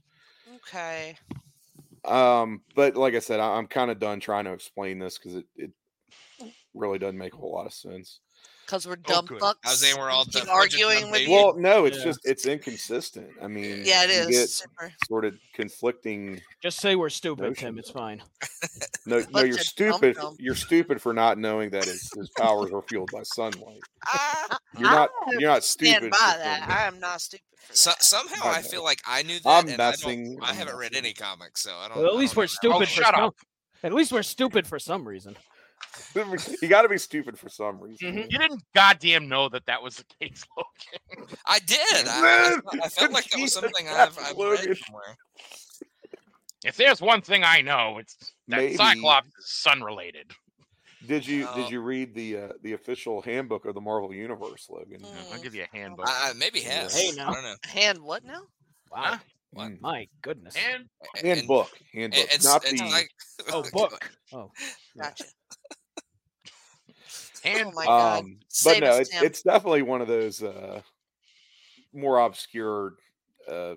Okay. 0.56 1.18
Um, 2.06 2.64
but 2.76 2.96
like 2.96 3.16
I 3.16 3.20
said, 3.20 3.40
I, 3.40 3.58
I'm 3.58 3.68
kind 3.68 3.90
of 3.92 4.00
done 4.00 4.20
trying 4.20 4.46
to 4.46 4.54
explain 4.54 5.00
this 5.00 5.18
because 5.18 5.36
it, 5.36 5.46
it 5.56 5.72
really 6.74 7.00
doesn't 7.00 7.18
make 7.18 7.34
a 7.34 7.38
whole 7.38 7.54
lot 7.54 7.66
of 7.66 7.74
sense. 7.74 8.20
Because 8.68 8.86
we're 8.86 8.94
Oh, 9.08 9.14
dumb 9.14 9.26
good. 9.26 9.40
fucks. 9.40 9.56
I 9.66 9.70
was 9.70 9.80
saying 9.80 9.96
we're 9.98 10.10
all 10.10 10.26
dumb- 10.26 10.50
arguing 10.50 11.00
dumb 11.04 11.12
with 11.12 11.22
you. 11.22 11.32
Well, 11.32 11.56
no, 11.58 11.86
it's 11.86 11.98
Yeah. 12.00 12.04
just 12.04 12.20
it's 12.26 12.46
inconsistent. 12.46 13.30
I 13.42 13.48
mean, 13.48 13.84
yeah, 13.86 14.04
it 14.04 14.10
you 14.30 14.40
is. 14.40 14.62
get 14.62 14.98
sort 15.08 15.24
of 15.24 15.36
conflicting. 15.54 16.42
Just 16.62 16.80
say 16.80 16.96
we're 16.98 17.10
stupid, 17.10 17.58
Tim. 17.58 17.80
It's 17.80 17.90
fine. 17.92 18.22
No, 19.06 19.24
no, 19.32 19.40
you're 19.42 19.58
stupid. 19.58 20.16
dum-dum. 20.16 20.36
You're 20.38 20.54
stupid 20.54 21.02
for 21.02 21.14
not 21.14 21.38
knowing 21.38 21.70
that 21.70 21.86
his, 21.86 22.12
his 22.14 22.30
powers 22.38 22.72
are 22.74 22.82
fueled 22.82 23.10
by 23.14 23.24
sunlight. 23.24 23.80
I, 24.04 24.58
You're 24.78 24.90
not. 24.90 25.10
I 25.26 25.32
You're 25.40 25.50
not 25.50 25.64
stupid. 25.64 26.12
by 26.12 26.36
that. 26.38 26.68
I 26.68 26.88
am 26.88 27.00
not 27.00 27.22
stupid 27.22 27.46
So, 27.72 27.92
somehow 28.00 28.48
I 28.50 28.56
I 28.58 28.62
feel 28.64 28.84
like 28.84 29.00
I 29.08 29.24
knew 29.24 29.40
that. 29.40 29.48
I'm 29.50 29.68
and 29.70 29.78
messing- 29.78 30.38
I, 30.42 30.48
don't, 30.48 30.50
I 30.50 30.54
haven't 30.54 30.76
read 30.76 30.94
any 30.94 31.14
comics, 31.14 31.64
so 31.64 31.74
I 31.74 31.88
don't. 31.88 32.00
Well, 32.00 32.08
at 32.08 32.16
least 32.18 32.34
don't 32.34 32.42
we're 32.42 32.44
know. 32.44 32.48
stupid 32.48 32.76
Oh, 32.76 32.80
for 32.82 32.86
shut 32.86 33.16
some. 33.16 33.24
up. 33.24 33.36
At 33.84 33.94
least 33.94 34.12
we're 34.12 34.24
stupid 34.24 34.68
for 34.68 34.78
some 34.78 35.08
reason. 35.08 35.38
you 36.62 36.68
got 36.68 36.82
to 36.84 36.90
be 36.90 36.98
stupid 36.98 37.38
for 37.38 37.50
some 37.50 37.80
reason. 37.80 38.14
Mhm. 38.14 38.32
You 38.32 38.38
didn't 38.40 38.64
goddamn 38.76 39.28
know 39.28 39.50
that 39.50 39.66
that 39.66 39.82
was 39.82 39.98
the 39.98 40.06
case, 40.20 40.44
Logan. 40.58 41.28
I 41.46 41.60
did. 41.60 42.08
I, 42.08 42.08
I, 42.08 42.50
felt- 42.62 42.84
I 42.86 42.90
felt 42.90 43.12
like 43.12 43.30
that 43.30 43.42
was 43.42 43.54
something 43.54 43.88
I've, 43.88 44.18
I've 44.20 44.38
read 44.38 44.78
somewhere. 44.78 45.16
If 46.66 46.76
there's 46.76 47.02
one 47.02 47.22
thing 47.22 47.44
I 47.44 47.62
know, 47.62 47.98
it's 48.00 48.16
that 48.48 48.58
Maybe- 48.58 48.76
Cyclops 48.76 49.28
is 49.40 49.52
sun 49.52 49.82
related. 49.84 50.32
Did 51.06 51.26
you 51.28 51.42
No. 51.46 51.56
did 51.56 51.70
you 51.72 51.80
read 51.82 52.16
the 52.16 52.38
uh, 52.38 52.48
the 52.64 52.74
official 52.74 53.22
handbook 53.22 53.66
of 53.66 53.76
the 53.76 53.80
Marvel 53.82 54.12
Universe, 54.14 54.68
Logan? 54.70 55.00
Mm. 55.02 55.32
I'll 55.34 55.42
give 55.42 55.54
you 55.54 55.64
a 55.72 55.78
handbook. 55.78 56.08
I, 56.10 56.32
I 56.32 56.34
maybe 56.34 56.60
Yeah. 56.60 56.82
have. 56.82 56.92
Hey, 56.92 57.12
I 57.12 57.34
don't 57.34 57.44
know. 57.44 57.56
Hand 57.70 58.00
what 58.02 58.26
now? 58.26 58.42
Wow. 58.92 59.04
Huh? 59.04 59.18
What? 59.52 59.72
Mm. 59.74 59.82
My 59.82 60.08
goodness. 60.24 60.56
and 60.56 60.90
And- 61.20 61.28
Handbook, 61.38 61.70
handbook, 61.94 62.20
and- 62.20 62.30
and- 62.34 62.44
not 62.44 62.66
and 62.66 62.80
the. 62.80 62.86
like- 62.86 63.12
Oh, 63.54 63.64
book. 63.72 64.10
Oh. 64.34 64.52
Gotcha. 65.00 65.26
And 67.44 67.68
oh 67.68 67.72
my 67.72 67.86
god. 67.86 68.20
um, 68.20 68.40
but 68.64 68.80
no, 68.80 68.88
us, 68.88 69.00
it's, 69.10 69.22
it's 69.22 69.42
definitely 69.42 69.82
one 69.82 70.02
of 70.02 70.08
those 70.08 70.42
uh, 70.44 70.82
more 71.94 72.20
obscure 72.20 72.94
uh, 73.50 73.76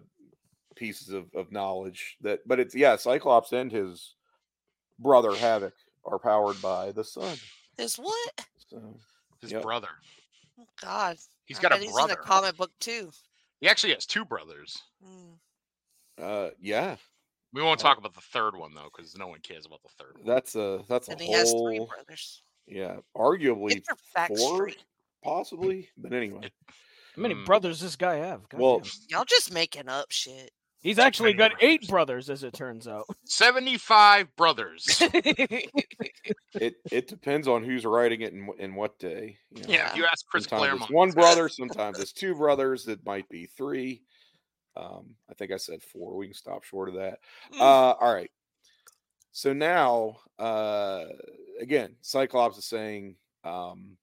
pieces 0.76 1.10
of, 1.10 1.26
of 1.34 1.52
knowledge 1.52 2.16
that. 2.22 2.40
But 2.46 2.60
it's 2.60 2.74
yeah, 2.74 2.96
Cyclops 2.96 3.52
and 3.52 3.70
his 3.70 4.14
brother 4.98 5.34
Havoc 5.34 5.74
are 6.04 6.18
powered 6.18 6.60
by 6.62 6.92
the 6.92 7.04
sun. 7.04 7.36
His 7.76 7.96
what? 7.96 8.46
So 8.68 8.98
his 9.40 9.52
Yep. 9.52 9.62
brother. 9.62 9.88
Oh, 10.58 10.66
God. 10.80 11.16
He's 11.46 11.58
I 11.58 11.62
got 11.62 11.70
bet 11.72 11.80
a 11.80 11.84
he's 11.84 11.92
brother. 11.92 12.12
in 12.12 12.18
a 12.18 12.22
comic 12.22 12.56
book 12.56 12.70
too. 12.80 13.10
He 13.60 13.68
actually 13.68 13.94
has 13.94 14.06
two 14.06 14.24
brothers. 14.24 14.76
Mm. 15.06 15.38
uh, 16.22 16.50
yeah, 16.60 16.96
We 17.52 17.62
won't 17.62 17.80
Oh. 17.80 17.82
talk 17.82 17.98
about 17.98 18.14
the 18.14 18.20
third 18.20 18.54
one 18.56 18.74
though, 18.74 18.88
because 18.94 19.16
no 19.16 19.26
one 19.28 19.40
cares 19.40 19.66
about 19.66 19.82
the 19.82 19.88
third 19.98 20.16
one. 20.18 20.26
that's 20.26 20.54
a 20.54 20.84
that's 20.88 21.08
a 21.08 21.12
And 21.12 21.20
he 21.20 21.32
has 21.32 21.50
three 21.50 21.78
whole 21.78 21.86
brothers. 21.86 22.42
Yeah, 22.70 22.96
arguably 23.16 23.70
Get 23.74 23.84
your 23.88 23.96
facts 24.14 24.40
four 24.40 24.56
straight. 24.56 24.84
possibly. 25.22 25.88
But 25.98 26.12
anyway, 26.12 26.50
How 27.16 27.22
many 27.22 27.34
Mm. 27.34 27.44
brothers 27.44 27.80
this 27.80 27.96
guy 27.96 28.16
have? 28.16 28.48
God 28.48 28.60
Well, 28.60 28.78
damn. 28.80 28.90
Y'all 29.08 29.24
just 29.24 29.52
making 29.52 29.88
up 29.88 30.10
shit. 30.12 30.52
he's 30.80 30.98
actually 30.98 31.32
got 31.34 31.52
many 31.60 31.72
eight 31.74 31.88
brothers, 31.88 32.30
as 32.30 32.44
it 32.44 32.54
turns 32.54 32.86
out. 32.88 33.04
Seventy-five 33.24 34.34
brothers. 34.36 34.86
it 36.54 36.76
it 36.90 37.08
depends 37.08 37.48
on 37.48 37.64
who's 37.64 37.84
writing 37.84 38.20
it 38.22 38.32
and, 38.32 38.48
and 38.58 38.76
what 38.76 38.98
day. 38.98 39.38
you 39.54 39.62
know. 39.62 39.68
yeah, 39.68 39.94
you 39.96 40.04
ask 40.04 40.24
Chris 40.26 40.46
Claremont. 40.46 40.82
it's 40.82 40.90
one 40.90 41.10
brother, 41.10 41.48
sometimes 41.48 41.98
it's 41.98 42.12
two 42.12 42.34
brothers. 42.34 42.86
It 42.88 43.04
might 43.04 43.28
be 43.28 43.46
three. 43.46 44.02
Um, 44.76 45.16
I 45.28 45.34
think 45.34 45.50
I 45.52 45.56
said 45.56 45.82
four. 45.82 46.16
We 46.16 46.26
can 46.28 46.34
stop 46.34 46.62
short 46.64 46.88
of 46.88 46.94
that. 46.94 47.18
Mm. 47.52 47.60
Uh, 47.60 47.94
all 48.00 48.14
right. 48.14 48.30
So 49.32 49.52
now, 49.52 50.16
uh, 50.38 51.04
again, 51.60 51.94
Cyclops 52.00 52.58
is 52.58 52.64
saying, 52.64 53.16
um, 53.44 53.96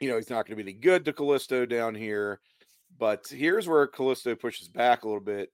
you 0.00 0.08
know, 0.08 0.16
he's 0.16 0.30
not 0.30 0.46
going 0.46 0.56
to 0.56 0.62
be 0.64 0.70
any 0.70 0.78
good 0.78 1.04
to 1.06 1.12
Callisto 1.12 1.66
down 1.66 1.94
here. 1.94 2.40
But 2.98 3.26
here's 3.28 3.66
where 3.66 3.86
Callisto 3.86 4.34
pushes 4.36 4.68
back 4.68 5.02
a 5.02 5.08
little 5.08 5.20
bit. 5.22 5.50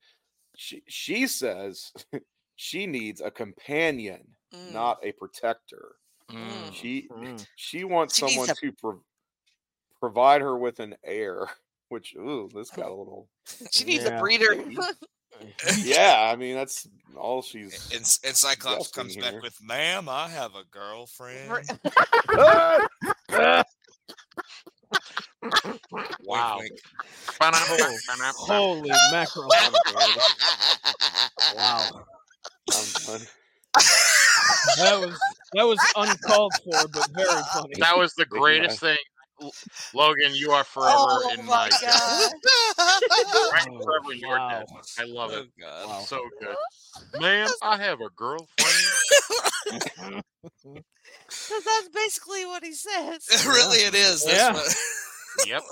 She 0.56 0.82
she 0.88 1.26
says 1.26 1.92
she 2.56 2.86
needs 2.86 3.20
a 3.20 3.30
companion, 3.30 4.22
Mm. 4.54 4.72
not 4.74 4.98
a 5.04 5.12
protector. 5.12 5.92
Mm. 6.28 6.72
She 6.74 7.08
Mm. 7.12 7.46
she 7.56 7.84
wants 7.84 8.16
She 8.16 8.26
someone 8.28 8.50
a- 8.50 8.54
to 8.54 8.72
pro- 8.72 9.04
provide 10.00 10.40
her 10.40 10.58
with 10.58 10.80
an 10.80 10.96
heir, 11.04 11.48
which 11.88 12.14
ooh, 12.16 12.50
this 12.52 12.70
got 12.70 12.90
a 12.90 12.94
little. 12.94 13.28
she 13.70 13.84
needs 13.84 14.04
Yeah. 14.04 14.16
a 14.16 14.20
breeder. 14.20 14.56
Maybe. 15.38 15.52
Yeah, 15.82 16.30
I 16.32 16.36
mean 16.36 16.54
that's 16.54 16.86
all 17.16 17.42
she's. 17.42 17.88
And, 17.92 18.00
and 18.26 18.36
Cyclops 18.36 18.90
Justin 18.90 19.02
comes 19.02 19.14
here. 19.14 19.22
back 19.24 19.42
with, 19.42 19.56
"Ma'am, 19.62 20.08
I 20.08 20.28
have 20.28 20.54
a 20.54 20.64
girlfriend." 20.70 21.68
Wow. 26.22 26.58
wink. 26.58 26.72
Holy 27.40 28.90
mackerel. 29.10 29.48
wow. 31.56 31.88
I'm 32.72 32.86
done. 33.06 33.26
That 34.76 35.00
was 35.00 35.18
that 35.54 35.64
was 35.64 35.78
uncalled 35.96 36.52
for, 36.64 36.88
but 36.92 37.08
very 37.12 37.28
funny. 37.52 37.74
That 37.78 37.96
was 37.96 38.12
the 38.14 38.24
Thank 38.24 38.32
you, 38.34 38.40
greatest 38.40 38.80
thing. 38.80 38.98
L- 39.40 39.52
Logan, 39.94 40.34
you 40.34 40.50
are 40.52 40.64
forever 40.64 40.96
oh 40.96 41.30
in 41.32 41.44
my 41.46 41.68
my 41.68 41.70
god. 41.80 42.30
right 43.52 43.68
Oh, 43.68 43.80
forever 43.84 44.12
in 44.12 44.18
your 44.18 44.36
wow. 44.36 44.48
debt. 44.50 44.68
I 44.98 45.04
love 45.04 45.30
oh 45.32 45.40
it. 45.40 45.48
God. 45.60 45.86
Wow. 45.88 46.04
So 46.04 46.20
good. 46.40 46.56
Ma'am, 47.18 47.50
I 47.62 47.76
have 47.78 48.00
a 48.00 48.10
girlfriend. 48.16 48.76
Because 51.50 51.64
that's 51.64 51.88
basically 51.94 52.46
what 52.46 52.62
he 52.64 52.72
says. 52.72 53.26
really, 53.46 53.78
it 53.78 53.94
is. 53.94 54.24
That's 54.24 54.36
Yeah. 54.36 54.52
what- 54.52 54.76
Yep. 55.46 55.62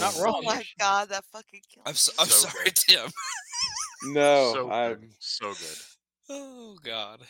Not 0.00 0.14
oh 0.16 0.20
wrong. 0.22 0.34
Oh 0.38 0.42
my 0.42 0.64
god, 0.78 1.08
that 1.10 1.24
fucking 1.32 1.60
killed 1.72 1.86
I'm 1.86 1.94
so, 1.94 2.12
I'm 2.18 2.28
So 2.28 2.48
sorry, 2.48 2.70
Tim. 2.74 3.10
No, 4.04 4.52
so 4.54 4.70
I'm 4.70 4.94
good. 4.94 5.10
So 5.18 5.52
good. 5.54 5.76
Oh 6.28 6.76
God. 6.82 7.20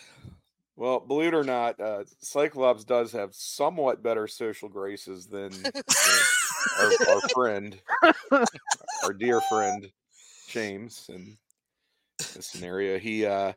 Well. 0.76 1.00
Believe 1.00 1.28
it 1.28 1.34
or 1.34 1.44
not, 1.44 1.80
uh, 1.80 2.04
Cyclops 2.20 2.84
does 2.84 3.12
have 3.12 3.34
somewhat 3.34 4.02
better 4.02 4.26
social 4.26 4.68
graces 4.68 5.26
than 5.26 5.50
know, 5.50 5.70
our, 6.80 7.14
our 7.14 7.20
friend, 7.34 7.78
our 9.02 9.12
dear 9.12 9.40
friend 9.42 9.90
James. 10.48 11.06
In 11.08 11.36
this 12.18 12.46
scenario, 12.46 12.98
he 12.98 13.26
uh, 13.26 13.52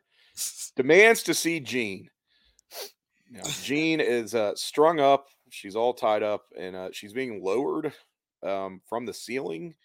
demands 0.76 1.24
to 1.24 1.34
see 1.34 1.60
Jean. 1.60 2.10
Now, 3.32 3.44
Jean 3.62 4.00
is 4.00 4.34
uh, 4.34 4.56
strung 4.56 5.00
up. 5.00 5.28
She's 5.50 5.76
all 5.76 5.94
tied 5.94 6.24
up, 6.24 6.46
and 6.58 6.76
uh, 6.76 6.90
she's 6.92 7.14
being 7.14 7.44
lowered 7.44 7.94
um, 8.44 8.82
from 8.88 9.06
the 9.06 9.14
ceiling 9.14 9.76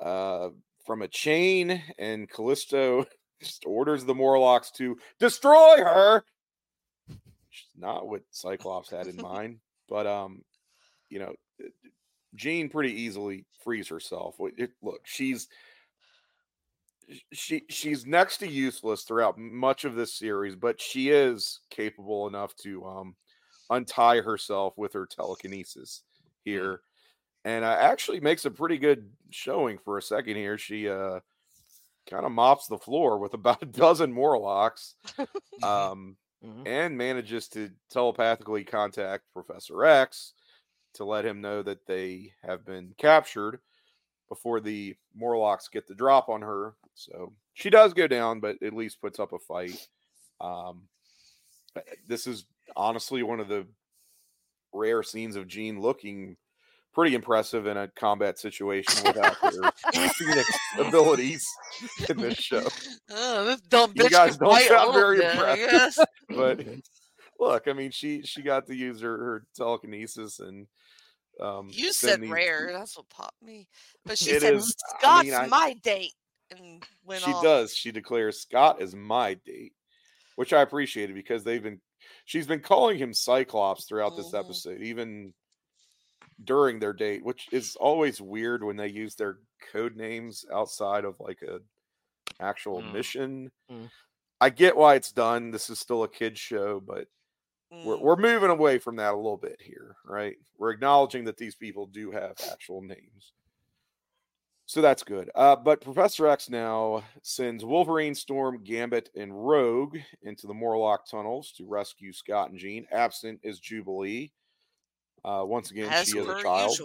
uh, 0.00 0.50
from 0.84 1.02
a 1.02 1.08
chain. 1.08 1.82
And 1.98 2.28
Callisto 2.28 3.06
orders 3.66 4.04
the 4.04 4.14
Morlocks 4.14 4.70
to 4.72 4.96
destroy 5.18 5.76
her. 5.78 6.24
Which 7.08 7.66
is 7.66 7.70
not 7.80 8.08
what 8.08 8.22
Cyclops 8.30 8.90
had 8.90 9.06
in 9.06 9.16
mind, 9.22 9.58
but 9.88 10.06
um, 10.06 10.42
you 11.10 11.18
know, 11.18 11.34
Jean 12.34 12.68
pretty 12.68 12.92
easily 12.92 13.44
frees 13.62 13.88
herself. 13.88 14.36
It- 14.56 14.72
Look, 14.82 15.00
she's 15.04 15.48
she 17.32 17.64
she's 17.68 18.06
next 18.06 18.38
to 18.38 18.48
useless 18.48 19.02
throughout 19.02 19.36
much 19.38 19.84
of 19.84 19.94
this 19.94 20.14
series, 20.14 20.56
but 20.56 20.80
she 20.80 21.10
is 21.10 21.60
capable 21.70 22.26
enough 22.26 22.54
to 22.56 22.84
um 22.86 23.16
untie 23.70 24.20
herself 24.20 24.74
with 24.76 24.92
her 24.92 25.06
telekinesis 25.06 26.02
here, 26.44 26.80
and 27.44 27.64
uh, 27.64 27.76
actually 27.78 28.20
makes 28.20 28.44
a 28.44 28.50
pretty 28.50 28.78
good 28.78 29.10
showing 29.30 29.78
for 29.78 29.98
a 29.98 30.02
second 30.02 30.36
here. 30.36 30.56
She 30.56 30.88
uh 30.88 31.20
kind 32.08 32.24
of 32.26 32.32
mops 32.32 32.66
the 32.66 32.78
floor 32.78 33.18
with 33.18 33.34
about 33.34 33.62
a 33.62 33.66
dozen 33.66 34.12
Morlocks, 34.12 34.94
um, 35.62 36.16
Mhm. 36.44 36.66
and 36.66 36.98
manages 36.98 37.46
to 37.50 37.70
telepathically 37.88 38.64
contact 38.64 39.32
Professor 39.32 39.84
X 39.84 40.34
to 40.94 41.04
let 41.04 41.24
him 41.24 41.40
know 41.40 41.62
that 41.62 41.86
they 41.86 42.32
have 42.42 42.64
been 42.64 42.94
captured 42.98 43.60
before 44.28 44.58
the 44.60 44.96
Morlocks 45.14 45.68
get 45.68 45.86
the 45.86 45.94
drop 45.94 46.28
on 46.28 46.42
her. 46.42 46.74
So 46.94 47.32
she 47.54 47.70
does 47.70 47.94
go 47.94 48.08
down, 48.08 48.40
but 48.40 48.60
at 48.60 48.72
least 48.72 49.00
puts 49.00 49.20
up 49.20 49.32
a 49.32 49.38
fight. 49.38 49.86
Um, 50.40 50.88
this 52.08 52.26
is 52.26 52.46
honestly 52.76 53.22
one 53.22 53.38
of 53.40 53.48
the 53.48 53.66
rare 54.72 55.02
scenes 55.02 55.36
of 55.36 55.46
Jean 55.46 55.80
looking 55.80 56.36
pretty 56.92 57.14
impressive 57.14 57.66
in 57.66 57.76
a 57.76 57.88
combat 57.88 58.38
situation 58.38 59.02
without 59.04 59.34
her 59.36 59.70
phoenix 60.14 60.48
abilities 60.78 61.44
in 62.08 62.16
this 62.18 62.36
show. 62.36 62.66
Oh, 63.10 63.44
this 63.46 63.60
dumb 63.62 63.92
You 63.94 64.08
guys 64.10 64.36
don't 64.36 64.60
sound 64.62 64.94
very 64.94 65.18
bit, 65.18 65.36
I 65.36 65.54
impressed. 65.54 66.04
But 66.28 66.64
look, 67.40 67.68
I 67.68 67.72
mean, 67.72 67.90
she 67.90 68.22
she 68.22 68.42
got 68.42 68.66
to 68.66 68.74
use 68.74 69.00
her, 69.00 69.16
her 69.16 69.46
telekinesis 69.56 70.38
and 70.40 70.66
um. 71.40 71.68
You 71.70 71.92
said 71.92 72.20
these- 72.20 72.30
rare. 72.30 72.70
That's 72.72 72.96
what 72.96 73.08
popped 73.08 73.42
me. 73.42 73.68
But 74.04 74.18
she 74.18 74.38
said 74.38 74.54
is- 74.54 74.74
I 74.94 74.98
Scott's 74.98 75.24
mean, 75.24 75.34
I- 75.34 75.46
my 75.46 75.74
date, 75.82 76.12
and 76.50 76.82
went 77.04 77.22
She 77.22 77.32
does. 77.42 77.74
She 77.74 77.90
declares 77.92 78.40
Scott 78.42 78.80
is 78.82 78.94
my 78.94 79.34
date, 79.46 79.72
which 80.36 80.52
I 80.52 80.62
appreciated 80.62 81.14
because 81.14 81.42
they've 81.44 81.62
been. 81.62 81.80
She's 82.24 82.46
been 82.46 82.60
calling 82.60 82.98
him 82.98 83.12
Cyclops 83.14 83.84
throughout 83.86 84.16
this 84.16 84.32
Mhm. 84.32 84.38
episode, 84.40 84.80
even 84.82 85.32
during 86.44 86.78
their 86.78 86.92
date, 86.92 87.24
which 87.24 87.48
is 87.52 87.76
always 87.76 88.20
weird 88.20 88.62
when 88.64 88.76
they 88.76 88.88
use 88.88 89.14
their 89.14 89.38
code 89.72 89.96
names 89.96 90.44
outside 90.52 91.04
of 91.04 91.18
like 91.20 91.42
a 91.42 91.60
actual 92.40 92.82
Mm. 92.82 92.92
mission. 92.92 93.52
Mm. 93.70 93.90
I 94.40 94.50
get 94.50 94.76
why 94.76 94.94
it's 94.96 95.12
done. 95.12 95.50
This 95.50 95.70
is 95.70 95.78
still 95.78 96.02
a 96.02 96.08
kids 96.08 96.40
show, 96.40 96.80
but 96.80 97.06
we're, 97.70 97.96
Mm. 97.96 98.00
we're 98.00 98.16
moving 98.16 98.50
away 98.50 98.78
from 98.78 98.96
that 98.96 99.14
a 99.14 99.16
little 99.16 99.36
bit 99.36 99.60
here, 99.60 99.96
right? 100.04 100.36
We're 100.58 100.70
acknowledging 100.72 101.24
that 101.24 101.36
these 101.36 101.54
people 101.54 101.86
do 101.86 102.10
have 102.10 102.36
actual 102.50 102.82
names. 102.82 103.32
So 104.66 104.80
that's 104.80 105.02
good. 105.02 105.30
Uh, 105.34 105.56
but 105.56 105.80
Professor 105.82 106.26
X 106.28 106.48
now 106.48 107.04
sends 107.22 107.64
Wolverine, 107.64 108.14
Storm, 108.14 108.62
Gambit, 108.64 109.10
and 109.14 109.46
Rogue 109.46 109.98
into 110.22 110.46
the 110.46 110.54
Morlock 110.54 111.06
tunnels 111.06 111.52
to 111.52 111.66
rescue 111.66 112.12
Scott 112.12 112.50
and 112.50 112.58
Jean. 112.58 112.86
Absent 112.90 113.40
is 113.42 113.58
Jubilee. 113.60 114.32
Uh, 115.24 115.44
once 115.46 115.70
again, 115.70 115.88
As 115.92 116.08
she 116.08 116.18
is 116.18 116.26
a 116.28 116.42
child. 116.42 116.76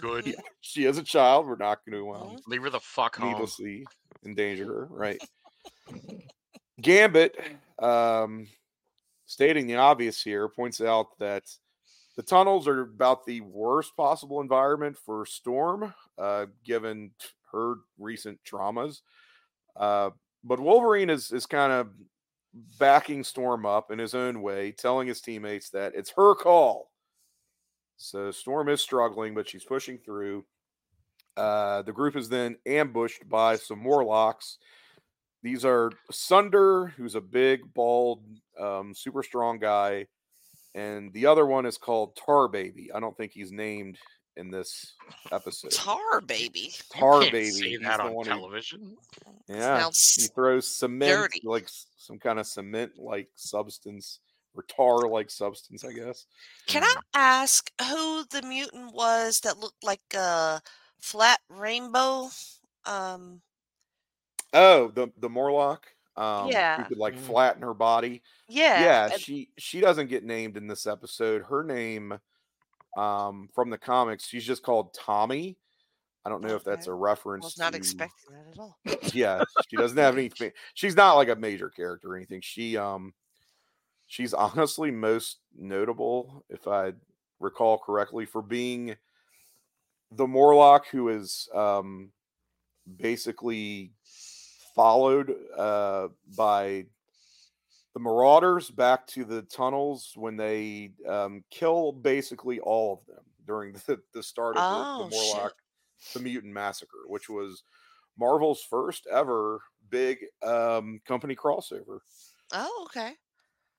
Good. 0.00 0.24
Mhm. 0.26 0.34
She 0.60 0.84
is 0.84 0.96
a 0.98 1.02
child. 1.02 1.46
We're 1.46 1.56
not 1.56 1.80
going 1.84 2.00
to 2.00 2.10
um, 2.12 2.36
Mhm. 2.36 2.40
Leave 2.46 2.62
her 2.62 2.70
the 2.70 2.80
fuck 2.80 3.16
home. 3.16 3.28
needlessly 3.32 3.86
endanger 4.24 4.66
her, 4.66 4.86
right? 4.90 5.20
Gambit, 6.80 7.36
um, 7.78 8.46
stating 9.26 9.66
the 9.66 9.76
obvious 9.76 10.22
here, 10.22 10.48
points 10.48 10.80
out 10.80 11.18
that 11.18 11.44
the 12.16 12.22
tunnels 12.22 12.66
are 12.68 12.82
about 12.82 13.24
the 13.24 13.40
worst 13.42 13.96
possible 13.96 14.40
environment 14.40 14.96
for 14.96 15.26
Storm, 15.26 15.92
uh, 16.18 16.46
given 16.64 17.12
her 17.52 17.76
recent 17.98 18.38
traumas. 18.44 19.00
Uh, 19.76 20.10
but 20.44 20.60
Wolverine 20.60 21.10
is 21.10 21.32
is 21.32 21.46
kind 21.46 21.72
of 21.72 21.88
backing 22.78 23.24
Storm 23.24 23.66
up 23.66 23.90
in 23.90 23.98
his 23.98 24.14
own 24.14 24.42
way, 24.42 24.70
telling 24.72 25.08
his 25.08 25.20
teammates 25.20 25.70
that 25.70 25.94
it's 25.94 26.10
her 26.10 26.34
call. 26.34 26.90
So 27.96 28.30
Storm 28.30 28.68
is 28.68 28.80
struggling, 28.80 29.34
but 29.34 29.48
she's 29.48 29.64
pushing 29.64 29.98
through. 29.98 30.44
Uh, 31.36 31.82
the 31.82 31.92
group 31.92 32.16
is 32.16 32.28
then 32.28 32.56
ambushed 32.66 33.28
by 33.28 33.56
some 33.56 33.80
Morlocks. 33.80 34.58
These 35.42 35.64
are 35.64 35.90
Sunder, 36.10 36.86
who's 36.96 37.14
a 37.16 37.20
big, 37.20 37.60
bald, 37.74 38.22
um, 38.58 38.94
super 38.94 39.22
strong 39.22 39.58
guy, 39.58 40.06
and 40.74 41.12
the 41.12 41.26
other 41.26 41.44
one 41.46 41.66
is 41.66 41.76
called 41.76 42.16
Tar 42.16 42.48
Baby. 42.48 42.90
I 42.94 43.00
don't 43.00 43.16
think 43.16 43.32
he's 43.32 43.52
named 43.52 43.98
in 44.36 44.50
this 44.50 44.94
episode. 45.32 45.70
Tar 45.72 46.20
baby. 46.22 46.72
Tar 46.90 47.20
Baby. 47.20 47.50
He's 47.50 47.80
that 47.80 48.00
on 48.00 48.14
one 48.14 48.26
who- 48.26 48.32
television. 48.32 48.96
yeah, 49.48 49.88
he 50.16 50.26
throws 50.28 50.76
cement, 50.76 51.10
dirty. 51.12 51.40
like 51.44 51.68
some 51.96 52.18
kind 52.18 52.38
of 52.40 52.46
cement-like 52.46 53.28
substance 53.36 54.20
or 54.54 54.62
tar-like 54.64 55.30
substance, 55.30 55.84
I 55.84 55.92
guess. 55.92 56.26
Can 56.66 56.84
I 56.84 56.94
ask 57.14 57.70
who 57.80 58.24
the 58.30 58.42
mutant 58.42 58.94
was 58.94 59.40
that 59.40 59.58
looked 59.58 59.82
like 59.82 60.00
a 60.14 60.60
flat 61.00 61.40
rainbow? 61.48 62.28
Um, 62.84 63.40
Oh, 64.52 64.88
the 64.88 65.08
the 65.18 65.28
Morlock. 65.28 65.86
Um, 66.16 66.44
who 66.46 66.52
Yeah. 66.52 66.84
could 66.84 66.98
like 66.98 67.14
Mhm. 67.16 67.26
flatten 67.26 67.62
her 67.62 67.74
body. 67.74 68.22
yeah. 68.48 68.80
yeah 68.84 69.12
and- 69.12 69.20
she 69.20 69.50
she 69.58 69.80
doesn't 69.80 70.06
get 70.08 70.22
named 70.22 70.56
in 70.56 70.68
this 70.68 70.86
episode 70.86 71.42
her 71.46 71.64
name 71.64 72.16
um 72.96 73.48
from 73.54 73.68
the 73.70 73.78
comics 73.78 74.24
she's 74.28 74.44
just 74.46 74.62
called 74.62 74.92
tommy 74.94 75.56
i 76.24 76.28
don't 76.28 76.42
know 76.42 76.54
if 76.54 76.62
that's 76.62 76.86
a 76.86 76.92
reference 76.92 77.44
was 77.44 77.58
not 77.58 77.72
to- 77.72 77.78
expecting 77.78 78.32
that 78.32 78.46
at 78.52 78.58
all. 78.60 78.78
yeah 79.14 79.42
she 79.68 79.76
doesn't 79.76 79.96
have 79.98 80.16
any 80.16 80.30
she's 80.74 80.94
not 80.94 81.14
like 81.14 81.28
a 81.30 81.34
major 81.34 81.68
character 81.70 82.12
or 82.12 82.16
anything 82.16 82.40
she 82.42 82.76
um 82.76 83.12
she's 84.14 84.32
honestly 84.34 84.90
most 84.90 85.40
notable 85.56 86.44
if 86.48 86.68
i 86.68 86.92
recall 87.40 87.78
correctly 87.78 88.24
for 88.24 88.42
being 88.42 88.96
the 90.12 90.26
morlock 90.26 90.86
who 90.88 91.08
is 91.08 91.48
um 91.54 92.12
basically 92.98 93.92
followed 94.74 95.34
uh 95.56 96.08
by 96.36 96.86
the 97.94 98.00
marauders 98.00 98.70
back 98.70 99.06
to 99.06 99.24
the 99.24 99.42
tunnels 99.42 100.12
when 100.16 100.36
they 100.36 100.92
um 101.08 101.44
kill 101.50 101.92
basically 101.92 102.60
all 102.60 102.92
of 102.94 103.06
them 103.06 103.24
during 103.46 103.72
the, 103.72 104.00
the 104.12 104.22
start 104.22 104.56
of 104.56 104.68
the, 104.68 104.86
Oh, 104.86 104.98
the 105.04 105.10
shit. 105.10 105.10
morlock 105.10 105.52
the 106.12 106.20
mutant 106.20 106.52
massacre 106.52 107.06
which 107.06 107.28
was 107.28 107.62
marvel's 108.18 108.62
first 108.62 109.06
ever 109.06 109.60
big 109.90 110.24
um 110.42 111.00
company 111.04 111.34
crossover 111.36 112.00
Oh, 112.52 112.84
okay. 112.86 113.16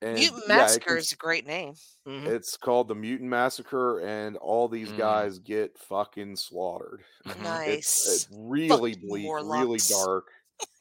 And 0.06 0.18
Mutant 0.18 0.42
yeah, 0.48 0.56
Massacre 0.56 0.96
is 0.96 1.12
a 1.12 1.16
great 1.16 1.46
name. 1.46 1.74
Mhm. 2.06 2.26
it's 2.26 2.56
called 2.56 2.88
the 2.88 2.94
mutant 2.94 3.28
massacre 3.30 4.00
and 4.00 4.36
all 4.36 4.68
these 4.68 4.90
Mm. 4.90 4.98
guys 4.98 5.38
get 5.38 5.76
fucking 5.78 6.36
slaughtered. 6.36 7.04
Nice. 7.42 7.78
it's, 7.78 8.06
it's 8.24 8.28
really 8.32 8.92
Fucking 8.94 9.08
bleak, 9.08 9.26
really 9.26 9.78
dark, 9.88 10.28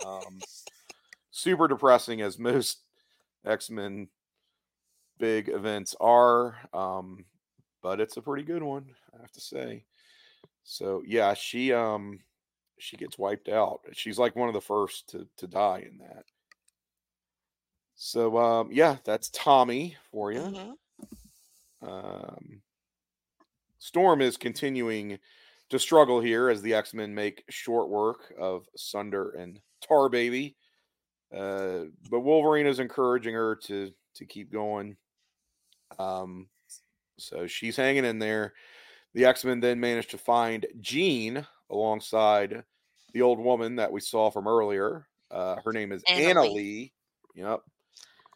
um, 0.06 0.40
super 1.32 1.68
depressing 1.68 2.22
as 2.22 2.38
most 2.40 2.80
X 3.46 3.70
Men 3.70 4.08
big 5.18 5.50
events 5.50 5.96
are. 6.00 6.58
Um, 6.74 7.26
but 7.82 8.00
it's 8.00 8.18
a 8.18 8.22
pretty 8.22 8.44
good 8.44 8.64
one, 8.64 8.96
I 9.18 9.22
have 9.22 9.32
to 9.32 9.42
say. 9.42 9.86
So 10.64 11.04
yeah, 11.06 11.34
she 11.34 11.72
um 11.74 12.20
she 12.78 12.98
gets 12.98 13.18
wiped 13.18 13.48
out. 13.50 13.82
She's 13.94 14.18
like 14.20 14.36
one 14.36 14.48
of 14.50 14.54
the 14.54 14.62
first 14.62 15.10
to 15.10 15.28
to 15.38 15.48
die 15.48 15.88
in 15.90 15.98
that. 16.00 16.26
So 17.96 18.38
um 18.38 18.72
yeah, 18.72 18.98
that's 19.04 19.30
Tommy 19.30 19.98
for 20.12 20.32
you. 20.32 20.40
Mhm. 20.42 20.78
Um, 21.82 22.62
Storm 23.78 24.22
is 24.22 24.38
continuing 24.38 25.20
to 25.70 25.80
struggle 25.80 26.22
here 26.22 26.50
as 26.50 26.62
the 26.62 26.74
X 26.74 26.94
Men 26.94 27.14
make 27.14 27.44
short 27.50 27.90
work 27.90 28.34
of 28.38 28.68
Sunder 28.76 29.32
and 29.32 29.62
Tar 29.82 30.10
Baby. 30.10 30.58
Uh, 31.34 31.86
but 32.10 32.22
Wolverine 32.22 32.68
is 32.68 32.80
encouraging 32.80 33.34
her 33.36 33.56
to 33.58 33.94
to 34.16 34.26
keep 34.26 34.52
going. 34.52 34.98
Um, 36.00 36.50
so 37.18 37.48
she's 37.48 37.78
hanging 37.78 38.06
in 38.06 38.20
there. 38.20 38.54
The 39.14 39.26
X 39.26 39.46
Men 39.46 39.60
then 39.60 39.80
manage 39.80 40.08
to 40.10 40.18
find 40.18 40.66
Jean 40.82 41.46
alongside 41.70 42.64
the 43.14 43.22
old 43.24 43.40
woman 43.40 43.78
that 43.78 43.92
we 43.92 44.02
saw 44.02 44.30
from 44.32 44.48
earlier. 44.48 45.08
Uh, 45.32 45.58
her 45.64 45.74
name 45.74 45.92
is 45.92 46.04
Anna 46.08 46.30
Anna 46.30 46.44
Lee. 46.44 46.54
Lee. 46.54 46.94
Yep. 47.36 47.62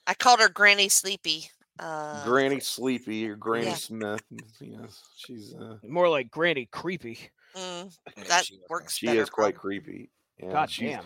I 0.09 0.15
called 0.15 0.39
her 0.39 0.49
Granny 0.49 0.89
Sleepy. 0.89 1.51
Uh, 1.77 2.25
Granny 2.25 2.59
Sleepy 2.59 3.29
or 3.29 3.35
Granny 3.35 3.67
yeah. 3.67 3.75
Smith. 3.75 4.23
Yes, 4.59 5.03
she's 5.15 5.53
uh, 5.53 5.77
More 5.87 6.09
like 6.09 6.31
Granny 6.31 6.67
Creepy. 6.71 7.19
mm, 7.55 7.95
Yeah, 8.17 8.23
that 8.23 8.45
she 8.45 8.57
works 8.71 8.97
she 8.97 9.05
better. 9.05 9.21
is 9.21 9.29
quite 9.29 9.53
probably. 9.53 9.79
creepy. 9.79 10.09
Yeah, 10.39 10.51
God 10.51 10.71
she's, 10.71 10.89
damn. 10.89 11.03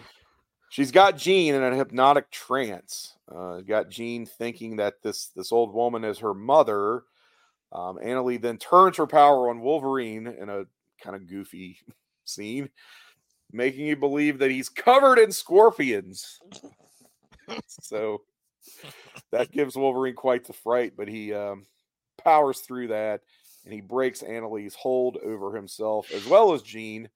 She's 0.69 0.91
got 0.91 1.17
Jean 1.17 1.53
in 1.53 1.61
a 1.61 1.75
hypnotic 1.75 2.31
trance. 2.31 3.17
Uh, 3.29 3.59
got 3.59 3.89
Jean 3.89 4.25
thinking 4.25 4.77
that 4.77 5.01
this 5.03 5.31
this 5.35 5.51
old 5.51 5.73
woman 5.73 6.05
is 6.05 6.19
her 6.19 6.33
mother. 6.33 7.03
Um, 7.73 7.97
Annalee 7.97 8.41
then 8.41 8.57
turns 8.57 8.95
her 8.95 9.05
power 9.07 9.49
on 9.49 9.59
Wolverine 9.59 10.27
in 10.27 10.47
a 10.47 10.63
kind 11.03 11.17
of 11.17 11.27
goofy 11.27 11.77
scene, 12.23 12.69
making 13.51 13.85
you 13.85 13.97
believe 13.97 14.39
that 14.39 14.49
he's 14.49 14.69
covered 14.69 15.19
in 15.19 15.33
scorpions. 15.33 16.39
so 17.67 18.21
that 19.31 19.51
gives 19.51 19.75
Wolverine 19.75 20.15
quite 20.15 20.45
the 20.45 20.53
fright, 20.53 20.93
but 20.97 21.07
he 21.07 21.33
um, 21.33 21.65
powers 22.23 22.59
through 22.59 22.89
that 22.89 23.21
and 23.65 23.73
he 23.73 23.81
breaks 23.81 24.21
Annalee's 24.21 24.75
hold 24.75 25.17
over 25.17 25.55
himself 25.55 26.11
as 26.11 26.25
well 26.25 26.53
as 26.53 26.61
Jean. 26.61 27.09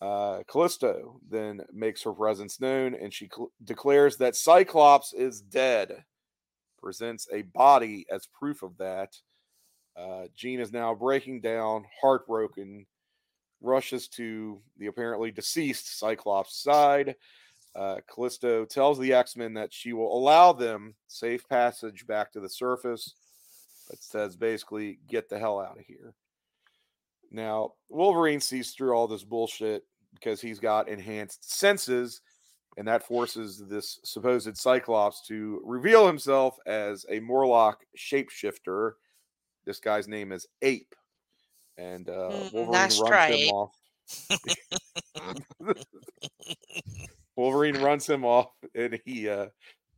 Uh, 0.00 0.42
Callisto 0.48 1.20
then 1.28 1.60
makes 1.72 2.02
her 2.02 2.12
presence 2.12 2.60
known 2.60 2.94
and 2.94 3.12
she 3.14 3.28
cl- 3.32 3.52
declares 3.64 4.16
that 4.16 4.34
Cyclops 4.34 5.12
is 5.12 5.40
dead, 5.40 6.04
presents 6.80 7.28
a 7.32 7.42
body 7.42 8.06
as 8.10 8.26
proof 8.26 8.62
of 8.62 8.76
that. 8.78 9.16
Uh, 9.96 10.24
Jean 10.34 10.58
is 10.58 10.72
now 10.72 10.94
breaking 10.94 11.40
down, 11.40 11.84
heartbroken, 12.00 12.86
rushes 13.60 14.08
to 14.08 14.60
the 14.78 14.86
apparently 14.86 15.30
deceased 15.30 15.98
Cyclops' 15.98 16.60
side. 16.60 17.14
Uh, 17.74 17.96
Callisto 18.06 18.64
tells 18.66 18.98
the 18.98 19.14
X 19.14 19.36
Men 19.36 19.54
that 19.54 19.72
she 19.72 19.92
will 19.92 20.16
allow 20.16 20.52
them 20.52 20.94
safe 21.08 21.48
passage 21.48 22.06
back 22.06 22.30
to 22.32 22.40
the 22.40 22.48
surface, 22.48 23.14
but 23.88 23.98
says 24.02 24.36
basically, 24.36 24.98
get 25.08 25.28
the 25.28 25.38
hell 25.38 25.58
out 25.58 25.78
of 25.78 25.84
here. 25.86 26.14
Now, 27.30 27.72
Wolverine 27.88 28.40
sees 28.40 28.72
through 28.72 28.92
all 28.92 29.08
this 29.08 29.24
bullshit 29.24 29.84
because 30.12 30.40
he's 30.42 30.58
got 30.58 30.88
enhanced 30.90 31.50
senses, 31.50 32.20
and 32.76 32.86
that 32.86 33.06
forces 33.06 33.64
this 33.66 33.98
supposed 34.04 34.54
Cyclops 34.54 35.26
to 35.28 35.62
reveal 35.64 36.06
himself 36.06 36.58
as 36.66 37.06
a 37.08 37.20
Morlock 37.20 37.76
shapeshifter. 37.96 38.92
This 39.64 39.80
guy's 39.80 40.08
name 40.08 40.30
is 40.30 40.46
Ape, 40.60 40.94
and 41.78 42.10
uh, 42.10 42.28
Mm, 42.32 42.52
Wolverine 42.52 42.70
nice 42.72 42.98
runs 43.00 43.08
try, 43.08 43.28
him 43.30 43.48
Ape. 43.48 43.52
off. 43.54 43.76
Wolverine 47.36 47.80
runs 47.80 48.08
him 48.08 48.24
off, 48.24 48.50
and 48.74 49.00
he 49.04 49.28
uh, 49.28 49.46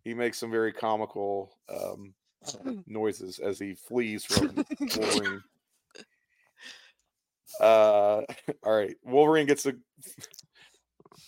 he 0.04 0.14
makes 0.14 0.38
some 0.38 0.50
very 0.50 0.72
comical 0.72 1.56
um, 1.68 2.14
noises 2.86 3.38
as 3.38 3.58
he 3.58 3.74
flees 3.74 4.24
from 4.24 4.54
Wolverine. 4.96 5.42
Uh, 7.60 8.22
all 8.62 8.76
right. 8.76 8.96
Wolverine 9.02 9.46
gets 9.46 9.66
a 9.66 9.74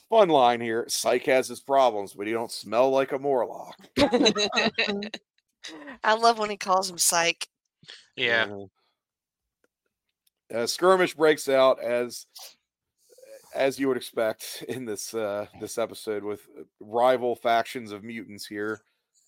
fun 0.09 0.29
line 0.29 0.61
here. 0.61 0.85
Psych 0.89 1.25
has 1.27 1.49
his 1.49 1.61
problems, 1.61 2.13
but 2.13 2.27
he 2.27 2.33
don't 2.33 2.53
smell 2.53 2.91
like 2.91 3.13
a 3.13 3.19
Morlock. 3.19 3.77
I 6.05 6.15
love 6.15 6.39
when 6.39 6.51
he 6.51 6.57
calls 6.57 6.91
him 6.91 6.99
psych. 6.99 7.49
Yeah. 8.17 8.47
Uh, 10.55 10.67
skirmish 10.67 11.15
breaks 11.15 11.49
out 11.49 11.83
as 11.83 12.27
as 13.57 13.79
you 13.79 13.89
would 13.89 13.97
expect 13.97 14.65
in 14.69 14.85
this 14.85 15.15
uh 15.15 15.47
this 15.61 15.79
episode 15.79 16.23
with 16.25 16.41
rival 16.81 17.35
factions 17.37 17.93
of 17.93 18.05
mutants 18.05 18.47
here 18.47 18.81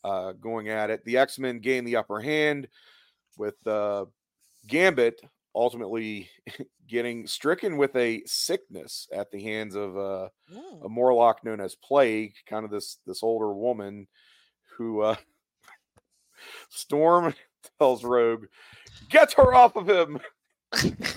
uh 0.05 0.33
going 0.33 0.69
at 0.69 0.91
it. 0.91 1.05
The 1.05 1.17
X-Men 1.19 1.59
gain 1.61 1.85
the 1.85 1.97
upper 1.97 2.21
hand 2.21 2.69
with 3.37 3.65
uh 3.67 4.05
Gambit 4.67 5.21
ultimately 5.55 6.29
getting 6.89 7.27
stricken 7.27 7.77
with 7.77 7.95
a 7.97 8.23
sickness 8.27 9.09
at 9.13 9.31
the 9.31 9.43
hands 9.43 9.75
of 9.75 9.97
uh, 9.97 10.29
Mm. 10.53 10.87
a 10.87 10.89
Morlock 10.89 11.45
known 11.45 11.61
as 11.61 11.75
Plague, 11.75 12.33
kind 12.47 12.65
of 12.65 12.71
this 12.71 12.99
this 13.07 13.23
older 13.23 13.53
woman 13.53 14.07
who 14.77 15.03
uh 15.03 15.17
Storm 16.71 17.35
tells 17.79 18.05
Rogue, 18.05 18.47
"Get 19.11 19.35
her 19.35 19.55
off 19.55 19.77
of 19.77 19.89
him." 19.89 20.19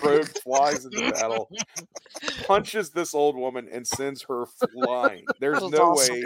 Rogue 0.03 0.27
flies 0.43 0.85
into 0.85 1.11
battle, 1.11 1.49
punches 2.45 2.89
this 2.91 3.13
old 3.13 3.35
woman, 3.35 3.67
and 3.71 3.85
sends 3.85 4.23
her 4.23 4.45
flying. 4.45 5.25
There's 5.39 5.61
no 5.61 5.91
awesome. 5.91 6.15
way. 6.15 6.23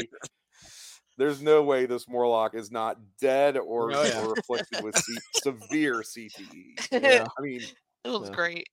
There's 1.18 1.42
no 1.42 1.64
way 1.64 1.86
this 1.86 2.08
Morlock 2.10 2.56
is 2.56 2.72
not 2.72 2.98
dead 3.22 3.58
or, 3.58 3.94
Oh, 3.96 4.04
yeah. 4.04 4.22
or 4.26 4.34
afflicted 4.38 4.84
with 4.84 4.98
C- 4.98 5.18
severe 5.44 6.02
CTE. 6.02 6.92
Yeah. 6.92 7.26
I 7.38 7.42
mean, 7.42 7.62
It 8.04 8.10
was 8.10 8.30
Yeah. 8.30 8.36
great. 8.36 8.68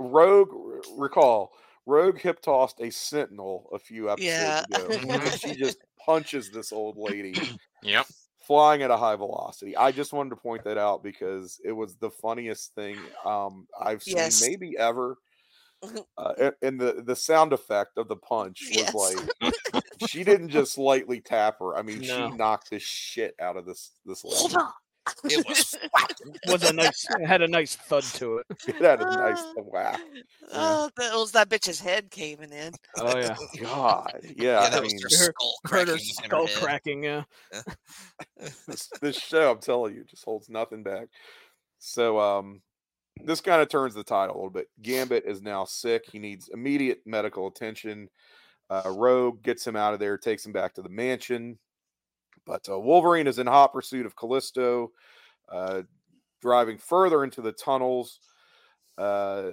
Rogue, 0.00 0.48
r- 0.52 0.80
recall, 0.98 1.52
Rogue 1.86 2.18
hip 2.18 2.40
tossed 2.40 2.80
a 2.80 2.90
Sentinel 2.90 3.68
a 3.72 3.78
few 3.78 4.10
episodes 4.10 4.26
Yeah. 4.26 4.64
ago. 4.74 5.20
she 5.36 5.54
just 5.58 5.78
punches 6.04 6.50
this 6.50 6.72
old 6.72 6.96
lady 6.96 7.34
Yep. 7.82 8.06
Flying 8.52 8.82
at 8.82 8.90
a 8.90 8.96
high 8.98 9.16
velocity. 9.16 9.74
I 9.74 9.92
just 9.92 10.12
wanted 10.12 10.30
to 10.30 10.36
point 10.36 10.62
that 10.64 10.76
out 10.76 11.02
because 11.02 11.58
it 11.64 11.72
was 11.72 11.96
the 11.96 12.10
funniest 12.10 12.74
thing 12.74 12.98
um, 13.24 13.66
I've 13.80 14.02
seen 14.02 14.16
Yes. 14.18 14.42
maybe 14.46 14.76
ever. 14.78 15.16
Uh, 16.16 16.52
and 16.62 16.80
the 16.80 17.02
the 17.04 17.16
sound 17.16 17.52
effect 17.52 17.98
of 17.98 18.06
the 18.06 18.14
punch 18.14 18.62
was 18.72 18.76
Yes. 18.76 18.94
like 19.42 19.82
she 20.08 20.22
didn't 20.22 20.50
just 20.50 20.78
lightly 20.78 21.20
tap 21.20 21.58
her. 21.58 21.76
I 21.76 21.82
mean, 21.82 22.02
No. 22.02 22.30
she 22.30 22.36
knocked 22.36 22.70
the 22.70 22.78
shit 22.78 23.34
out 23.40 23.56
of 23.56 23.66
this 23.66 23.90
this 24.06 24.22
lady. 24.24 24.54
On. 25.06 25.30
It 25.30 25.46
was 25.48 25.74
was 26.48 26.62
a 26.68 26.72
nice 26.72 27.06
had 27.26 27.42
a 27.42 27.48
nice 27.48 27.76
thud 27.76 28.04
to 28.04 28.38
it. 28.38 28.46
It 28.68 28.76
had 28.76 29.00
a 29.00 29.04
nice 29.04 29.42
wow. 29.56 29.96
Oh, 30.52 30.90
that 30.96 31.12
was 31.14 31.32
that 31.32 31.48
bitch's 31.48 31.80
head 31.80 32.10
caving 32.10 32.52
in. 32.52 32.72
Oh 32.98 33.16
yeah. 33.18 33.36
God, 33.60 34.20
yeah. 34.22 34.32
yeah, 34.36 34.60
I 34.60 34.70
that 34.70 34.82
was 34.82 34.92
mean, 34.92 35.02
her- 35.02 35.08
skull 35.08 35.54
cracking. 35.64 35.86
her 35.88 35.92
in 35.94 35.98
her 35.98 36.04
skull 36.04 36.46
head. 36.46 36.56
cracking. 36.56 37.04
Yeah. 37.04 37.22
this, 38.66 38.88
this 39.00 39.16
show, 39.16 39.50
I'm 39.50 39.58
telling 39.60 39.94
you, 39.94 40.04
just 40.04 40.24
holds 40.24 40.48
nothing 40.48 40.82
back. 40.82 41.08
So 41.78 42.18
um 42.20 42.62
this 43.24 43.40
kind 43.40 43.60
of 43.60 43.68
turns 43.68 43.94
the 43.94 44.04
tide 44.04 44.30
a 44.30 44.34
little 44.34 44.50
bit. 44.50 44.68
Gambit 44.80 45.24
is 45.26 45.42
now 45.42 45.64
sick. 45.64 46.04
He 46.10 46.18
needs 46.18 46.48
immediate 46.52 47.00
medical 47.04 47.46
attention. 47.46 48.08
Uh, 48.70 48.90
Rogue 48.96 49.42
gets 49.42 49.66
him 49.66 49.76
out 49.76 49.92
of 49.92 50.00
there, 50.00 50.16
takes 50.16 50.46
him 50.46 50.52
back 50.52 50.72
to 50.74 50.82
the 50.82 50.88
mansion. 50.88 51.58
But 52.46 52.68
uh, 52.68 52.78
Wolverine 52.78 53.26
is 53.26 53.38
in 53.38 53.46
hot 53.46 53.72
pursuit 53.72 54.06
of 54.06 54.16
Callisto, 54.16 54.90
uh, 55.50 55.82
driving 56.40 56.78
further 56.78 57.24
into 57.24 57.40
the 57.40 57.52
tunnels. 57.52 58.18
Uh, 58.98 59.52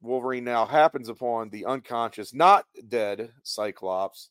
Wolverine 0.00 0.44
now 0.44 0.66
happens 0.66 1.08
upon 1.08 1.50
the 1.50 1.64
unconscious, 1.64 2.34
not 2.34 2.66
dead 2.88 3.32
Cyclops, 3.42 4.30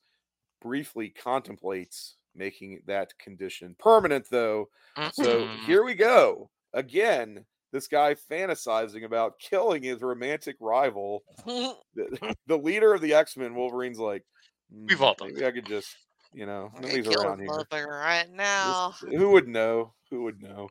briefly 0.62 1.10
contemplates 1.10 2.16
making 2.36 2.82
that 2.88 3.18
condition 3.20 3.76
permanent, 3.80 4.28
though. 4.30 4.70
So 5.12 5.48
here 5.66 5.84
we 5.84 5.94
go. 5.96 6.50
Again, 6.74 7.46
this 7.72 7.88
guy 7.88 8.16
fantasizing 8.16 9.04
about 9.04 9.40
killing 9.40 9.84
his 9.84 10.02
romantic 10.02 10.56
rival, 10.60 11.24
the, 11.46 11.76
the 12.48 12.58
leader 12.58 12.94
of 12.94 13.02
the 13.02 13.14
X 13.14 13.36
Men. 13.36 13.56
Wolverine's 13.56 14.00
like, 14.00 14.24
We've 14.72 14.98
"Hmm, 14.98 15.04
all 15.04 15.16
done 15.16 15.34
maybe 15.34 15.46
I 15.46 15.52
could 15.52 15.66
just, 15.68 15.96
you 16.34 16.46
know, 16.46 16.72
I'm 16.76 16.82
nobody's 16.82 17.08
around 17.08 17.40
here. 17.40 17.48
motherfucker 17.50 17.88
right 17.88 18.28
This- 18.28 18.36
now. 18.38 18.94
who 19.02 19.30
would 19.32 19.48
know? 19.48 19.94
Who 20.10 20.24
would 20.24 20.42
know? 20.42 20.70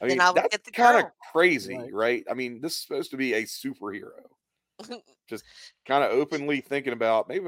I 0.00 0.06
mean, 0.06 0.20
I 0.20 0.32
that's 0.32 0.70
kind 0.70 1.04
of 1.04 1.10
crazy, 1.32 1.76
Right. 1.76 1.92
right? 1.92 2.24
I 2.30 2.34
mean, 2.34 2.60
this 2.60 2.74
is 2.74 2.80
supposed 2.82 3.10
to 3.10 3.16
be 3.16 3.34
a 3.34 3.42
superhero. 3.44 4.10
Just 5.28 5.44
kind 5.86 6.04
of 6.04 6.12
openly 6.12 6.60
thinking 6.60 6.92
about 6.92 7.28
maybe 7.28 7.44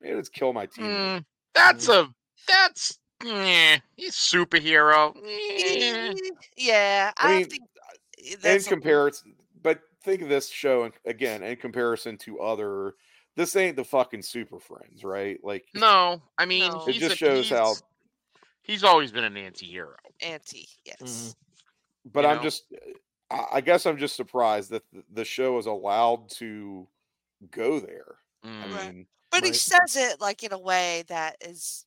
maybe 0.00 0.14
let's 0.16 0.28
kill 0.28 0.52
my 0.52 0.66
team. 0.66 0.84
Mm, 0.86 1.24
that's 1.54 1.88
a 1.88 2.08
that's 2.48 2.98
yeah, 3.24 3.78
he's 3.96 4.16
superhero. 4.16 5.14
Yeah, 6.56 7.12
I 7.16 7.34
I, 7.34 7.36
mean, 7.38 7.46
think 7.48 7.62
in 8.18 8.36
that's 8.42 8.66
a- 8.66 8.68
comparison, 8.70 9.34
but 9.62 9.80
think 10.02 10.22
of 10.22 10.28
this 10.28 10.48
show 10.50 10.84
in- 10.84 10.92
again 11.06 11.42
in 11.42 11.56
comparison 11.56 12.18
to 12.18 12.40
other. 12.40 12.94
This 13.36 13.56
ain't 13.56 13.76
the 13.76 13.84
fucking 13.84 14.22
Super 14.22 14.58
Friends, 14.60 15.04
right? 15.04 15.38
Like, 15.42 15.66
No, 15.74 16.20
I 16.38 16.44
mean 16.46 16.70
No. 16.70 16.84
It 16.86 16.92
just 16.94 17.14
a- 17.14 17.16
shows 17.16 17.48
how- 17.48 17.66
he's- 17.68 17.82
he's 18.62 18.84
always 18.84 19.10
been 19.12 19.24
an 19.24 19.36
anti-hero. 19.36 19.96
anti. 20.20 20.68
Yes. 20.84 21.34
but 22.04 22.22
you 22.24 22.30
I'm 22.30 22.36
know? 22.38 22.42
just, 22.42 22.64
I 23.30 23.46
I 23.52 23.60
guess 23.60 23.86
I'm 23.86 23.96
just 23.96 24.16
surprised 24.16 24.70
that 24.70 24.82
the 25.10 25.24
show 25.24 25.56
is 25.58 25.66
allowed 25.66 26.28
to 26.38 26.88
go 27.50 27.78
there. 27.80 28.16
I 28.44 28.46
Mm. 28.48 28.74
Right. 28.74 28.94
mean, 28.94 29.06
But 29.30 29.44
he 29.44 29.52
says 29.52 29.96
it 29.96 30.20
like 30.20 30.42
in 30.42 30.52
a 30.52 30.58
way 30.58 31.04
that 31.08 31.36
is 31.40 31.86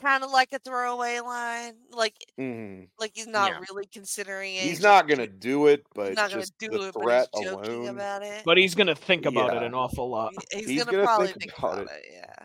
kind 0.00 0.22
of 0.24 0.30
like 0.30 0.52
a 0.52 0.58
throwaway 0.58 1.20
line. 1.20 1.74
Like 1.90 2.14
mhm. 2.38 2.84
Uh, 2.84 2.86
like 2.98 3.12
he's 3.14 3.26
not 3.26 3.50
Yeah. 3.52 3.60
really 3.70 3.86
considering 3.86 4.54
it. 4.54 4.62
he's 4.62 4.80
not 4.82 5.08
gonna 5.08 5.26
do 5.26 5.66
it, 5.66 5.84
but 5.94 6.08
he's 6.08 6.16
not 6.16 6.30
gonna 6.30 6.44
do 6.58 6.68
the 6.68 6.88
it, 6.88 6.94
but 6.94 7.02
threat 7.02 7.28
he's 7.34 7.44
joking 7.46 7.74
alone. 7.74 7.88
about 7.88 8.22
it. 8.22 8.42
But 8.44 8.58
he's 8.58 8.74
gonna 8.74 8.94
think 8.94 9.26
about 9.26 9.56
it 9.56 9.62
an 9.62 9.74
awful 9.74 10.08
lot. 10.08 10.32
He's, 10.52 10.66
he's 10.68 10.84
gonna, 10.84 10.92
gonna 10.98 11.04
probably 11.04 11.26
think 11.28 11.40
think 11.40 11.58
about 11.58 11.78
about, 11.80 11.94
it. 11.96 12.04
it. 12.06 12.12
Yeah. 12.12 12.44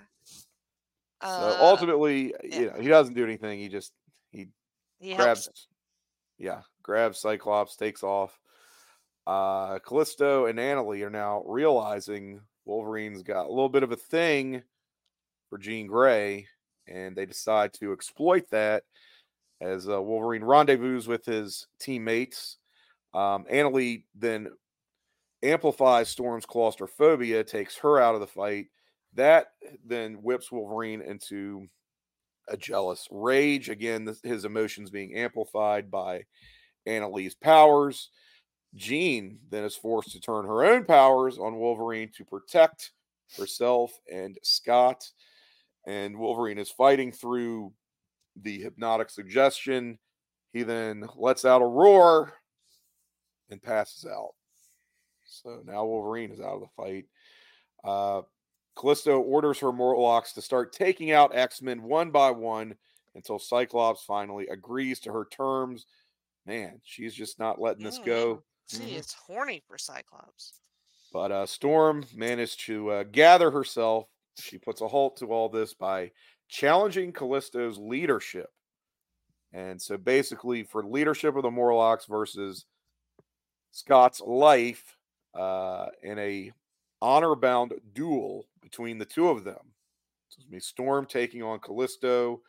So 1.21 1.27
Uh, 1.27 1.57
ultimately, 1.61 2.33
yeah. 2.43 2.59
you 2.59 2.65
know, 2.71 2.79
he 2.81 2.87
doesn't 2.87 3.13
do 3.13 3.23
anything. 3.23 3.59
He 3.59 3.67
just 3.69 3.93
he 4.31 4.47
he 4.99 5.15
grabs, 5.15 5.49
yeah, 6.39 6.61
grabs 6.81 7.19
Cyclops, 7.19 7.75
takes 7.75 8.01
off. 8.03 8.39
Uh, 9.27 9.77
Callisto 9.79 10.45
and 10.47 10.57
Annalee 10.57 11.03
are 11.05 11.09
now 11.11 11.43
realizing 11.45 12.41
Wolverine's 12.65 13.21
got 13.21 13.45
a 13.45 13.49
little 13.49 13.69
bit 13.69 13.83
of 13.83 13.91
a 13.91 13.95
thing 13.95 14.63
for 15.49 15.59
Jean 15.59 15.85
Grey, 15.85 16.47
and 16.87 17.15
they 17.15 17.25
decide 17.25 17.73
to 17.73 17.93
exploit 17.93 18.49
that 18.51 18.83
as 19.61 19.87
uh, 19.87 20.01
Wolverine 20.01 20.43
rendezvous 20.43 21.01
with 21.07 21.25
his 21.25 21.67
teammates. 21.79 22.57
Um, 23.13 23.45
Annalee 23.51 24.03
then 24.15 24.49
amplifies 25.43 26.09
Storm's 26.09 26.45
claustrophobia, 26.45 27.43
takes 27.43 27.77
her 27.77 27.99
out 27.99 28.15
of 28.15 28.21
the 28.21 28.27
fight. 28.27 28.67
That 29.13 29.47
then 29.85 30.15
whips 30.23 30.51
Wolverine 30.51 31.01
into 31.01 31.67
a 32.47 32.57
jealous 32.57 33.07
rage. 33.11 33.69
Again, 33.69 34.05
this, 34.05 34.21
his 34.23 34.45
emotions 34.45 34.89
being 34.89 35.15
amplified 35.15 35.91
by 35.91 36.23
Annalee's 36.87 37.35
powers. 37.35 38.09
Jean 38.75 39.39
then 39.49 39.63
is 39.63 39.75
forced 39.75 40.11
to 40.11 40.19
turn 40.19 40.45
her 40.45 40.63
own 40.63 40.85
powers 40.85 41.37
on 41.37 41.59
Wolverine 41.59 42.09
to 42.15 42.23
protect 42.23 42.91
herself 43.37 43.91
and 44.11 44.37
Scott. 44.43 45.09
And 45.85 46.17
Wolverine 46.17 46.57
is 46.57 46.69
fighting 46.69 47.11
through 47.11 47.73
the 48.35 48.61
hypnotic 48.61 49.09
suggestion. 49.09 49.97
He 50.53 50.63
then 50.63 51.07
lets 51.15 51.45
out 51.45 51.61
a 51.61 51.65
roar 51.65 52.33
and 53.49 53.61
passes 53.61 54.05
out. 54.05 54.33
So 55.25 55.61
now 55.65 55.85
Wolverine 55.85 56.31
is 56.31 56.39
out 56.39 56.55
of 56.55 56.61
the 56.61 56.67
fight. 56.75 57.05
Uh, 57.83 58.21
Callisto 58.77 59.19
orders 59.19 59.59
her 59.59 59.71
Morlocks 59.71 60.33
to 60.33 60.41
start 60.41 60.71
taking 60.73 61.11
out 61.11 61.35
X 61.35 61.61
Men 61.61 61.83
one 61.83 62.11
by 62.11 62.31
one 62.31 62.75
until 63.15 63.39
Cyclops 63.39 64.03
finally 64.03 64.47
agrees 64.47 64.99
to 65.01 65.11
her 65.11 65.25
terms. 65.31 65.85
Man, 66.45 66.79
she's 66.83 67.13
just 67.13 67.39
not 67.39 67.59
letting 67.59 67.83
this 67.83 67.99
go. 68.05 68.43
She 68.67 68.77
Mhm. 68.77 68.99
is 68.99 69.13
horny 69.13 69.61
for 69.67 69.77
Cyclops. 69.77 70.59
But 71.11 71.31
uh, 71.31 71.45
Storm 71.45 72.05
managed 72.15 72.61
to 72.67 72.89
uh, 72.89 73.03
gather 73.03 73.51
herself. 73.51 74.07
She 74.39 74.57
puts 74.57 74.81
a 74.81 74.87
halt 74.87 75.17
to 75.17 75.31
all 75.31 75.49
this 75.49 75.73
by 75.73 76.11
challenging 76.47 77.11
Callisto's 77.11 77.77
leadership. 77.77 78.49
And 79.53 79.81
so 79.81 79.97
basically, 79.97 80.63
for 80.63 80.83
leadership 80.83 81.35
of 81.35 81.43
the 81.43 81.51
Morlocks 81.51 82.05
versus 82.05 82.65
Scott's 83.71 84.21
life 84.21 84.95
uh, 85.37 85.87
in 86.03 86.17
a 86.19 86.51
honor 87.01 87.35
bound 87.35 87.73
duel 87.93 88.47
between 88.61 88.97
the 88.97 89.05
two 89.05 89.27
of 89.27 89.43
them. 89.43 89.73
Storm 90.59 91.05
taking 91.05 91.43
on 91.43 91.59
Callisto. 91.59 92.41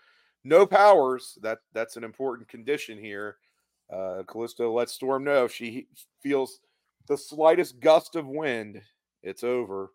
No 0.44 0.66
powers. 0.66 1.38
That 1.42 1.58
that's 1.72 1.96
an 1.96 2.04
important 2.04 2.48
condition 2.48 2.98
here. 2.98 3.36
Uh, 3.92 4.22
Callisto 4.26 4.72
lets 4.72 4.92
Storm 4.92 5.24
know 5.24 5.44
if 5.44 5.52
she 5.52 5.88
feels 6.22 6.60
the 7.08 7.16
slightest 7.16 7.80
gust 7.80 8.16
of 8.16 8.26
wind, 8.26 8.80
it's 9.22 9.44
over. 9.44 9.90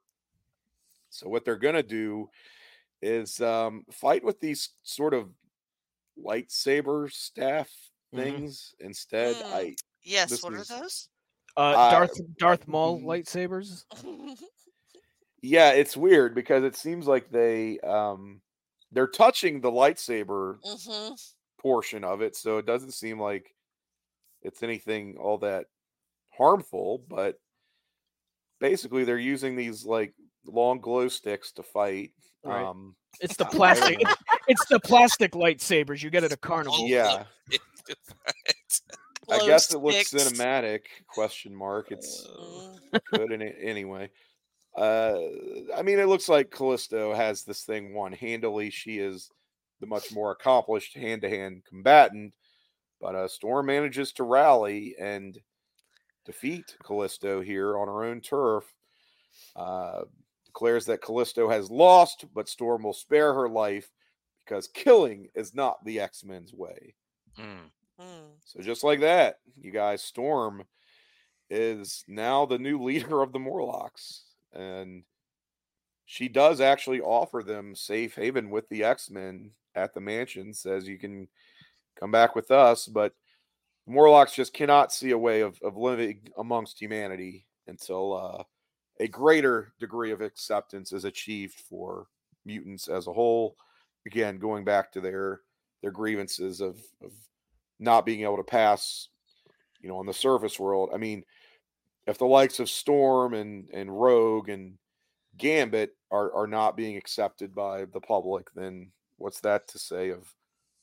So 1.10 1.30
what 1.30 1.46
they're 1.46 1.58
gonna 1.58 1.84
do 1.84 2.30
is 3.02 3.42
um, 3.42 3.86
fight 3.92 4.24
with 4.24 4.40
these 4.40 4.70
sort 4.84 5.14
of 5.14 5.32
lightsaber 6.18 7.12
staff 7.12 7.70
Mhm. 8.14 8.18
things 8.18 8.76
instead. 8.80 9.36
Mm. 9.38 9.54
I 9.54 9.76
yes, 10.04 10.30
This 10.32 10.44
what 10.44 10.54
is- 10.54 10.72
are 10.72 10.82
those? 10.82 11.10
Uh, 11.58 11.76
Uh, 11.76 11.92
Darth 11.92 12.38
Darth 12.38 12.68
Maul 12.68 13.00
mm. 13.00 13.06
lightsabers. 13.06 13.86
yeah, 15.42 15.72
it's 15.72 15.96
weird 15.98 16.36
because 16.36 16.64
it 16.64 16.76
seems 16.76 17.08
like 17.08 17.30
they 17.30 17.80
um, 17.82 18.42
they're 18.92 19.08
touching 19.08 19.62
the 19.62 19.72
lightsaber 19.72 20.58
hmm 20.64 21.14
portion 21.60 22.04
of 22.04 22.22
it, 22.22 22.36
so 22.36 22.58
it 22.58 22.66
doesn't 22.66 22.92
seem 22.92 23.20
like 23.20 23.56
it's 24.42 24.64
anything 24.64 25.18
all 25.18 25.40
that 25.40 25.68
harmful. 26.32 27.00
But 27.08 27.40
basically, 28.60 29.04
they're 29.04 29.18
using 29.20 29.56
these 29.56 29.86
like 29.86 30.14
long 30.48 30.80
glow 30.80 31.08
sticks 31.08 31.52
to 31.54 31.64
fight. 31.64 32.12
Right. 32.44 32.64
Um, 32.66 32.96
It's 33.22 33.36
the 33.36 33.46
plastic. 33.58 34.02
know. 34.02 34.14
It's 34.48 34.66
the 34.68 34.80
plastic 34.80 35.32
lightsabers 35.34 36.02
you 36.02 36.10
get 36.10 36.24
at 36.24 36.32
a 36.32 36.38
carnival. 36.38 36.88
Yeah, 36.88 37.24
I 39.30 39.46
guess 39.46 39.74
it 39.74 39.80
looks 39.80 40.08
sticks. 40.08 40.24
cinematic. 40.32 40.82
Question 41.08 41.54
mark. 41.54 41.92
It's 41.92 42.26
Uh, 42.26 43.00
good 43.14 43.32
in 43.34 43.42
it 43.42 43.58
anyway. 43.62 44.10
Uh, 44.78 45.18
I 45.76 45.82
mean, 45.82 46.00
it 46.00 46.08
looks 46.08 46.30
like 46.30 46.52
Callisto 46.52 47.14
has 47.14 47.44
this 47.44 47.64
thing 47.64 47.94
won 47.94 48.14
handily. 48.14 48.70
She 48.70 49.00
is 49.00 49.30
the 49.82 49.88
much 49.88 50.14
more 50.14 50.32
accomplished 50.32 50.96
hand-to-hand 50.96 51.64
combatant, 51.68 52.34
but 53.02 53.16
uh, 53.16 53.28
Storm 53.28 53.66
manages 53.66 54.14
to 54.14 54.24
rally 54.24 54.96
and 55.00 55.38
defeat 56.26 56.78
Callisto 56.84 57.42
here 57.42 57.78
on 57.78 57.88
her 57.88 58.04
own 58.04 58.22
turf. 58.22 58.64
Uh, 59.56 60.02
declares 60.58 60.88
that 60.88 61.04
Callisto 61.04 61.48
has 61.48 61.70
lost, 61.70 62.26
but 62.34 62.50
Storm 62.50 62.82
will 62.82 62.94
spare 62.94 63.32
her 63.32 63.48
life 63.48 63.92
because 64.44 64.68
killing 64.68 65.28
is 65.36 65.54
not 65.54 65.86
the 65.86 66.00
X 66.00 66.24
Men's 66.24 66.52
way. 66.52 66.96
Mm. 67.38 67.70
Mm. 68.02 68.30
So 68.44 68.64
just 68.64 68.84
like 68.84 69.02
that, 69.02 69.36
you 69.62 69.70
guys, 69.70 70.02
Storm 70.02 70.64
is 71.52 72.04
now 72.08 72.48
the 72.48 72.58
new 72.58 72.82
leader 72.82 73.22
of 73.22 73.34
the 73.34 73.40
Morlocks, 73.40 74.24
and 74.52 75.04
she 76.08 76.28
does 76.28 76.60
actually 76.60 77.02
offer 77.02 77.44
them 77.44 77.76
safe 77.76 78.16
haven 78.16 78.50
with 78.50 78.68
the 78.70 78.84
X 78.84 79.12
Men 79.12 79.52
at 79.76 79.94
the 79.94 80.02
mansion. 80.02 80.56
Says 80.56 80.88
you 80.88 80.98
can 80.98 81.28
come 82.00 82.10
back 82.10 82.36
with 82.36 82.50
us, 82.50 82.88
but 82.88 83.14
Morlocks 83.86 84.34
just 84.34 84.56
cannot 84.56 84.92
see 84.92 85.12
a 85.12 85.18
way 85.20 85.42
of, 85.42 85.62
of 85.62 85.78
living 85.78 86.22
amongst 86.36 86.82
humanity 86.82 87.46
until 87.68 88.14
uh, 88.16 88.44
a 89.00 89.08
greater 89.08 89.74
degree 89.80 90.12
of 90.12 90.22
acceptance 90.22 90.92
is 90.92 91.06
achieved 91.06 91.60
for 91.60 92.08
mutants 92.46 92.88
as 92.88 93.08
a 93.08 93.14
whole. 93.14 93.56
Again, 94.06 94.38
going 94.40 94.64
back 94.64 94.92
to 94.94 95.02
their 95.02 95.42
their 95.82 95.92
grievances 95.92 96.62
of, 96.62 96.80
of 97.04 97.12
not 97.80 98.06
being 98.06 98.22
able 98.22 98.38
to 98.38 98.44
pass, 98.44 99.10
you 99.82 99.90
know, 99.90 99.98
on 99.98 100.06
the 100.06 100.14
surface 100.14 100.60
world. 100.60 100.90
I 100.94 100.98
mean, 100.98 101.24
if 102.08 102.18
the 102.18 102.26
likes 102.26 102.60
of 102.60 102.70
Storm 102.70 103.34
and 103.34 103.70
and 103.74 103.90
Rogue 104.00 104.50
and 104.50 104.78
Gambit 105.38 105.92
are 106.10 106.34
are 106.34 106.48
not 106.48 106.78
being 106.78 106.98
accepted 106.98 107.54
by 107.54 107.86
the 107.86 108.02
public, 108.02 108.48
then 108.56 108.92
what's 109.18 109.42
that 109.42 109.68
to 109.70 109.80
say 109.80 110.10
of 110.10 110.34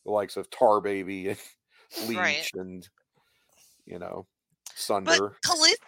the 0.05 0.13
likes 0.13 0.37
of 0.37 0.51
Tar 0.51 0.81
Baby 0.81 1.31
and 1.31 1.39
Leech 2.09 2.19
Right. 2.19 2.51
and 2.55 2.89
you 3.87 3.99
know 3.99 4.27
But 4.67 4.75
Sunder? 4.75 5.37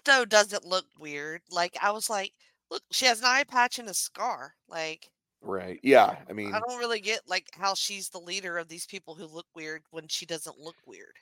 Callisto 0.07 0.25
doesn't 0.25 0.65
look 0.65 0.87
weird. 0.99 1.43
Like 1.51 1.77
I 1.83 1.91
was 1.91 2.09
like, 2.09 2.33
look, 2.71 2.83
she 2.91 3.07
has 3.07 3.21
an 3.21 3.27
eye 3.27 3.45
patch 3.45 3.79
and 3.79 3.89
a 3.89 3.95
scar. 3.95 4.55
Like 4.69 5.11
right? 5.43 5.79
Yeah, 5.83 6.17
I 6.29 6.33
mean, 6.33 6.55
I 6.55 6.61
don't 6.61 6.79
really 6.79 7.01
get 7.01 7.21
like 7.27 7.47
how 7.53 7.75
she's 7.75 8.09
the 8.09 8.21
leader 8.21 8.59
of 8.59 8.69
these 8.69 8.87
people 8.87 9.15
who 9.15 9.27
look 9.27 9.47
weird 9.55 9.83
when 9.91 10.09
she 10.09 10.27
doesn't 10.27 10.59
look 10.59 10.77
weird. 10.87 11.15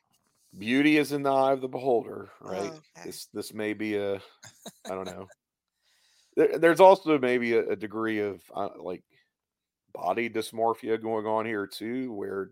beauty 0.57 0.99
is 0.99 1.12
in 1.12 1.22
the 1.22 1.32
eye 1.32 1.53
of 1.53 1.61
the 1.61 1.68
beholder, 1.68 2.30
right? 2.41 2.70
Oh, 2.72 2.80
okay. 2.97 3.07
This 3.07 3.28
this 3.32 3.55
may 3.55 3.72
be 3.72 3.97
a, 3.97 4.14
I 4.16 4.91
don't 4.91 5.07
know. 5.07 5.28
There, 6.37 6.59
there's 6.59 6.80
also 6.80 7.18
maybe 7.18 7.55
a, 7.55 7.70
a 7.70 7.76
degree 7.76 8.20
of 8.20 8.41
uh, 8.55 8.70
like 8.78 9.03
body 9.93 10.28
dysmorphia 10.28 11.01
going 11.01 11.26
on 11.26 11.47
here 11.47 11.66
too, 11.66 12.12
where 12.12 12.51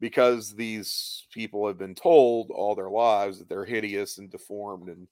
because 0.00 0.54
these 0.54 1.26
people 1.32 1.66
have 1.66 1.78
been 1.78 1.94
told 1.94 2.50
all 2.50 2.74
their 2.74 2.90
lives 2.90 3.38
that 3.38 3.48
they're 3.48 3.64
hideous 3.64 4.18
and 4.18 4.30
deformed, 4.30 4.88
and 4.88 5.06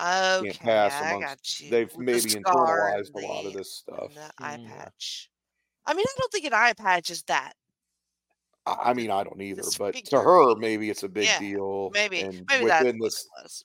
Okay, 0.00 0.52
pass 0.58 0.92
I 1.02 1.20
got 1.20 1.60
you. 1.60 1.70
they've 1.70 1.88
with 1.88 2.06
the 2.06 2.12
maybe 2.12 2.30
scar 2.30 2.88
and 2.94 3.04
internalized 3.06 3.22
a 3.22 3.26
lot 3.26 3.46
of 3.46 3.52
the- 3.52 3.58
this 3.58 3.74
stuff. 3.74 4.06
and 4.08 4.16
the 4.16 4.30
eye 4.38 4.56
Mm. 4.56 4.66
patch. 4.68 5.30
I 5.86 5.94
mean, 5.94 6.06
I 6.08 6.14
don't 6.18 6.32
think 6.32 6.44
an 6.46 6.54
eye 6.54 6.72
patch 6.72 7.10
is 7.10 7.22
that. 7.24 7.54
I, 8.66 8.90
I 8.90 8.94
mean, 8.94 9.10
I 9.10 9.24
don't 9.24 9.40
either, 9.40 9.62
but 9.78 9.94
to 9.94 10.00
Disfiguring. 10.02 10.24
her, 10.24 10.54
maybe 10.56 10.90
it's 10.90 11.02
a 11.02 11.08
big 11.08 11.24
Yeah, 11.26 11.38
deal. 11.38 11.90
Maybe, 11.92 12.20
and 12.20 12.44
maybe 12.48 12.66
that's 12.66 12.84
within 12.84 12.98
what 12.98 13.06
this 13.06 13.24
it 13.24 13.42
was. 13.42 13.64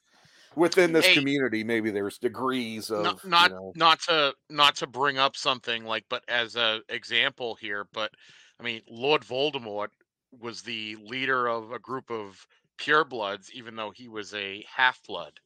within 0.55 0.93
this 0.93 1.05
Hey. 1.05 1.13
community, 1.15 1.63
maybe 1.63 1.91
there's 1.91 2.17
degrees 2.17 2.89
of 2.89 3.03
not 3.03 3.25
not, 3.25 3.49
you 3.51 3.55
know, 3.55 3.73
not 3.75 3.99
to 4.03 4.33
not 4.49 4.75
to 4.77 4.87
bring 4.87 5.17
up 5.17 5.35
something 5.35 5.83
like 5.85 6.05
but 6.09 6.23
as 6.29 6.55
a 6.55 6.81
example 6.89 7.55
here 7.55 7.85
but 7.91 8.11
i 8.59 8.63
mean 8.63 8.81
lord 8.87 9.21
voldemort 9.21 9.89
was 10.31 10.61
the 10.61 10.95
leader 10.97 11.47
of 11.47 11.71
a 11.73 11.79
group 11.79 12.09
of 12.09 12.47
purebloods 12.77 13.49
even 13.51 13.75
though 13.75 13.91
he 13.91 14.07
was 14.07 14.33
a 14.33 14.63
half-blood 14.73 15.37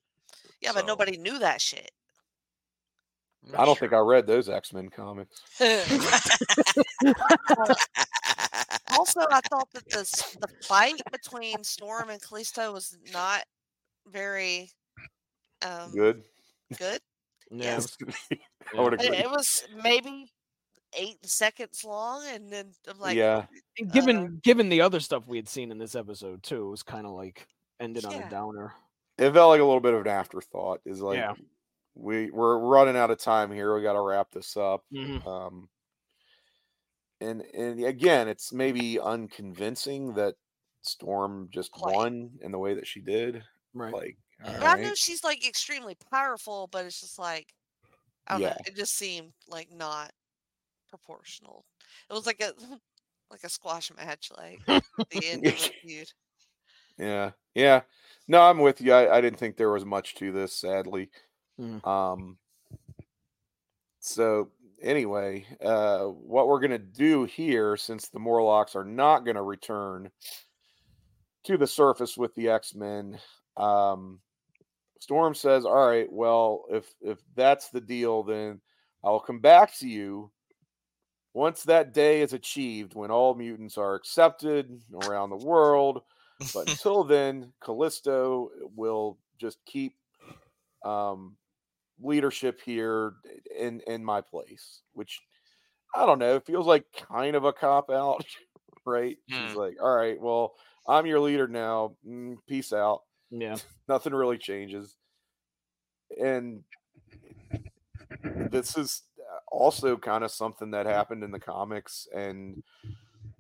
Yeah, 0.61 0.71
but 0.73 0.85
nobody 0.85 1.17
knew 1.17 1.39
that 1.39 1.61
shit. 1.61 1.91
I 3.57 3.65
don't 3.65 3.79
think 3.79 3.93
I 3.93 3.99
read 3.99 4.27
those 4.27 4.49
X 4.49 4.73
Men 4.73 4.89
comics. 4.89 5.41
also, 8.91 9.21
I 9.31 9.39
thought 9.49 9.69
that 9.73 9.89
this 9.89 10.11
the 10.41 10.47
fight 10.63 11.01
between 11.11 11.63
Storm 11.63 12.09
and 12.09 12.21
Callisto 12.21 12.73
was 12.73 12.97
not 13.13 13.43
very 14.07 14.69
um, 15.61 15.91
Good. 15.93 16.23
good. 16.77 16.99
Yeah, 17.51 17.63
Yes. 17.75 17.97
I 18.77 18.81
would 18.81 18.93
It, 18.93 19.05
agree. 19.05 19.17
it 19.17 19.29
was 19.29 19.63
maybe 19.81 20.31
eight 20.97 21.25
seconds 21.25 21.83
long, 21.83 22.23
and 22.27 22.51
then 22.51 22.71
I'm 22.87 22.99
like, 22.99 23.15
yeah, 23.15 23.45
And 23.77 23.89
Uh, 23.89 23.93
given 23.93 24.39
given 24.43 24.69
the 24.69 24.81
other 24.81 24.99
stuff 24.99 25.23
we 25.27 25.37
had 25.37 25.49
seen 25.49 25.71
in 25.71 25.77
this 25.77 25.95
episode 25.95 26.43
too, 26.43 26.67
it 26.67 26.69
was 26.71 26.83
kind 26.83 27.05
of 27.05 27.13
like 27.13 27.47
ended 27.79 28.05
on 28.05 28.13
a 28.13 28.29
downer. 28.29 28.73
It 29.19 29.33
felt 29.33 29.49
like 29.49 29.61
a 29.61 29.65
little 29.65 29.79
bit 29.79 29.93
of 29.93 30.01
an 30.01 30.07
afterthought. 30.07 30.81
Is 30.85 31.01
like 31.01 31.17
Yeah. 31.17 31.33
we 31.95 32.31
we're 32.31 32.57
running 32.59 32.97
out 32.97 33.11
of 33.11 33.19
time 33.19 33.51
here. 33.51 33.75
We 33.75 33.81
got 33.83 33.93
to 33.93 34.01
wrap 34.01 34.31
this 34.31 34.57
up. 34.57 34.83
Mhm. 34.93 35.25
Um, 35.27 35.69
and 37.21 37.41
and 37.53 37.83
again, 37.83 38.27
it's 38.27 38.53
maybe 38.53 38.99
unconvincing 38.99 40.13
that 40.15 40.35
Storm 40.81 41.49
just 41.51 41.71
Quite. 41.71 41.95
won 41.95 42.39
in 42.41 42.51
the 42.51 42.59
way 42.59 42.73
that 42.73 42.87
she 42.87 43.01
did. 43.01 43.43
Right. 43.73 43.93
Like, 43.93 44.17
Yeah. 44.43 44.57
But 44.59 44.63
I 44.79 44.81
know 44.81 44.95
she's 44.95 45.23
like 45.23 45.45
extremely 45.45 45.95
powerful, 46.11 46.67
but 46.71 46.85
it's 46.85 47.01
just 47.01 47.19
like 47.19 47.53
I 48.27 48.33
don't 48.33 48.41
Yeah. 48.43 48.49
know. 48.49 48.57
It 48.67 48.75
just 48.75 48.95
seemed 48.95 49.33
like 49.47 49.71
not 49.71 50.11
proportional. 50.89 51.65
It 52.09 52.13
was 52.13 52.25
like 52.25 52.41
a 52.41 52.53
like 53.31 53.43
a 53.43 53.49
squash 53.49 53.91
match, 53.95 54.31
like 54.37 54.65
the 54.65 54.81
end 55.25 55.45
of 55.45 55.53
the 55.53 55.71
feud. 55.81 56.11
Yeah, 56.99 57.31
yeah. 57.55 57.81
No, 58.27 58.41
I'm 58.41 58.59
with 58.59 58.81
you. 58.81 58.93
I, 58.93 59.17
I 59.17 59.21
didn't 59.21 59.39
think 59.39 59.57
there 59.57 59.71
was 59.71 59.85
much 59.85 60.15
to 60.15 60.31
this, 60.31 60.53
sadly. 60.53 61.09
Mm. 61.59 61.85
Um. 61.87 62.37
So 64.01 64.51
anyway, 64.81 65.45
uh, 65.63 66.05
what 66.05 66.47
we're 66.47 66.59
gonna 66.59 66.77
do 66.77 67.23
here, 67.23 67.77
since 67.77 68.09
the 68.09 68.19
Morlocks 68.19 68.75
are 68.75 68.85
not 68.85 69.25
gonna 69.25 69.43
return 69.43 70.11
to 71.45 71.57
the 71.57 71.67
surface 71.67 72.17
with 72.17 72.35
the 72.35 72.49
X 72.49 72.75
Men, 72.75 73.17
um, 73.57 74.19
Storm 74.99 75.33
says, 75.33 75.65
"All 75.65 75.87
right, 75.87 76.11
well, 76.11 76.65
if 76.69 76.93
if 77.01 77.19
that's 77.35 77.69
the 77.69 77.81
deal, 77.81 78.23
then 78.23 78.61
I'll 79.03 79.19
come 79.19 79.39
back 79.39 79.75
to 79.79 79.87
you." 79.87 80.31
Once 81.33 81.63
that 81.63 81.93
day 81.93 82.21
is 82.21 82.33
achieved, 82.33 82.95
when 82.95 83.11
all 83.11 83.35
mutants 83.35 83.77
are 83.77 83.95
accepted 83.95 84.81
around 85.05 85.29
the 85.29 85.45
world, 85.45 86.01
but 86.53 86.67
until 86.67 87.03
then, 87.03 87.53
Callisto 87.61 88.49
will 88.75 89.17
just 89.39 89.59
keep 89.65 89.95
um, 90.85 91.35
leadership 92.01 92.61
here 92.61 93.13
in 93.57 93.81
in 93.87 94.03
my 94.03 94.21
place. 94.21 94.81
Which 94.93 95.21
I 95.95 96.05
don't 96.05 96.19
know. 96.19 96.35
It 96.35 96.45
feels 96.45 96.67
like 96.67 96.85
kind 96.93 97.35
of 97.35 97.45
a 97.45 97.53
cop 97.53 97.89
out, 97.89 98.25
right? 98.85 99.17
She's 99.27 99.53
Hmm. 99.53 99.57
like, 99.57 99.77
"All 99.81 99.95
right, 99.95 100.19
well, 100.21 100.55
I'm 100.87 101.05
your 101.05 101.19
leader 101.19 101.47
now. 101.47 101.95
Mm, 102.07 102.37
peace 102.47 102.73
out." 102.73 103.03
Yeah. 103.31 103.57
Nothing 103.87 104.13
really 104.13 104.37
changes, 104.37 104.95
and 106.21 106.63
this 108.51 108.77
is 108.77 109.03
uh, 109.19 109.39
also 109.51 109.97
kind 109.97 110.23
of 110.23 110.31
something 110.31 110.71
that 110.71 110.85
happened 110.85 111.23
in 111.23 111.31
the 111.31 111.39
comics, 111.39 112.07
and 112.15 112.63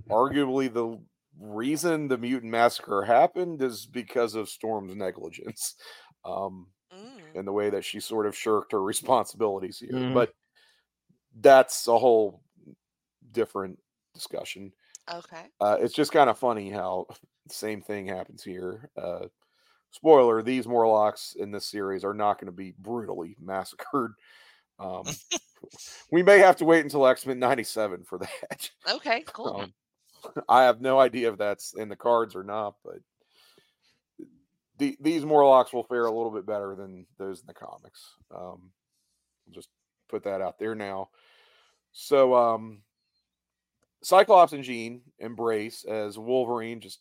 arguably 0.09 0.71
the 0.71 0.99
reason 1.39 2.07
the 2.07 2.17
mutant 2.17 2.51
massacre 2.51 3.03
happened 3.03 3.61
is 3.61 3.85
because 3.85 4.35
of 4.35 4.49
Storm's 4.49 4.95
negligence. 4.95 5.75
Um, 6.25 6.67
Mm. 6.91 7.35
And 7.35 7.47
the 7.47 7.51
way 7.53 7.69
that 7.69 7.85
she 7.85 7.99
sort 7.99 8.25
of 8.25 8.35
shirked 8.35 8.71
her 8.71 8.81
responsibilities 8.83 9.79
here. 9.79 9.93
Mhm. 9.93 10.13
But 10.13 10.33
that's 11.39 11.87
a 11.87 11.97
whole 11.97 12.41
different 13.31 13.79
discussion. 14.13 14.73
Okay. 15.11 15.49
Uh, 15.59 15.77
it's 15.79 15.93
just 15.93 16.11
kind 16.11 16.29
of 16.29 16.37
funny 16.37 16.69
how 16.69 17.07
the 17.47 17.53
same 17.53 17.81
thing 17.81 18.07
happens 18.07 18.43
here. 18.43 18.89
Uh, 18.97 19.27
spoiler: 19.91 20.41
these 20.41 20.67
Morlocks 20.67 21.35
in 21.37 21.51
this 21.51 21.67
series 21.67 22.03
are 22.03 22.13
not 22.13 22.39
going 22.39 22.47
to 22.47 22.51
be 22.57 22.73
brutally 22.79 23.35
massacred. 23.39 24.13
Um, 24.79 25.03
we 26.11 26.23
may 26.23 26.39
have 26.39 26.57
to 26.57 26.65
wait 26.65 26.83
until 26.83 27.07
X 27.07 27.25
Men 27.25 27.39
'97 27.39 28.03
for 28.03 28.19
that. 28.19 28.71
Okay. 28.89 29.23
Cool. 29.27 29.61
Um, 29.61 29.73
I 30.49 30.63
have 30.63 30.81
no 30.81 30.99
idea 30.99 31.31
if 31.31 31.37
that's 31.37 31.73
in 31.73 31.89
the 31.89 31.95
cards 31.95 32.35
or 32.35 32.43
not, 32.43 32.75
but 32.83 32.99
the, 34.77 34.97
these 34.99 35.25
Morlocks 35.25 35.73
will 35.73 35.83
fare 35.83 36.05
a 36.05 36.11
little 36.11 36.31
bit 36.31 36.45
better 36.45 36.75
than 36.75 37.05
those 37.17 37.41
in 37.41 37.47
the 37.47 37.53
comics. 37.53 38.15
Um, 38.33 38.71
just 39.51 39.69
put 40.07 40.23
that 40.23 40.41
out 40.41 40.59
there 40.59 40.75
now. 40.75 41.09
So, 41.91 42.35
um, 42.35 42.81
Cyclops 44.01 44.53
and 44.53 44.63
Jean 44.63 45.01
embrace 45.19 45.83
as 45.83 46.17
Wolverine 46.17 46.79
just 46.79 46.99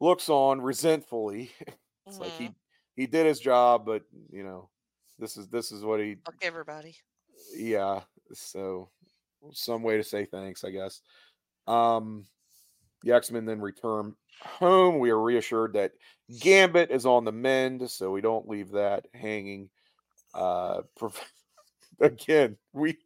looks 0.00 0.28
on 0.28 0.60
resentfully. 0.60 1.50
it's 2.06 2.18
like 2.18 2.32
he 2.38 2.50
he 2.94 3.06
did 3.06 3.26
his 3.26 3.40
job, 3.40 3.84
but 3.84 4.04
you 4.32 4.42
know, 4.42 4.70
this 5.18 5.36
is 5.36 5.48
this 5.48 5.72
is 5.72 5.84
what 5.84 6.00
he 6.00 6.16
Fuck 6.24 6.36
everybody. 6.42 6.96
yeah 7.56 8.00
so 8.32 8.88
some 9.52 9.82
way 9.82 9.96
to 9.96 10.02
say 10.02 10.24
thanks 10.24 10.64
i 10.64 10.70
guess 10.70 11.00
um 11.68 12.24
the 13.02 13.12
x-men 13.12 13.44
then 13.44 13.60
return 13.60 14.14
home 14.42 14.98
we 14.98 15.10
are 15.10 15.20
reassured 15.20 15.74
that 15.74 15.92
gambit 16.40 16.90
is 16.90 17.06
on 17.06 17.24
the 17.24 17.32
mend 17.32 17.88
so 17.90 18.10
we 18.10 18.20
don't 18.20 18.48
leave 18.48 18.70
that 18.70 19.06
hanging 19.14 19.68
uh 20.34 20.80
again 22.00 22.56
we 22.72 22.96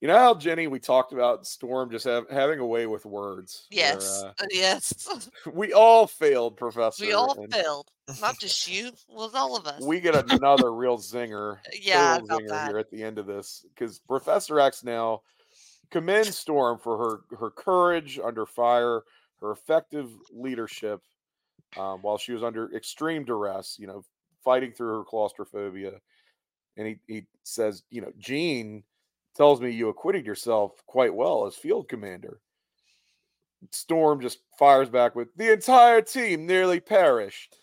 you 0.00 0.06
know 0.06 0.18
how 0.18 0.34
jenny 0.34 0.68
we 0.68 0.78
talked 0.78 1.12
about 1.12 1.46
storm 1.46 1.90
just 1.90 2.04
have, 2.04 2.24
having 2.30 2.60
a 2.60 2.66
way 2.66 2.86
with 2.86 3.04
words 3.04 3.66
Yes. 3.70 4.22
uh, 4.22 4.32
uh, 4.38 4.46
yes. 4.50 5.28
we 5.52 5.72
all 5.72 6.06
failed 6.06 6.56
professor 6.56 7.04
we 7.04 7.12
all 7.12 7.40
and 7.40 7.52
failed. 7.52 7.90
Not 8.20 8.38
just 8.40 8.68
you. 8.68 8.92
Well, 9.08 9.30
all 9.34 9.56
of 9.56 9.66
us. 9.66 9.82
we 9.82 10.00
get 10.00 10.30
another 10.32 10.72
real 10.72 10.98
zinger 10.98 11.58
yeah, 11.78 12.18
zinger 12.20 12.48
that. 12.48 12.68
here 12.68 12.78
at 12.78 12.90
the 12.90 13.02
end 13.02 13.18
of 13.18 13.26
this 13.26 13.66
because 13.74 13.98
Professor 13.98 14.60
X 14.60 14.82
now 14.84 15.22
commends 15.90 16.36
Storm 16.36 16.78
for 16.78 16.96
her 16.96 17.36
her 17.36 17.50
courage 17.50 18.18
under 18.22 18.46
fire, 18.46 19.02
her 19.40 19.52
effective 19.52 20.10
leadership 20.32 21.00
um, 21.76 22.02
while 22.02 22.18
she 22.18 22.32
was 22.32 22.42
under 22.42 22.74
extreme 22.74 23.24
duress. 23.24 23.76
You 23.78 23.86
know, 23.86 24.04
fighting 24.44 24.72
through 24.72 24.98
her 24.98 25.04
claustrophobia, 25.04 26.00
and 26.76 26.86
he 26.86 26.98
he 27.06 27.26
says, 27.44 27.82
you 27.90 28.00
know, 28.00 28.12
Jean 28.18 28.82
tells 29.36 29.60
me 29.60 29.70
you 29.70 29.88
acquitted 29.88 30.26
yourself 30.26 30.72
quite 30.86 31.14
well 31.14 31.46
as 31.46 31.54
field 31.54 31.88
commander. 31.88 32.40
Storm 33.72 34.20
just 34.20 34.38
fires 34.58 34.88
back 34.88 35.14
with 35.14 35.28
the 35.36 35.52
entire 35.52 36.00
team 36.00 36.46
nearly 36.46 36.80
perished. 36.80 37.56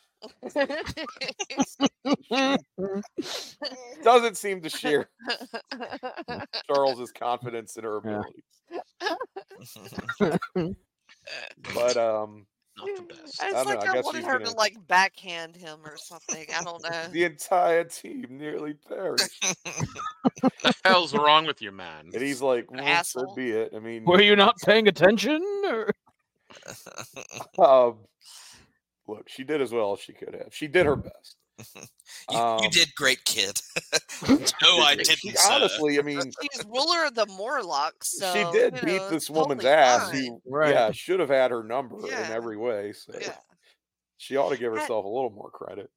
Doesn't 4.04 4.38
seem 4.38 4.62
to 4.62 4.70
share 4.82 5.10
Charles's 6.68 7.12
confidence 7.12 7.76
in 7.78 7.84
her 7.84 8.00
Yeah. 8.04 8.22
abilities. 8.22 8.44
But 11.74 11.98
um 11.98 12.46
Not 12.78 12.88
the 12.98 13.02
best. 13.04 13.22
It's 13.24 13.42
I 13.42 13.52
don't 13.52 13.66
know, 13.68 13.76
like 13.76 13.88
I 13.90 13.98
I, 13.98 14.02
wanted 14.02 14.24
her 14.26 14.34
gonna- 14.40 14.52
to 14.52 14.58
like 14.58 14.76
backhand 14.88 15.56
him 15.56 15.80
or 15.86 15.98
something. 15.98 16.46
I 16.56 16.64
don't 16.64 16.84
know. 16.90 17.08
the 17.12 17.24
entire 17.24 17.84
team 17.86 18.26
nearly 18.30 18.74
perished. 18.88 19.44
the 20.44 20.74
hell's 20.84 21.14
wrong 21.14 21.46
with 21.46 21.62
you, 21.62 21.72
man? 21.72 22.10
And 22.14 22.22
he's 22.22 22.42
like, 22.42 22.70
well, 22.72 22.84
so 22.84 22.88
asshole. 22.90 23.36
be 23.36 23.52
it. 23.52 23.72
I 23.76 23.80
mean 23.80 24.06
Were 24.06 24.22
you 24.22 24.36
not 24.36 24.56
paying 24.66 24.88
attention? 24.88 25.42
Or? 25.66 25.92
um, 27.60 27.98
look, 29.08 29.28
she 29.30 29.44
did 29.44 29.62
as 29.62 29.72
well 29.72 29.94
as 29.94 30.00
she 30.00 30.14
could 30.14 30.34
have. 30.34 30.54
She 30.54 30.68
did 30.68 30.86
her 30.86 30.96
best. 30.96 31.38
You, 32.30 32.38
Um, 32.38 32.64
you 32.64 32.70
did 32.70 32.94
great, 32.96 33.24
kid. 33.26 33.60
no, 34.28 34.78
I 34.80 34.96
didn't. 34.96 35.18
She, 35.18 35.34
honestly, 35.50 36.00
I 36.00 36.02
mean, 36.02 36.20
She's 36.54 36.66
ruler 36.66 37.06
of 37.06 37.16
the 37.16 37.26
Morlocks. 37.28 38.18
So, 38.20 38.32
she 38.34 38.58
did 38.58 38.74
beat 38.82 38.98
know, 38.98 39.10
this 39.10 39.30
woman's 39.30 39.62
totally 39.64 39.74
ass. 39.74 40.12
fine. 40.12 40.26
Who, 40.26 40.42
Right. 40.46 40.74
yeah, 40.74 40.92
should 40.92 41.20
have 41.20 41.30
had 41.30 41.52
her 41.52 41.64
number 41.64 42.06
in 42.08 42.14
every 42.14 42.58
way. 42.58 42.94
So 42.94 43.14
Yeah. 43.20 43.36
she 44.18 44.38
ought 44.38 44.50
to 44.50 44.58
give 44.58 44.72
herself 44.74 45.06
a 45.06 45.08
little 45.08 45.30
more 45.32 45.50
credit. 45.50 45.90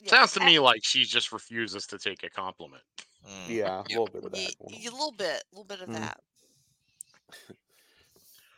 yeah. 0.00 0.10
Sounds 0.10 0.32
to 0.34 0.40
me 0.44 0.58
like 0.58 0.84
she 0.84 1.04
just 1.04 1.32
refuses 1.32 1.86
to 1.88 1.98
take 1.98 2.22
a 2.24 2.30
compliment. 2.30 2.82
Mm. 3.26 3.48
Yeah, 3.48 3.80
a 3.80 3.88
little 3.88 4.06
bit 4.06 4.24
of 4.24 4.32
that. 4.32 4.54
a 4.60 4.74
little 4.74 5.12
bit, 5.12 5.44
a 5.52 5.56
little 5.56 5.64
bit 5.64 5.80
of 5.82 5.88
Mm. 5.88 5.94
that. 5.94 6.20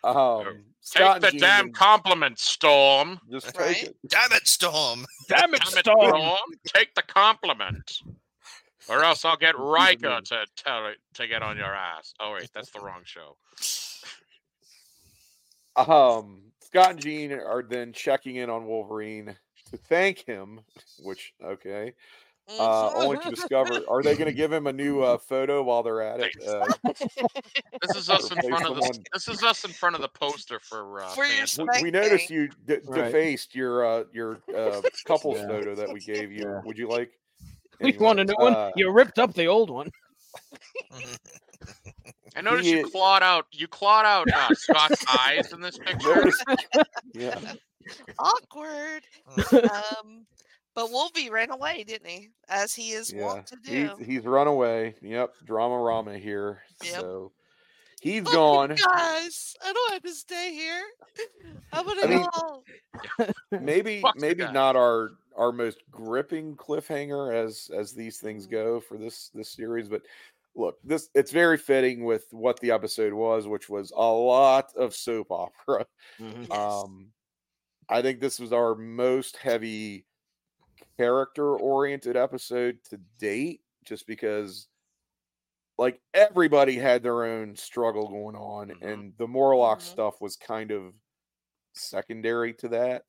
Um, 0.05 0.65
Take 0.91 1.21
the 1.21 1.29
and 1.29 1.41
damn 1.41 1.65
then 1.67 1.73
compliment, 1.73 2.39
Storm. 2.39 3.21
Just 3.31 3.57
Right? 3.57 3.77
take 3.77 3.85
it. 3.85 3.97
Damn 4.09 4.33
it, 4.33 4.47
Storm. 4.47 5.05
Damn 5.29 5.55
it, 5.55 5.63
Storm! 5.65 6.11
Storm. 6.11 6.39
Take 6.67 6.95
the 6.95 7.03
compliment. 7.03 7.99
Or 8.89 9.05
else 9.05 9.25
I'll 9.25 9.37
get 9.37 9.55
Keep 9.57 9.61
Riker 9.61 10.09
moving. 10.09 10.25
to 10.25 10.47
tell 10.57 10.87
it 10.89 10.99
to 11.15 11.27
get 11.29 11.43
on 11.43 11.57
your 11.57 11.73
ass. 11.75 12.15
Oh 12.21 12.33
wait, 12.35 12.51
that's 12.53 12.71
the 12.71 12.81
wrong 12.81 13.03
show. 13.05 13.37
Um, 15.77 16.43
Scott 16.61 16.91
and 16.93 17.01
Jean 17.01 17.33
are 17.33 17.63
then 17.63 17.93
checking 17.93 18.37
in 18.37 18.51
on 18.51 18.67
Wolverine 18.67 19.37
to 19.71 19.77
thank 19.77 20.25
him, 20.27 20.61
which 20.99 21.33
okay. 21.43 21.95
Uh, 22.59 22.91
only 22.95 23.19
to 23.19 23.31
discover 23.31 23.81
are 23.89 24.03
they 24.03 24.15
going 24.15 24.27
to 24.27 24.33
give 24.33 24.53
him 24.53 24.67
a 24.67 24.73
new 24.73 25.03
uh, 25.03 25.19
photo 25.19 25.63
while 25.63 25.83
they're 25.83 26.03
at 26.03 26.21
it? 26.21 26.31
Uh, 26.47 26.67
This 27.83 27.97
is 27.97 28.09
us 28.11 28.31
in 28.31 28.39
Replace 28.39 28.51
front 28.51 28.67
of 28.67 28.75
the 28.77 28.81
the. 28.93 29.05
This 29.13 29.29
is 29.29 29.43
us 29.43 29.65
in 29.65 29.71
front 29.73 29.95
of 29.97 30.03
the 30.03 30.09
poster 30.09 30.61
for. 30.61 31.03
Uh, 31.03 31.09
For 31.09 31.25
your 31.25 31.47
we, 31.77 31.83
we 31.85 31.91
noticed 31.91 32.31
you. 32.31 32.43
you 32.43 32.49
de- 32.67 32.81
Right. 32.85 33.05
defaced 33.07 33.55
your 33.55 33.85
uh, 33.85 34.05
your 34.13 34.41
uh, 34.57 34.81
couples 35.07 35.39
Yeah. 35.39 35.49
photo 35.49 35.75
that 35.75 35.93
we 35.93 36.01
gave 36.01 36.31
you. 36.33 36.45
Yeah. 36.49 36.61
Would 36.65 36.79
you 36.79 36.89
like? 36.89 37.13
We 37.81 37.97
want 37.99 38.19
a 38.21 38.23
Anyways, 38.23 38.39
new 38.39 38.45
one. 38.45 38.73
You 38.77 38.91
ripped 38.93 39.19
up 39.19 39.35
the 39.35 39.47
old 39.47 39.69
one. 39.71 39.91
I 42.37 42.41
noticed 42.41 42.69
He 42.69 42.77
you 42.79 42.89
clawed 42.91 43.23
out. 43.23 43.47
You 43.53 43.67
clawed 43.69 44.07
out 44.07 44.29
uh, 44.33 44.55
Scott's 44.55 45.05
eyes 45.19 45.53
in 45.53 45.61
this 45.61 45.79
picture. 45.79 46.15
noticed- 46.15 46.45
yeah, 47.15 47.39
Awkward. 48.19 49.03
um, 49.65 50.25
but 50.75 50.91
Wolvie 50.91 51.31
ran 51.31 51.51
away, 51.51 51.85
didn't 51.85 52.09
he? 52.09 52.31
As 52.49 52.75
he 52.75 52.91
is 52.93 53.13
yeah. 53.13 53.25
wont 53.25 53.47
to 53.49 53.57
He's 53.65 53.91
do. 53.91 53.97
he's 54.05 54.25
run 54.25 54.47
away. 54.47 54.95
Yep, 55.03 55.35
drama 55.45 55.79
rama 55.79 56.19
here. 56.19 56.63
Yep. 56.85 56.95
So 57.01 57.33
he's 58.01 58.23
Fucking 58.23 58.35
gone. 58.35 58.69
Guys, 58.77 59.55
I 59.65 59.73
don't 59.73 59.93
have 59.93 60.03
to 60.03 60.11
stay 60.15 60.53
here. 60.53 60.83
I'm 61.73 61.87
gonna 61.87 62.03
I 62.03 62.07
mean, 62.07 62.23
go 62.23 62.29
home. 62.33 63.33
maybe 63.65 64.01
Fuck 64.01 64.17
maybe 64.19 64.45
not 64.51 64.77
our 64.77 65.11
our 65.37 65.53
most 65.53 65.83
gripping 65.91 66.57
cliffhanger 66.57 67.35
as 67.35 67.71
as 67.75 67.93
these 67.93 68.19
things 68.19 68.47
Mhm. 68.47 68.51
go 68.51 68.81
for 68.81 68.99
this 68.99 69.31
this 69.35 69.49
series 69.49 69.89
but 69.89 70.03
look 70.55 70.77
this 70.85 71.09
it's 71.15 71.31
very 71.33 71.57
fitting 71.57 72.05
with 72.05 72.27
what 72.33 72.61
the 72.61 72.71
episode 72.71 73.15
was 73.15 73.49
which 73.49 73.71
was 73.71 73.91
a 73.97 74.13
lot 74.13 74.71
of 74.77 74.95
soap 74.95 75.29
opera 75.31 75.87
Mhm. 76.21 76.51
Um 76.51 77.07
i 77.89 78.03
think 78.03 78.21
this 78.21 78.39
was 78.39 78.53
our 78.53 78.75
most 78.75 79.39
heavy 79.39 80.05
character 80.99 81.57
oriented 81.59 82.17
episode 82.17 82.79
to 82.85 82.99
date 83.19 83.63
just 83.85 84.07
because 84.07 84.69
like 85.79 86.01
everybody 86.15 86.77
had 86.77 87.03
their 87.03 87.25
own 87.25 87.57
struggle 87.57 88.09
going 88.09 88.37
on 88.37 88.71
Mhm. 88.71 88.83
and 88.83 89.17
the 89.19 89.27
morlock 89.27 89.79
Mhm. 89.79 89.83
stuff 89.83 90.21
was 90.21 90.37
kind 90.37 90.71
of 90.71 90.95
secondary 91.75 92.55
to 92.55 92.69
that 92.69 93.05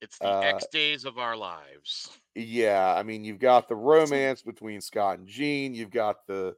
It's 0.00 0.18
the 0.20 0.26
Uh, 0.26 0.40
X 0.40 0.66
days 0.68 1.04
of 1.04 1.18
our 1.18 1.36
lives. 1.36 2.20
yeah 2.34 2.94
i 2.94 3.02
mean 3.02 3.24
you've 3.24 3.38
got 3.38 3.68
the 3.68 3.76
romance 3.76 4.42
between 4.42 4.80
scott 4.80 5.18
and 5.18 5.26
jean 5.28 5.74
you've 5.74 5.90
got 5.90 6.26
the 6.26 6.54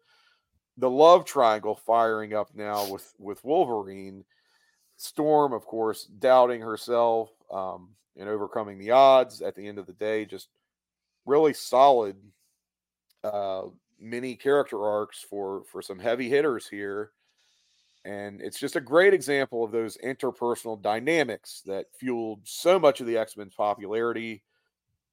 the 0.79 0.91
love 0.91 1.25
triangle 1.25 1.77
firing 1.77 2.35
up 2.35 2.55
now 2.55 2.91
with 2.91 3.15
with 3.19 3.45
wolverine 3.45 4.25
storm 4.97 5.53
of 5.53 5.67
course 5.67 6.07
doubting 6.07 6.61
herself 6.63 7.31
um 7.51 7.97
and 8.19 8.29
overcoming 8.29 8.79
the 8.79 8.91
odds 8.91 9.41
at 9.41 9.55
the 9.55 9.67
end 9.67 9.79
of 9.79 9.87
the 9.87 9.93
day 9.95 10.25
just 10.25 10.49
really 11.27 11.53
solid 11.53 12.17
uh 13.25 13.63
mini 14.01 14.35
character 14.37 14.85
arcs 14.85 15.25
for 15.29 15.65
for 15.65 15.83
some 15.83 15.99
heavy 15.99 16.29
hitters 16.29 16.69
here. 16.69 17.11
And 18.05 18.41
it's 18.41 18.59
just 18.59 18.77
a 18.77 18.81
great 18.81 19.13
example 19.13 19.65
of 19.65 19.73
those 19.73 19.99
interpersonal 19.99 20.81
dynamics 20.81 21.63
that 21.67 21.87
fueled 21.99 22.41
so 22.45 22.79
much 22.79 23.01
of 23.01 23.07
the 23.07 23.19
x-men's 23.19 23.55
popularity 23.55 24.43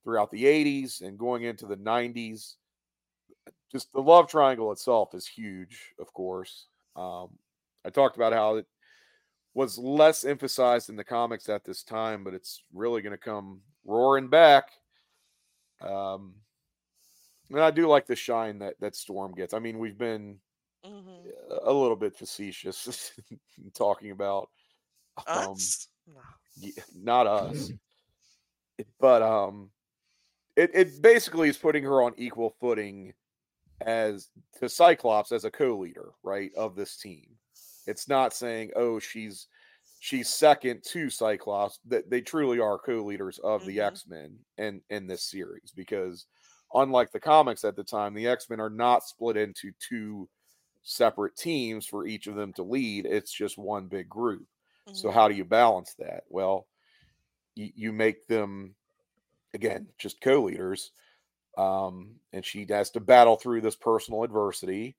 throughout 0.04 0.30
the 0.32 0.44
80s 0.44 1.02
and 1.02 1.18
going 1.18 1.44
into 1.44 1.66
the 1.66 1.78
90s 1.78 2.56
just 3.72 3.92
the 3.92 4.02
love 4.02 4.28
triangle 4.28 4.72
itself 4.72 5.16
is 5.16 5.28
huge 5.28 5.94
of 6.00 6.14
course. 6.14 6.68
Um, 6.96 7.30
i 7.86 7.90
talked 7.90 8.16
about 8.16 8.34
how 8.34 8.58
it 8.58 8.68
was 9.56 9.78
less 9.80 10.24
emphasized 10.26 10.90
in 10.90 10.96
the 10.96 11.04
comics 11.04 11.50
at 11.50 11.64
this 11.64 11.82
time 11.84 12.24
but 12.24 12.34
it's 12.36 12.62
really 12.74 13.02
going 13.02 13.12
to 13.12 13.18
come 13.18 13.62
roaring 13.86 14.28
back 14.28 14.70
um, 15.82 16.36
And 17.50 17.60
I 17.60 17.72
do 17.72 17.88
like 17.88 18.06
the 18.08 18.16
shine 18.16 18.60
that 18.60 18.80
that 18.80 18.96
Storm 18.96 19.34
gets. 19.34 19.54
I 19.54 19.60
mean, 19.60 19.78
we've 19.80 19.98
been 19.98 20.40
Mhm. 20.86 21.32
a 21.64 21.74
little 21.74 21.96
bit 21.96 22.16
facetious 22.16 23.12
talking 23.74 24.12
about 24.12 24.50
um, 25.28 25.54
Us? 25.54 25.88
No. 26.08 26.22
y- 26.62 26.72
not 26.96 27.26
us, 27.28 27.72
but 29.00 29.22
um, 29.22 29.72
it 30.56 30.72
it 30.74 31.02
basically 31.02 31.50
is 31.50 31.58
putting 31.58 31.84
her 31.84 32.02
on 32.04 32.14
equal 32.18 32.52
footing 32.60 33.14
as 33.82 34.30
to 34.60 34.70
Cyclops 34.70 35.32
as 35.32 35.44
a 35.46 35.52
co-leader, 35.52 36.12
right, 36.24 36.52
of 36.56 36.76
this 36.76 36.98
team. 36.98 37.38
It's 37.88 38.08
not 38.08 38.34
saying, 38.34 38.72
oh, 38.76 39.00
she's 39.00 39.48
she's 40.00 40.30
second 40.30 40.84
to 40.92 41.10
Cyclops. 41.10 41.80
That 41.86 42.10
they 42.10 42.22
truly 42.22 42.60
are 42.60 42.80
co-leaders 42.80 43.40
of 43.40 43.66
the 43.66 43.80
Mhm. 43.80 43.82
X 43.82 44.08
Men 44.08 44.40
in 44.58 44.82
in 44.90 45.08
this 45.08 45.24
series 45.24 45.72
because 45.76 46.28
unlike 46.74 47.12
the 47.12 47.20
comics 47.20 47.64
at 47.64 47.76
the 47.76 47.84
time, 47.84 48.14
the 48.14 48.28
X 48.28 48.50
Men 48.50 48.60
are 48.62 48.70
not 48.70 49.04
split 49.04 49.38
into 49.38 49.72
two 49.80 50.30
separate 50.84 51.36
teams 51.36 51.86
for 51.88 52.06
each 52.08 52.28
of 52.28 52.36
them 52.36 52.54
to 52.54 52.64
lead. 52.64 53.06
It's 53.06 53.32
just 53.34 53.58
one 53.58 53.88
big 53.88 54.10
group. 54.10 54.48
So 54.92 55.12
Mhm. 55.12 55.12
how 55.12 55.28
do 55.28 55.36
you 55.36 55.46
balance 55.46 55.96
that? 56.00 56.24
Well, 56.30 56.68
you, 57.56 57.72
you 57.76 57.94
make 57.94 58.28
them 58.28 58.76
again 59.54 59.90
just 60.00 60.22
co-leaders, 60.22 60.92
um, 61.58 62.20
and 62.34 62.46
she 62.46 62.66
has 62.70 62.92
to 62.92 63.00
battle 63.02 63.38
through 63.38 63.62
this 63.62 63.76
personal 63.78 64.24
adversity. 64.24 64.98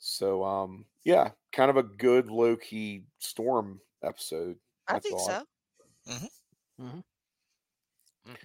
So 0.00 0.42
um, 0.42 0.84
yeah, 1.04 1.30
kind 1.52 1.70
of 1.70 1.76
a 1.76 1.82
good 1.82 2.30
low 2.30 2.56
key 2.56 3.04
storm 3.18 3.80
episode. 4.02 4.56
I, 4.88 4.96
I 4.96 4.98
think 4.98 5.18
thought. 5.18 5.46
so. 6.06 6.16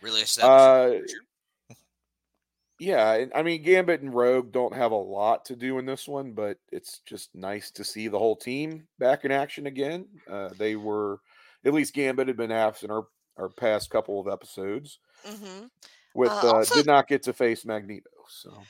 Really 0.02 0.22
established. 0.22 1.16
Uh, 1.16 1.74
yeah, 2.80 3.26
I 3.34 3.42
mean 3.42 3.64
Gambit 3.64 4.02
and 4.02 4.14
Rogue 4.14 4.52
don't 4.52 4.76
have 4.76 4.92
a 4.92 4.96
lot 4.96 5.46
to 5.46 5.56
do 5.56 5.80
in 5.80 5.86
this 5.86 6.08
one, 6.08 6.34
but 6.34 6.58
it's 6.72 7.00
just 7.06 7.34
nice 7.34 7.72
to 7.72 7.84
see 7.86 8.08
the 8.10 8.20
whole 8.20 8.36
team 8.36 8.86
back 9.00 9.24
in 9.24 9.32
action 9.32 9.68
again. 9.68 10.06
Uh, 10.30 10.50
they 10.58 10.76
were, 10.76 11.20
at 11.64 11.74
least 11.74 11.94
Gambit 11.94 12.28
had 12.28 12.38
been 12.38 12.52
absent 12.52 12.92
our 12.92 13.08
our 13.38 13.50
past 13.50 13.90
couple 13.90 14.20
of 14.20 14.28
episodes. 14.28 15.00
hmm 15.26 15.66
With 16.14 16.32
Uh, 16.32 16.36
uh, 16.44 16.52
also- 16.58 16.76
did 16.76 16.86
not 16.86 17.08
get 17.08 17.24
to 17.24 17.34
face 17.34 17.64
Magneto, 17.66 18.10
so 18.28 18.62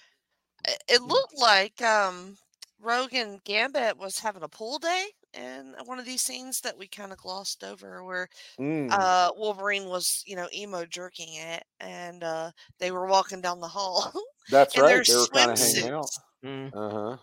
It, 0.67 0.83
it 0.88 1.01
looked 1.01 1.38
like 1.38 1.81
um, 1.81 2.38
Rogue 2.82 3.13
and 3.13 3.43
Gambit 3.43 3.97
was 3.97 4.19
having 4.19 4.43
a 4.43 4.47
pool 4.49 4.78
day 4.80 5.05
in 5.34 5.76
one 5.86 5.99
of 5.99 6.05
these 6.05 6.21
scenes 6.21 6.61
that 6.61 6.78
we 6.78 6.88
kind 6.88 7.11
of 7.11 7.17
glossed 7.17 7.63
over, 7.63 8.03
where 8.03 8.28
Mm, 8.59 8.89
uh, 8.91 9.32
Wolverine 9.36 9.86
was, 9.86 10.23
you 10.26 10.36
know, 10.36 10.47
emo 10.53 10.86
jerking 10.86 11.34
it, 11.36 11.63
and 11.80 12.23
uh, 12.23 12.51
they 12.80 12.91
were 12.91 13.07
walking 13.07 13.41
down 13.41 13.59
the 13.59 13.67
hall. 13.67 14.11
that's 14.49 14.78
right. 14.78 15.05
They 15.05 15.15
were 15.15 15.28
kind 15.28 15.51
of 15.51 15.59
hanging 15.59 15.89
out. 15.89 16.05
swimsuits. 16.05 16.19
Mm. 16.45 16.71
Uh 16.73 16.89
huh. 16.89 17.17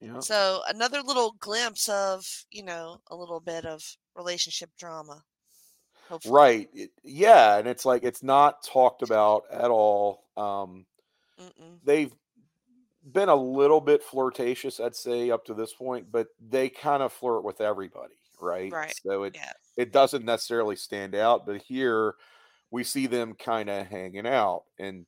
Yeah. 0.00 0.18
So 0.20 0.62
another 0.68 1.00
little 1.02 1.34
glimpse 1.38 1.88
of, 1.88 2.24
you 2.50 2.64
know, 2.64 2.98
a 3.08 3.16
little 3.16 3.38
bit 3.40 3.64
of 3.64 3.82
relationship 4.16 4.70
drama. 4.78 5.22
Hopefully. 6.08 6.32
Right. 6.34 6.68
It- 6.74 6.90
yeah, 7.04 7.58
and 7.58 7.68
it's 7.68 7.84
like 7.84 8.02
it's 8.02 8.22
not 8.22 8.64
talked 8.64 9.02
about 9.08 9.44
at 9.50 9.70
all. 9.70 10.24
Um, 10.36 10.86
Mm-mm. 11.40 11.78
they've 11.84 12.12
been 13.04 13.28
a 13.28 13.36
little 13.36 13.80
bit 13.80 14.02
flirtatious, 14.02 14.80
I'd 14.80 14.96
say, 14.96 15.30
up 15.30 15.44
to 15.46 15.54
this 15.54 15.74
point, 15.74 16.10
but 16.12 16.28
they 16.40 16.68
kind 16.68 17.02
of 17.02 17.12
flirt 17.12 17.44
with 17.44 17.60
everybody, 17.60 18.14
right? 18.40 18.72
Right, 18.72 18.96
So 19.04 19.24
it 19.24 19.34
yeah. 19.34 19.52
it 19.76 19.92
doesn't 19.92 20.24
necessarily 20.24 20.76
stand 20.76 21.14
out, 21.14 21.46
but 21.46 21.62
here 21.62 22.14
we 22.70 22.84
see 22.84 23.06
them 23.06 23.34
kind 23.34 23.70
of 23.70 23.86
hanging 23.86 24.26
out, 24.26 24.64
and 24.78 25.06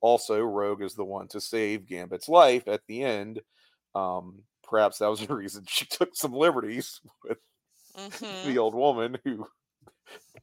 also 0.00 0.40
Rogue 0.42 0.82
is 0.82 0.94
the 0.94 1.04
one 1.04 1.28
to 1.28 1.40
save 1.40 1.86
Gambit's 1.86 2.28
life 2.28 2.68
at 2.68 2.82
the 2.88 3.02
end. 3.04 3.42
Um, 3.94 4.44
perhaps 4.64 4.98
that 4.98 5.08
was 5.08 5.26
the 5.26 5.34
reason 5.36 5.64
she 5.68 5.86
took 5.86 6.16
some 6.16 6.32
liberties 6.34 7.00
with 7.24 7.38
Mhm. 7.96 8.44
the 8.46 8.58
old 8.58 8.74
woman 8.74 9.18
who 9.24 9.46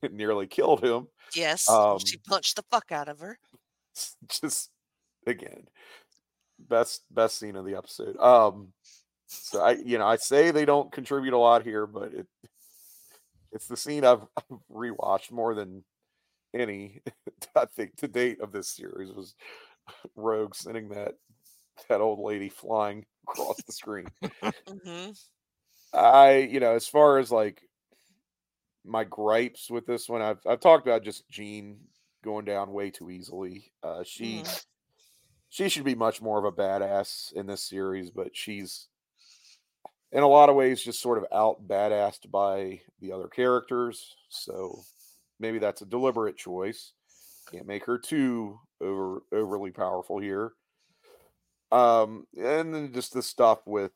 nearly 0.12 0.48
killed 0.48 0.84
him. 0.84 1.08
Yes, 1.36 1.68
um, 1.70 2.00
she 2.00 2.18
punched 2.18 2.56
the 2.56 2.64
fuck 2.72 2.92
out 2.92 3.08
of 3.10 3.20
her. 3.20 3.40
just 4.30 4.72
again 5.28 5.68
best 6.60 7.04
best 7.12 7.38
scene 7.38 7.56
of 7.56 7.66
the 7.66 7.76
episode 7.76 8.18
um 8.18 8.70
so 9.28 9.62
i 9.62 9.72
you 9.72 9.98
know 9.98 10.08
i 10.08 10.16
say 10.16 10.52
they 10.52 10.66
don't 10.66 10.92
contribute 10.92 11.34
a 11.34 11.38
lot 11.38 11.64
here 11.64 11.86
but 11.86 12.14
it 12.14 12.28
it's 13.52 13.68
the 13.68 13.78
scene 13.78 14.06
i've, 14.06 14.26
I've 14.38 14.58
rewatched 14.72 15.32
more 15.32 15.56
than 15.56 15.84
any 16.54 17.02
i 17.56 17.66
think 17.66 17.96
to 17.98 18.08
date 18.08 18.42
of 18.42 18.52
this 18.52 18.70
series 18.70 19.12
was 19.12 19.36
rogue 20.16 20.56
sending 20.56 20.90
that 20.90 21.16
that 21.90 22.02
old 22.02 22.20
lady 22.20 22.50
flying 22.50 23.06
across 23.28 23.62
the 23.64 23.74
screen 23.74 24.08
hmm 24.68 25.12
I, 25.94 26.38
you 26.38 26.60
know, 26.60 26.74
as 26.74 26.88
far 26.88 27.20
as 27.20 27.32
like 27.32 27.62
my 28.86 29.04
gripes 29.04 29.70
with 29.70 29.86
this 29.86 30.10
one, 30.10 30.22
I've 30.22 30.40
I've 30.46 30.60
talked 30.60 30.88
about 30.88 31.04
just 31.04 31.28
Jean 31.30 31.80
going 32.24 32.46
down 32.46 32.74
way 32.74 32.90
too 32.90 33.10
easily. 33.10 33.72
Uh, 33.82 34.04
she 34.04 34.44
Mhm. 34.44 34.66
She 35.54 35.70
should 35.70 35.84
be 35.84 35.94
much 35.94 36.20
more 36.20 36.40
of 36.40 36.46
a 36.46 36.52
badass 36.52 37.32
in 37.32 37.46
this 37.46 37.62
series, 37.62 38.10
but 38.10 38.36
she's 38.36 38.88
in 40.12 40.24
a 40.24 40.28
lot 40.28 40.50
of 40.50 40.56
ways 40.56 40.82
just 40.84 41.00
sort 41.00 41.20
of 41.20 41.28
out 41.32 41.68
badassed 41.68 42.32
by 42.32 42.82
the 43.00 43.12
other 43.12 43.28
characters. 43.28 44.16
So 44.30 44.82
maybe 45.40 45.60
that's 45.60 45.84
a 45.84 45.86
deliberate 45.86 46.38
choice. 46.38 46.94
Can't 47.52 47.68
make 47.68 47.86
her 47.86 48.00
too 48.00 48.62
over 48.82 49.22
overly 49.32 49.70
powerful 49.70 50.18
here. 50.18 50.54
Um, 51.72 52.26
and 52.36 52.74
then 52.74 52.92
just 52.92 53.14
the 53.14 53.22
stuff 53.22 53.60
with 53.68 53.92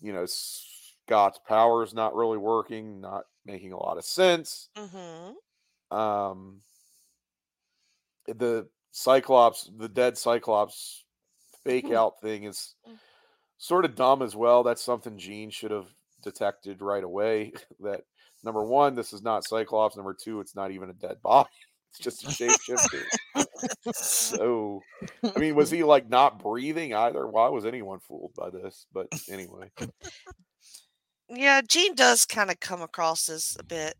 you 0.00 0.12
know 0.12 0.26
Scott's 0.26 1.40
powers 1.44 1.92
not 1.92 2.14
really 2.14 2.38
working, 2.38 3.00
not 3.00 3.24
making 3.44 3.72
a 3.72 3.78
lot 3.78 3.98
of 3.98 4.04
sense. 4.04 4.68
hmm 4.76 5.32
Um, 5.90 6.62
the 8.26 8.68
Cyclops, 8.96 9.70
the 9.76 9.90
dead 9.90 10.16
Cyclops 10.16 11.04
fake 11.64 11.92
out 11.92 12.18
thing 12.22 12.44
is 12.44 12.74
Mm. 12.88 12.98
sort 13.58 13.84
of 13.84 13.94
dumb 13.94 14.22
as 14.22 14.34
well. 14.34 14.62
That's 14.62 14.82
something 14.82 15.18
Jean 15.18 15.50
should 15.50 15.70
have 15.70 15.88
detected 16.22 16.80
right 16.80 17.04
away. 17.04 17.52
That 17.80 18.04
number 18.42 18.62
one, 18.64 18.94
this 18.94 19.12
is 19.12 19.20
not 19.22 19.44
Cyclops. 19.44 19.96
Number 19.96 20.14
two, 20.14 20.40
it's 20.40 20.54
not 20.56 20.70
even 20.70 20.88
a 20.88 20.94
dead 20.94 21.20
body. 21.22 21.50
It's 21.90 21.98
just 22.04 22.24
a 22.24 22.28
shapeshifter. 22.28 23.04
so, 23.94 24.82
I 25.34 25.38
mean, 25.38 25.54
was 25.54 25.70
he 25.70 25.82
like 25.94 26.08
not 26.08 26.38
breathing 26.42 26.94
either? 26.94 27.26
Why 27.26 27.48
was 27.48 27.64
anyone 27.66 28.00
fooled 28.00 28.32
by 28.34 28.48
this? 28.50 28.86
But 28.92 29.08
anyway, 29.30 29.70
Yeah, 31.28 31.60
Jean 31.62 31.94
does 31.94 32.24
kind 32.26 32.50
of 32.50 32.60
come 32.60 32.80
across 32.82 33.28
as 33.30 33.56
a 33.58 33.62
bit 33.64 33.94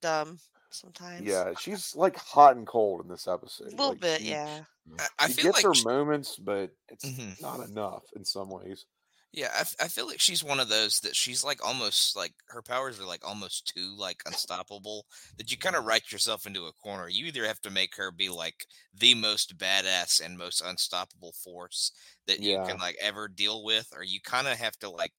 dumb 0.00 0.38
sometimes. 0.70 1.26
yeah, 1.26 1.52
she's 1.58 1.94
like 1.96 2.16
hot 2.16 2.56
and 2.56 2.66
cold 2.66 3.00
in 3.02 3.08
this 3.08 3.26
episode. 3.28 3.68
a 3.68 3.70
little 3.70 3.88
Like, 3.90 4.00
bit. 4.00 4.20
she- 4.20 4.30
Yeah. 4.30 4.64
I, 4.98 5.06
I 5.18 5.26
she 5.28 5.34
feel 5.34 5.44
gets 5.52 5.56
like 5.56 5.64
her 5.64 5.74
sh- 5.74 5.84
moments, 5.84 6.36
but 6.36 6.70
it's 6.88 7.04
Mhm. 7.04 7.40
not 7.42 7.60
enough 7.68 8.04
in 8.16 8.24
some 8.24 8.48
ways. 8.50 8.86
Yeah, 9.30 9.50
I 9.78 9.88
feel 9.88 10.06
like 10.06 10.20
she's 10.20 10.42
one 10.42 10.58
of 10.58 10.70
those 10.70 11.00
that 11.00 11.14
she's 11.14 11.44
like 11.44 11.62
almost 11.62 12.16
like 12.16 12.32
her 12.48 12.62
powers 12.62 12.98
are 12.98 13.04
like 13.04 13.28
almost 13.28 13.70
too 13.76 13.94
like 13.98 14.22
unstoppable 14.24 15.04
that 15.36 15.50
you 15.50 15.58
kind 15.58 15.76
of 15.76 15.84
write 15.84 16.10
yourself 16.10 16.46
into 16.46 16.64
a 16.64 16.72
corner. 16.72 17.08
You 17.08 17.26
either 17.26 17.46
have 17.46 17.60
to 17.60 17.70
make 17.70 17.94
her 17.96 18.10
be 18.10 18.30
like 18.30 18.64
the 18.94 19.12
most 19.14 19.58
badass 19.58 20.24
and 20.24 20.38
most 20.38 20.62
unstoppable 20.62 21.32
force 21.44 21.92
that 22.26 22.40
you 22.40 22.56
can 22.66 22.78
like 22.78 22.96
ever 23.02 23.28
deal 23.28 23.62
with, 23.64 23.88
or 23.94 24.02
you 24.02 24.18
kind 24.24 24.48
of 24.48 24.56
have 24.56 24.78
to 24.78 24.88
like 24.88 25.12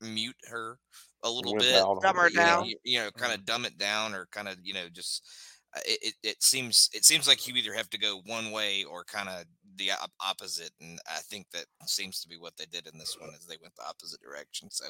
mute 0.00 0.36
her 0.48 0.78
a 1.22 1.30
little 1.30 1.54
bit, 1.54 1.86
Dumb 2.00 2.16
her 2.16 2.28
it, 2.28 2.32
you 2.32 2.44
know, 2.44 2.58
down. 2.58 2.70
you, 2.84 2.98
know, 2.98 3.10
kind 3.12 3.32
of 3.32 3.44
dumb 3.44 3.64
it 3.64 3.78
down, 3.78 4.14
or 4.14 4.26
kind 4.26 4.48
of 4.48 4.58
you 4.62 4.74
know 4.74 4.88
just. 4.88 5.26
uh, 5.76 5.80
It, 5.86 5.98
it, 6.02 6.14
it 6.22 6.42
seems 6.42 6.88
it 6.92 7.04
seems 7.04 7.28
like 7.28 7.46
you 7.46 7.54
either 7.54 7.74
have 7.74 7.90
to 7.90 7.98
go 7.98 8.22
one 8.26 8.50
way 8.52 8.84
or 8.84 9.04
kind 9.04 9.28
of 9.28 9.44
the 9.76 9.92
op- 9.92 10.12
opposite, 10.20 10.72
and 10.80 10.98
I 11.06 11.18
think 11.20 11.50
that 11.52 11.66
seems 11.86 12.20
to 12.20 12.28
be 12.28 12.36
what 12.38 12.56
they 12.56 12.66
did 12.66 12.86
in 12.88 12.98
this 12.98 13.16
one, 13.18 13.30
is 13.34 13.46
they 13.46 13.56
went 13.62 13.74
the 13.76 13.86
opposite 13.88 14.20
direction. 14.20 14.70
So 14.70 14.86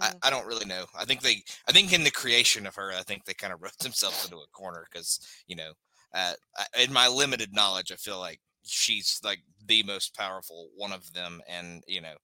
I, 0.00 0.10
Mhm. 0.10 0.20
I 0.22 0.30
don't 0.30 0.46
really 0.46 0.64
know. 0.66 0.86
I 0.94 1.04
think 1.04 1.22
they, 1.22 1.42
I 1.68 1.72
think 1.72 1.92
in 1.92 2.04
the 2.04 2.10
creation 2.10 2.66
of 2.66 2.74
her, 2.76 2.92
I 2.92 3.02
think 3.02 3.24
they 3.24 3.34
kind 3.34 3.52
of 3.52 3.62
wrote 3.62 3.78
themselves 3.78 4.24
into 4.24 4.38
a 4.38 4.46
corner 4.48 4.86
because 4.90 5.20
you 5.46 5.56
know, 5.56 5.72
uh, 6.12 6.34
I- 6.56 6.82
in 6.82 6.92
my 6.92 7.08
limited 7.08 7.52
knowledge, 7.54 7.92
I 7.92 7.96
feel 7.96 8.18
like 8.18 8.40
she's 8.64 9.20
like 9.24 9.40
the 9.64 9.82
most 9.84 10.14
powerful 10.16 10.70
one 10.74 10.92
of 10.92 11.12
them, 11.12 11.40
and 11.48 11.82
you 11.86 12.00
know, 12.00 12.16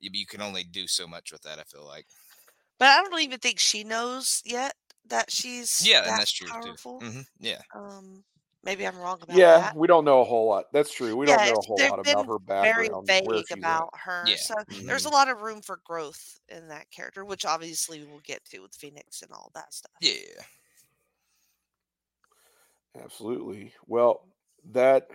you, 0.00 0.10
you 0.12 0.26
can 0.26 0.42
only 0.42 0.64
do 0.64 0.86
so 0.86 1.06
much 1.06 1.32
with 1.32 1.42
that. 1.42 1.58
I 1.58 1.64
feel 1.64 1.86
like. 1.86 2.06
But 2.78 2.88
I 2.88 3.02
don't 3.02 3.20
even 3.20 3.38
think 3.40 3.58
she 3.58 3.84
knows 3.84 4.42
yet 4.44 4.74
that 5.06 5.30
she's 5.30 5.78
Yeah, 5.86 6.00
that 6.02 6.08
and 6.08 6.18
that's 6.18 6.32
true 6.32 6.48
powerful. 6.52 7.00
too. 7.00 7.06
hmm 7.12 7.20
Yeah. 7.38 7.62
Um, 7.74 8.24
maybe 8.62 8.86
I'm 8.86 8.96
wrong 8.98 9.22
about 9.22 9.36
Yeah, 9.36 9.58
that. 9.58 9.74
we 9.74 9.86
don't 9.86 10.04
know 10.04 10.20
a 10.20 10.24
whole 10.24 10.46
lot. 10.48 10.66
That's 10.72 10.92
true. 10.92 11.16
We 11.16 11.26
don't 11.26 11.42
know 11.42 11.58
a 11.58 11.62
whole 11.62 11.78
lot 11.82 11.98
about 11.98 12.26
her 12.26 12.38
Very 12.62 12.88
background, 12.88 13.06
where 13.18 13.42
vague 13.42 13.50
about 13.50 13.90
her. 14.04 14.26
Yeah. 14.28 14.36
So 14.36 14.54
there's 14.86 15.04
a 15.04 15.10
lot 15.10 15.28
of 15.28 15.40
room 15.40 15.62
for 15.62 15.80
growth 15.84 16.38
in 16.48 16.68
that 16.68 16.90
character, 16.90 17.24
which 17.24 17.44
obviously 17.44 18.04
we'll 18.04 18.20
get 18.20 18.44
to 18.46 18.60
with 18.60 18.74
Phoenix 18.74 19.22
and 19.22 19.32
all 19.32 19.50
that 19.54 19.74
stuff. 19.74 19.92
Yeah. 20.00 20.44
Absolutely. 22.96 23.72
Well, 23.86 24.28
that 24.64 25.08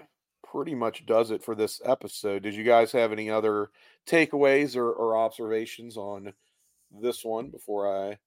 pretty 0.44 0.76
much 0.76 1.06
does 1.06 1.32
it 1.32 1.44
for 1.44 1.56
this 1.56 1.82
episode. 1.86 2.44
Did 2.44 2.56
you 2.56 2.64
guys 2.64 2.92
have 2.92 3.12
any 3.12 3.30
other 3.30 3.72
takeaways 4.06 4.76
or, 4.76 4.92
or 4.92 5.18
observations 5.18 5.96
on 5.98 6.34
this 6.92 7.24
one 7.24 7.50
before 7.50 7.88
I 7.88 8.18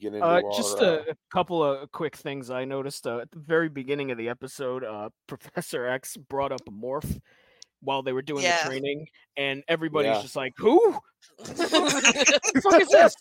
get 0.00 0.14
into 0.14 0.24
Uh, 0.26 0.42
our, 0.42 0.42
just 0.56 0.78
uh, 0.80 1.02
a, 1.06 1.10
a 1.12 1.14
couple 1.32 1.62
of 1.64 1.90
quick 1.92 2.16
things 2.16 2.50
I 2.50 2.64
noticed 2.64 3.06
uh, 3.06 3.18
at 3.20 3.30
the 3.30 3.38
very 3.38 3.68
beginning 3.68 4.10
of 4.10 4.18
the 4.18 4.28
episode. 4.28 4.84
Uh, 4.84 5.08
Professor 5.26 5.86
X 5.86 6.16
brought 6.16 6.52
up 6.52 6.60
Morph 6.70 7.20
while 7.80 8.02
they 8.02 8.12
were 8.12 8.22
doing 8.22 8.42
Yeah. 8.44 8.62
the 8.62 8.70
training, 8.70 9.06
and 9.36 9.62
everybody's 9.68 10.16
Yeah. 10.16 10.22
just 10.22 10.36
like, 10.36 10.52
"Who? 10.58 10.98
the 11.38 12.60
fuck 12.62 12.80
is 12.80 12.88
this? 12.88 13.14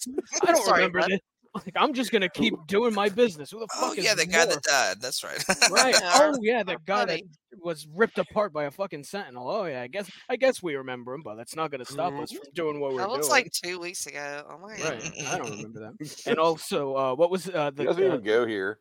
I 0.43 0.51
don't 0.51 0.64
Sorry, 0.66 0.80
remember 0.86 1.01
this." 1.08 1.20
Like, 1.56 1.74
I'm 1.78 1.93
just 1.93 2.12
gonna 2.12 2.28
keep 2.30 2.53
doing 2.68 2.93
my 2.93 3.08
business. 3.10 3.49
Who 3.49 3.60
the 3.60 3.68
fuck 3.68 3.91
Oh 3.91 3.93
is 3.93 4.03
yeah, 4.03 4.14
the 4.14 4.26
guy 4.26 4.45
that 4.45 4.62
died. 4.62 5.01
That's 5.01 5.24
right. 5.24 5.41
Right. 5.72 5.95
Oh 6.03 6.38
yeah, 6.41 6.64
the 6.64 6.78
guy 6.86 7.06
that 7.06 7.22
was 7.64 7.88
ripped 7.95 8.18
apart 8.18 8.51
by 8.51 8.66
a 8.66 8.72
fucking 8.72 9.03
sentinel. 9.06 9.49
Oh 9.49 9.66
yeah, 9.66 9.82
I 9.82 9.88
guess 9.88 10.12
I 10.30 10.36
guess 10.36 10.62
we 10.62 10.76
remember 10.76 11.14
him, 11.14 11.22
but 11.24 11.36
that's 11.36 11.56
not 11.56 11.72
gonna 11.72 11.86
stop 11.86 12.14
us 12.14 12.32
from 12.32 12.41
doing 12.53 12.80
what 12.82 12.91
we're 12.93 12.99
That 12.99 13.10
was 13.10 13.22
doing. 13.28 13.30
like 13.32 13.51
two 13.51 13.80
weeks 13.80 14.06
ago. 14.06 14.43
Oh 14.49 14.58
my 14.58 14.76
god. 14.78 15.01
right. 15.01 15.12
I 15.28 15.38
don't 15.38 15.49
remember 15.58 15.80
that. 15.80 16.24
And 16.28 16.38
also, 16.39 16.95
uh, 16.95 17.16
what 17.16 17.32
was 17.32 17.47
uh, 17.49 17.72
he 17.72 17.78
the 17.78 17.84
doesn't 17.86 18.03
uh, 18.03 18.08
even 18.08 18.22
go 18.22 18.45
here. 18.45 18.80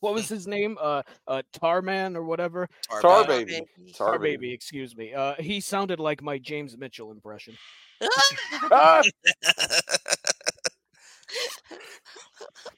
what 0.00 0.14
was 0.14 0.28
his 0.28 0.46
name? 0.46 0.78
Uh, 0.80 1.02
uh, 1.26 1.42
Tarman 1.60 2.14
or 2.16 2.22
whatever. 2.24 2.68
Tar 2.88 3.00
Tar 3.00 3.24
baby. 3.26 3.62
Tar 3.96 4.10
Tar 4.10 4.18
baby, 4.20 4.52
excuse 4.52 4.96
me. 4.96 5.12
Uh, 5.12 5.34
he 5.40 5.60
sounded 5.60 5.98
like 5.98 6.22
my 6.22 6.38
James 6.38 6.76
Mitchell 6.78 7.10
impression. 7.10 7.56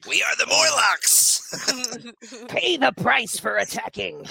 We 0.07 0.23
are 0.23 0.35
the 0.37 0.45
Morlocks. 0.47 1.41
Pay 2.47 2.77
the 2.77 2.91
price 2.91 3.39
for 3.39 3.57
attacking. 3.57 4.25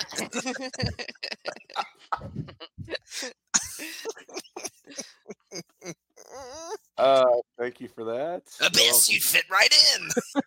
Uh, 6.96 7.24
thank 7.58 7.80
you 7.80 7.88
for 7.88 8.04
that. 8.04 8.42
Abyss, 8.60 9.10
you 9.10 9.20
fit 9.20 9.44
right 9.50 9.74
in. 9.96 10.08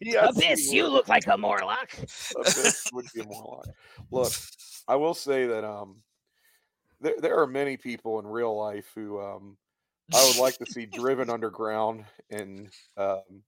Yes, 0.00 0.68
he 0.68 0.76
you 0.76 0.88
look 0.88 1.08
like 1.08 1.26
a 1.28 1.36
Morlock. 1.36 1.92
Abyss 2.34 2.88
would 2.92 3.06
be 3.14 3.20
a 3.20 3.24
Morlock. 3.24 3.66
Look, 4.10 4.32
I 4.88 4.96
will 4.96 5.14
say 5.14 5.46
that 5.46 5.64
um, 5.64 6.02
there 7.00 7.14
there 7.20 7.38
are 7.38 7.46
many 7.46 7.76
people 7.76 8.18
in 8.18 8.26
real 8.26 8.56
life 8.56 8.90
who 8.96 9.20
um, 9.20 9.56
I 10.14 10.24
would 10.28 10.38
like 10.38 10.56
to 10.58 10.66
see 10.66 10.86
driven 10.86 11.30
underground 11.30 12.04
and 12.30 12.68
um, 12.96 13.42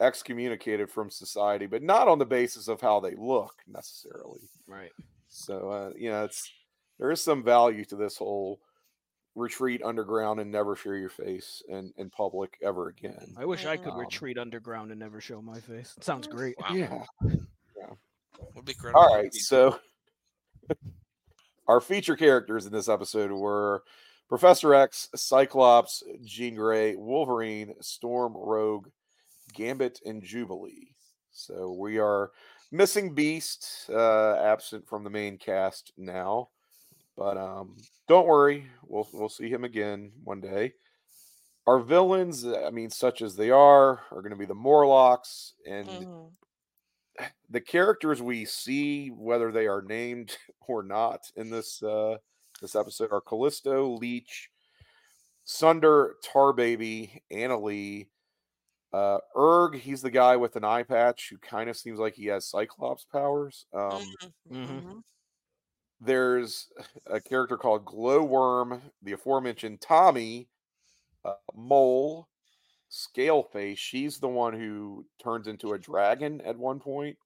excommunicated 0.00 0.90
from 0.90 1.10
society, 1.10 1.66
but 1.66 1.82
not 1.82 2.08
on 2.08 2.18
the 2.18 2.26
basis 2.26 2.68
of 2.68 2.80
how 2.80 3.00
they 3.00 3.14
look 3.14 3.54
necessarily. 3.66 4.48
Right. 4.66 4.92
So 5.28 5.70
uh, 5.70 5.92
you 5.96 6.10
know, 6.10 6.24
it's 6.24 6.50
there 6.98 7.10
is 7.10 7.22
some 7.22 7.42
value 7.42 7.84
to 7.86 7.96
this 7.96 8.16
whole 8.16 8.60
retreat 9.34 9.82
underground 9.84 10.40
and 10.40 10.50
never 10.50 10.74
show 10.74 10.92
your 10.92 11.10
face 11.10 11.62
in, 11.68 11.92
in 11.98 12.08
public 12.08 12.56
ever 12.62 12.88
again. 12.88 13.34
I 13.36 13.44
wish 13.44 13.66
I 13.66 13.76
could 13.76 13.92
Um, 13.92 13.98
retreat 13.98 14.38
underground 14.38 14.90
and 14.90 14.98
never 14.98 15.20
show 15.20 15.42
my 15.42 15.60
face. 15.60 15.94
It 15.96 16.04
sounds 16.04 16.26
great. 16.26 16.56
Wow. 16.58 16.74
Yeah. 16.74 17.04
Would 18.54 18.64
be 18.64 18.74
great. 18.74 18.94
All 18.94 19.14
right, 19.14 19.32
so 19.34 19.78
our 21.68 21.80
feature 21.80 22.16
characters 22.16 22.66
in 22.66 22.72
this 22.72 22.88
episode 22.88 23.30
were 23.30 23.82
Professor 24.28 24.74
X, 24.74 25.08
Cyclops, 25.14 26.02
Jean 26.24 26.56
Grey, 26.56 26.96
Wolverine, 26.96 27.74
Storm, 27.80 28.34
Rogue, 28.36 28.88
Gambit, 29.54 30.00
and 30.06 30.22
Jubilee. 30.22 30.94
So 31.32 31.72
we 31.72 31.98
are 31.98 32.32
missing 32.72 33.14
Beast, 33.14 33.88
uh, 33.90 34.36
absent 34.36 34.88
from 34.88 35.04
the 35.04 35.10
main 35.10 35.38
cast 35.38 35.92
now, 35.96 36.50
but 37.16 37.36
um, 37.38 37.76
don't 38.08 38.26
worry, 38.26 38.68
we'll 38.84 39.08
we'll 39.12 39.28
see 39.28 39.48
him 39.50 39.64
again 39.64 40.12
one 40.24 40.40
day. 40.40 40.74
Our 41.66 41.80
villains, 41.80 42.46
I 42.46 42.70
mean, 42.70 42.90
such 42.90 43.22
as 43.22 43.36
they 43.36 43.50
are, 43.50 44.02
are 44.12 44.22
going 44.22 44.30
to 44.30 44.36
be 44.36 44.46
the 44.46 44.54
Morlocks, 44.54 45.54
and 45.66 46.06
Mhm. 46.06 46.36
the 47.48 47.60
characters 47.60 48.20
we 48.22 48.44
see, 48.44 49.08
whether 49.08 49.50
they 49.52 49.66
are 49.66 49.82
named 49.82 50.36
or 50.68 50.82
not 50.82 51.30
in 51.36 51.50
this 51.50 51.82
uh, 51.82 52.16
this 52.60 52.74
episode, 52.76 53.12
are 53.12 53.20
Callisto, 53.20 53.88
Leech, 53.98 54.50
Sunder, 55.44 56.16
Tarbaby, 56.24 57.20
Annalee, 57.32 58.08
uh, 58.92 59.18
Erg. 59.36 59.76
He's 59.76 60.02
the 60.02 60.10
guy 60.10 60.36
with 60.36 60.56
an 60.56 60.64
eye 60.64 60.84
patch 60.84 61.28
who 61.30 61.38
kind 61.38 61.70
of 61.70 61.76
seems 61.76 61.98
like 62.00 62.14
he 62.14 62.26
has 62.26 62.48
Cyclops 62.50 63.04
powers. 63.06 63.66
Um, 63.74 64.16
Mhm. 64.22 64.32
Mhm. 64.50 65.02
there's 66.00 66.70
a 67.06 67.20
character 67.20 67.56
called 67.56 67.84
Glowworm, 67.84 68.82
the 69.02 69.12
aforementioned 69.12 69.80
Tommy, 69.80 70.48
uh, 71.24 71.34
Mole, 71.54 72.28
Scaleface. 72.90 73.78
She's 73.78 74.20
the 74.20 74.28
one 74.28 74.54
who 74.54 75.06
turns 75.22 75.48
into 75.48 75.74
a 75.74 75.78
dragon 75.80 76.40
at 76.42 76.58
one 76.58 76.80
point. 76.80 77.18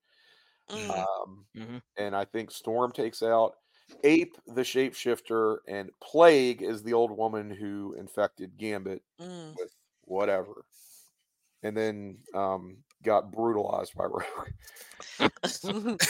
Mm. 0.68 0.90
Um, 0.90 1.46
Mhm. 1.54 1.82
and 1.96 2.16
I 2.16 2.24
think 2.26 2.50
Storm 2.50 2.92
takes 2.92 3.22
out 3.22 3.56
Ape, 4.04 4.36
the 4.46 4.62
shapeshifter, 4.62 5.58
and 5.68 5.90
Plague 6.02 6.62
is 6.62 6.82
the 6.82 6.92
old 6.94 7.10
woman 7.10 7.50
who 7.50 7.94
infected 7.98 8.56
Gambit 8.58 9.02
Mm. 9.20 9.54
with 9.58 9.74
whatever, 10.04 10.64
and 11.62 11.76
then 11.76 12.18
um, 12.34 12.78
got 13.02 13.30
brutalized 13.30 13.94
by 13.94 14.04
Rogue. 15.20 15.30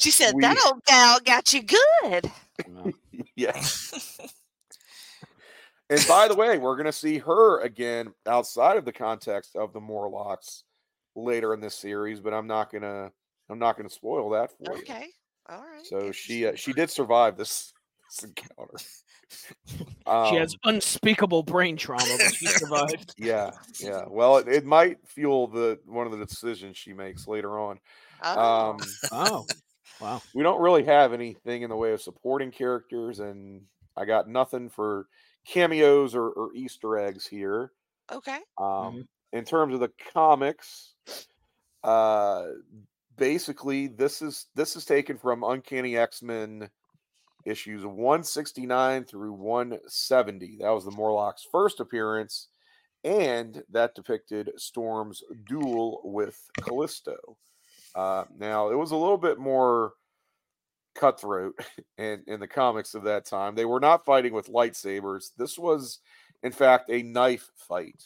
she 0.00 0.10
said, 0.10 0.34
We- 0.34 0.42
"That 0.42 0.56
old 0.66 0.84
gal 0.84 1.18
got 1.24 1.52
you 1.52 1.62
good." 1.62 2.30
No. 2.66 2.92
yeah. 3.36 3.60
and 5.90 6.04
by 6.08 6.28
the 6.28 6.34
way, 6.34 6.58
we're 6.58 6.76
gonna 6.76 6.92
see 6.92 7.18
her 7.18 7.60
again 7.60 8.12
outside 8.26 8.76
of 8.76 8.84
the 8.84 8.92
context 8.92 9.56
of 9.56 9.72
the 9.72 9.80
Morlocks 9.80 10.64
later 11.14 11.54
in 11.54 11.60
this 11.60 11.74
series, 11.74 12.20
but 12.20 12.34
I'm 12.34 12.46
not 12.46 12.72
gonna 12.72 13.10
I'm 13.48 13.58
not 13.58 13.76
gonna 13.76 13.88
spoil 13.90 14.30
that 14.30 14.50
for 14.52 14.76
you. 14.76 14.82
Okay, 14.82 15.06
all 15.48 15.60
right. 15.60 15.86
So 15.86 16.12
she 16.12 16.46
uh, 16.46 16.54
she 16.54 16.72
did 16.72 16.90
survive 16.90 17.36
this, 17.36 17.72
this 18.08 18.24
encounter. 18.24 18.74
She 20.30 20.36
has 20.36 20.54
Um, 20.54 20.74
unspeakable 20.76 21.42
brain 21.42 21.76
trauma, 21.76 22.02
but 22.18 22.34
she 22.34 22.46
survived. 22.46 23.14
yeah, 23.18 23.50
yeah. 23.78 24.04
Well, 24.08 24.38
it, 24.38 24.48
it 24.48 24.64
might 24.64 25.06
fuel 25.06 25.48
the 25.48 25.78
one 25.84 26.06
of 26.06 26.18
the 26.18 26.24
decisions 26.24 26.78
she 26.78 26.94
makes 26.94 27.28
later 27.28 27.58
on. 27.58 27.78
Oh. 28.22 28.70
Um, 28.70 28.78
Oh, 29.12 29.46
wow. 30.00 30.22
we 30.34 30.42
don't 30.42 30.62
really 30.62 30.84
have 30.84 31.12
anything 31.12 31.60
in 31.60 31.68
the 31.68 31.76
way 31.76 31.92
of 31.92 32.00
supporting 32.00 32.50
characters, 32.50 33.20
and 33.20 33.66
I 33.98 34.06
got 34.06 34.28
nothing 34.28 34.70
for 34.70 35.08
cameos 35.46 36.14
or, 36.14 36.30
or 36.30 36.54
Easter 36.54 36.96
eggs 36.96 37.26
here. 37.26 37.72
okay. 38.10 38.38
Um, 38.56 39.06
In 39.34 39.44
terms 39.44 39.74
of 39.74 39.80
the 39.80 39.92
comics, 40.14 40.94
uh, 41.84 42.46
basically 43.18 43.88
this 43.88 44.22
is 44.22 44.46
this 44.54 44.76
is 44.76 44.84
taken 44.84 45.18
from 45.18 45.42
Uncanny 45.44 45.96
X 45.96 46.22
Men 46.22 46.68
issues 47.44 47.84
169 47.84 49.04
through 49.04 49.32
170. 49.32 50.58
That 50.60 50.70
was 50.70 50.84
the 50.84 50.90
Morlocks' 50.90 51.46
first 51.50 51.80
appearance, 51.80 52.48
and 53.04 53.62
that 53.70 53.94
depicted 53.94 54.50
Storm's 54.56 55.22
duel 55.46 56.00
with 56.04 56.38
Callisto. 56.60 57.16
Uh, 57.94 58.24
now 58.36 58.70
it 58.70 58.76
was 58.76 58.90
a 58.90 58.96
little 58.96 59.18
bit 59.18 59.38
more 59.38 59.92
cutthroat 60.94 61.54
in, 61.98 62.22
in 62.26 62.40
the 62.40 62.48
comics 62.48 62.94
of 62.94 63.04
that 63.04 63.24
time. 63.24 63.54
They 63.54 63.64
were 63.64 63.80
not 63.80 64.04
fighting 64.04 64.32
with 64.32 64.52
lightsabers. 64.52 65.30
This 65.36 65.58
was, 65.58 66.00
in 66.42 66.52
fact, 66.52 66.90
a 66.90 67.02
knife 67.02 67.50
fight. 67.56 68.02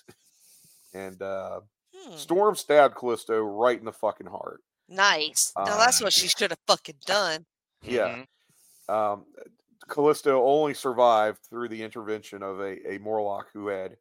And 0.95 1.20
uh, 1.23 1.61
Hmm. 1.95 2.16
Storm 2.16 2.57
stabbed 2.57 2.97
Callisto 2.97 3.41
right 3.41 3.78
in 3.78 3.85
the 3.85 3.93
fucking 3.93 4.27
heart. 4.27 4.61
Nice. 4.93 5.52
now 5.56 5.77
that's 5.77 6.01
what 6.02 6.12
she 6.12 6.28
should 6.28 6.51
have 6.51 6.59
fucking 6.66 6.97
done. 7.06 7.47
Yeah. 7.82 8.24
Mhm. 8.89 8.94
Um, 8.94 9.24
Callisto 9.89 10.44
only 10.44 10.74
survived 10.74 11.39
through 11.48 11.69
the 11.69 11.82
intervention 11.82 12.43
of 12.43 12.60
a, 12.60 12.94
a 12.94 12.98
Morlock 12.98 13.48
who 13.52 13.69
had 13.69 13.97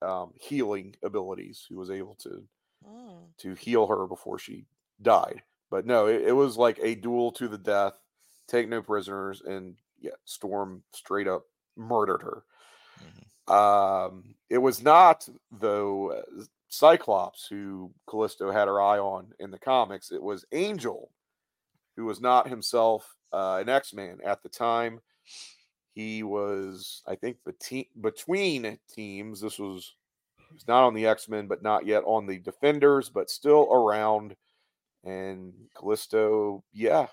um, 0.00 0.32
healing 0.40 0.94
abilities, 1.02 1.64
who 1.68 1.76
was 1.76 1.90
able 1.90 2.14
to 2.22 2.46
Mm. 2.86 3.36
to 3.38 3.54
heal 3.54 3.88
her 3.88 4.06
before 4.06 4.38
she 4.38 4.64
died. 5.02 5.42
But 5.68 5.84
no, 5.84 6.06
it, 6.06 6.22
it 6.28 6.32
was 6.32 6.56
like 6.56 6.78
a 6.80 6.94
duel 6.94 7.32
to 7.32 7.48
the 7.48 7.58
death, 7.58 7.98
take 8.46 8.68
no 8.68 8.80
prisoners, 8.82 9.42
and 9.44 9.76
yeah, 10.00 10.12
Storm 10.24 10.84
straight 10.92 11.26
up 11.26 11.42
murdered 11.76 12.22
her. 12.22 12.44
Um, 13.52 14.34
it 14.48 14.58
was 14.58 14.82
not 14.82 15.28
though 15.50 16.12
uh, 16.12 16.22
Cyclops 16.68 17.46
who 17.46 17.90
Callisto 18.08 18.50
had 18.50 18.68
her 18.68 18.80
eye 18.80 18.98
on 18.98 19.32
in 19.38 19.50
the 19.50 19.58
comics. 19.58 20.12
It 20.12 20.22
was 20.22 20.44
Angel, 20.52 21.10
who 21.96 22.04
was 22.04 22.20
not 22.20 22.48
himself 22.48 23.16
uh, 23.32 23.58
an 23.60 23.68
X 23.68 23.94
Man 23.94 24.18
at 24.24 24.42
the 24.42 24.48
time. 24.48 25.00
He 25.94 26.22
was, 26.22 27.02
I 27.06 27.16
think, 27.16 27.38
between 28.00 28.78
teams. 28.94 29.40
This 29.40 29.58
was 29.58 29.94
he 30.48 30.54
was 30.54 30.68
not 30.68 30.84
on 30.84 30.94
the 30.94 31.06
X 31.06 31.28
Men, 31.28 31.46
but 31.46 31.62
not 31.62 31.86
yet 31.86 32.02
on 32.06 32.26
the 32.26 32.38
Defenders, 32.38 33.08
but 33.08 33.30
still 33.30 33.68
around. 33.72 34.36
And 35.04 35.52
Callisto, 35.74 36.62
yeah, 36.72 37.06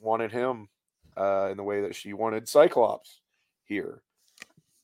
wanted 0.00 0.32
him 0.32 0.68
uh, 1.16 1.48
in 1.50 1.56
the 1.56 1.62
way 1.62 1.80
that 1.82 1.94
she 1.94 2.12
wanted 2.12 2.48
Cyclops 2.48 3.20
here. 3.64 4.02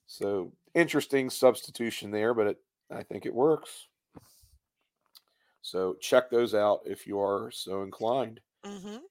So 0.07 0.53
interesting 0.75 1.31
substitution 1.31 2.11
there, 2.11 2.35
but 2.35 2.47
it, 2.47 2.59
I 2.91 3.03
think 3.03 3.27
it 3.27 3.35
works. 3.35 3.89
So 5.63 5.95
check 5.95 6.31
those 6.31 6.55
out 6.55 6.83
if 6.87 7.07
you 7.07 7.21
are 7.21 7.51
so 7.51 7.83
inclined. 7.83 8.41
hmm 8.65 9.03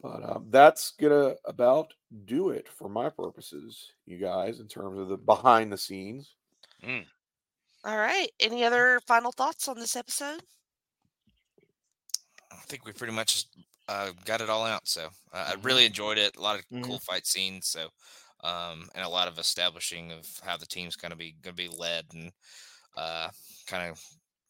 But 0.00 0.22
um, 0.24 0.46
that's 0.50 0.92
gonna 0.92 1.36
about 1.44 1.92
do 2.24 2.50
it 2.50 2.68
for 2.68 2.88
my 2.88 3.10
purposes, 3.10 3.92
you 4.06 4.18
guys, 4.18 4.60
in 4.60 4.68
terms 4.68 4.98
of 4.98 5.08
the 5.08 5.16
behind 5.18 5.72
the 5.72 5.78
scenes. 5.78 6.36
All 7.84 7.98
right. 7.98 8.30
Any 8.40 8.64
other 8.64 9.00
final 9.00 9.32
thoughts 9.32 9.68
on 9.68 9.78
this 9.78 9.94
episode? 9.96 10.42
I 12.52 12.56
think 12.66 12.84
we 12.84 12.92
pretty 12.92 13.12
much 13.12 13.46
uh, 13.88 14.12
got 14.24 14.40
it 14.40 14.50
all 14.50 14.64
out. 14.64 14.86
So 14.88 15.06
uh, 15.32 15.52
I 15.52 15.54
really 15.62 15.84
enjoyed 15.84 16.18
it. 16.18 16.36
A 16.36 16.40
lot 16.40 16.58
of 16.58 16.64
Mhm. 16.72 16.82
cool 16.82 16.98
fight 17.00 17.26
scenes. 17.26 17.68
So 17.68 17.90
um, 18.42 18.88
and 18.94 19.04
a 19.04 19.08
lot 19.08 19.28
of 19.28 19.38
establishing 19.38 20.12
of 20.12 20.26
how 20.42 20.56
the 20.56 20.66
team's 20.66 20.96
going 20.96 21.10
to 21.10 21.16
be 21.16 21.32
going 21.32 21.54
to 21.54 21.62
be 21.62 21.68
led 21.68 22.06
and 22.14 22.32
uh, 22.96 23.30
kind 23.66 23.90
of 23.90 24.02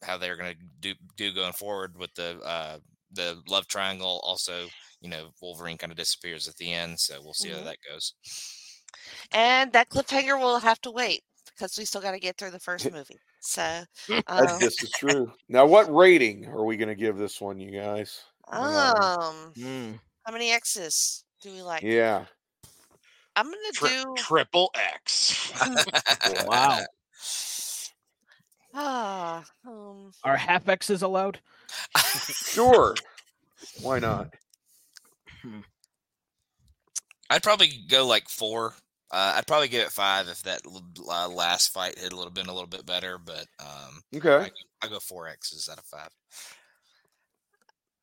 how 0.03 0.17
they're 0.17 0.37
going 0.37 0.53
to 0.55 0.59
do 0.79 0.93
do 1.17 1.33
going 1.33 1.53
forward 1.53 1.97
with 1.97 2.13
the 2.15 2.39
uh, 2.41 2.77
the 3.13 3.41
love 3.47 3.67
triangle. 3.67 4.21
Also, 4.23 4.67
you 5.01 5.09
know, 5.09 5.29
Wolverine 5.41 5.77
kind 5.77 5.91
of 5.91 5.97
disappears 5.97 6.47
at 6.47 6.55
the 6.57 6.71
end, 6.73 6.99
so 6.99 7.19
we'll 7.23 7.33
see 7.33 7.49
Mhm. 7.49 7.57
how 7.59 7.63
that 7.65 7.77
goes. 7.89 8.13
And 9.31 9.71
that 9.73 9.89
cliffhanger 9.89 10.39
will 10.39 10.59
have 10.59 10.81
to 10.81 10.91
wait 10.91 11.23
because 11.47 11.77
we 11.77 11.85
still 11.85 12.01
got 12.01 12.11
to 12.11 12.19
get 12.19 12.37
through 12.37 12.51
the 12.51 12.59
first 12.59 12.85
movie. 12.91 13.19
So, 13.41 13.83
That- 14.07 14.23
um, 14.27 14.59
this 14.59 14.81
is 14.83 14.91
true. 14.91 15.31
Now, 15.49 15.65
what 15.65 15.93
rating 15.93 16.47
are 16.47 16.63
we 16.65 16.77
gonna 16.77 16.95
give 16.95 17.17
this 17.17 17.39
one, 17.41 17.59
you 17.59 17.71
guys? 17.71 18.21
um, 18.51 19.53
Mm. 19.55 19.99
how 20.25 20.33
many 20.33 20.51
X's 20.51 21.23
do 21.41 21.51
we 21.51 21.61
like? 21.61 21.81
Yeah. 21.83 22.25
I'm 23.35 23.45
gonna 23.45 23.71
Tri- 23.73 23.89
do. 24.03 24.13
triple 24.17 24.71
X. 24.75 25.51
Wow. 26.45 26.85
Ah, 28.73 29.43
um, 29.67 30.11
Are 30.23 30.37
half 30.37 30.67
X's 30.69 31.01
allowed? 31.01 31.39
Sure. 31.99 32.95
Why 33.81 33.99
not? 33.99 34.33
I'd 37.29 37.43
probably 37.43 37.69
go 37.89 38.05
like 38.05 38.27
four. 38.29 38.73
Uh, 39.09 39.33
I'd 39.37 39.47
probably 39.47 39.67
give 39.67 39.81
it 39.85 39.91
five 39.91 40.27
if 40.27 40.41
that 40.43 40.61
uh, 41.09 41.27
last 41.29 41.69
fight 41.73 41.97
had 41.97 42.11
a 42.11 42.15
little 42.15 42.31
been 42.31 42.47
a 42.47 42.53
little 42.53 42.67
bit 42.67 42.85
better, 42.85 43.17
but 43.17 43.45
um, 43.59 44.01
Okay. 44.15 44.49
I 44.81 44.87
go 44.87 44.99
four 44.99 45.27
X's 45.27 45.69
out 45.69 45.77
of 45.77 45.85
five. 45.85 46.09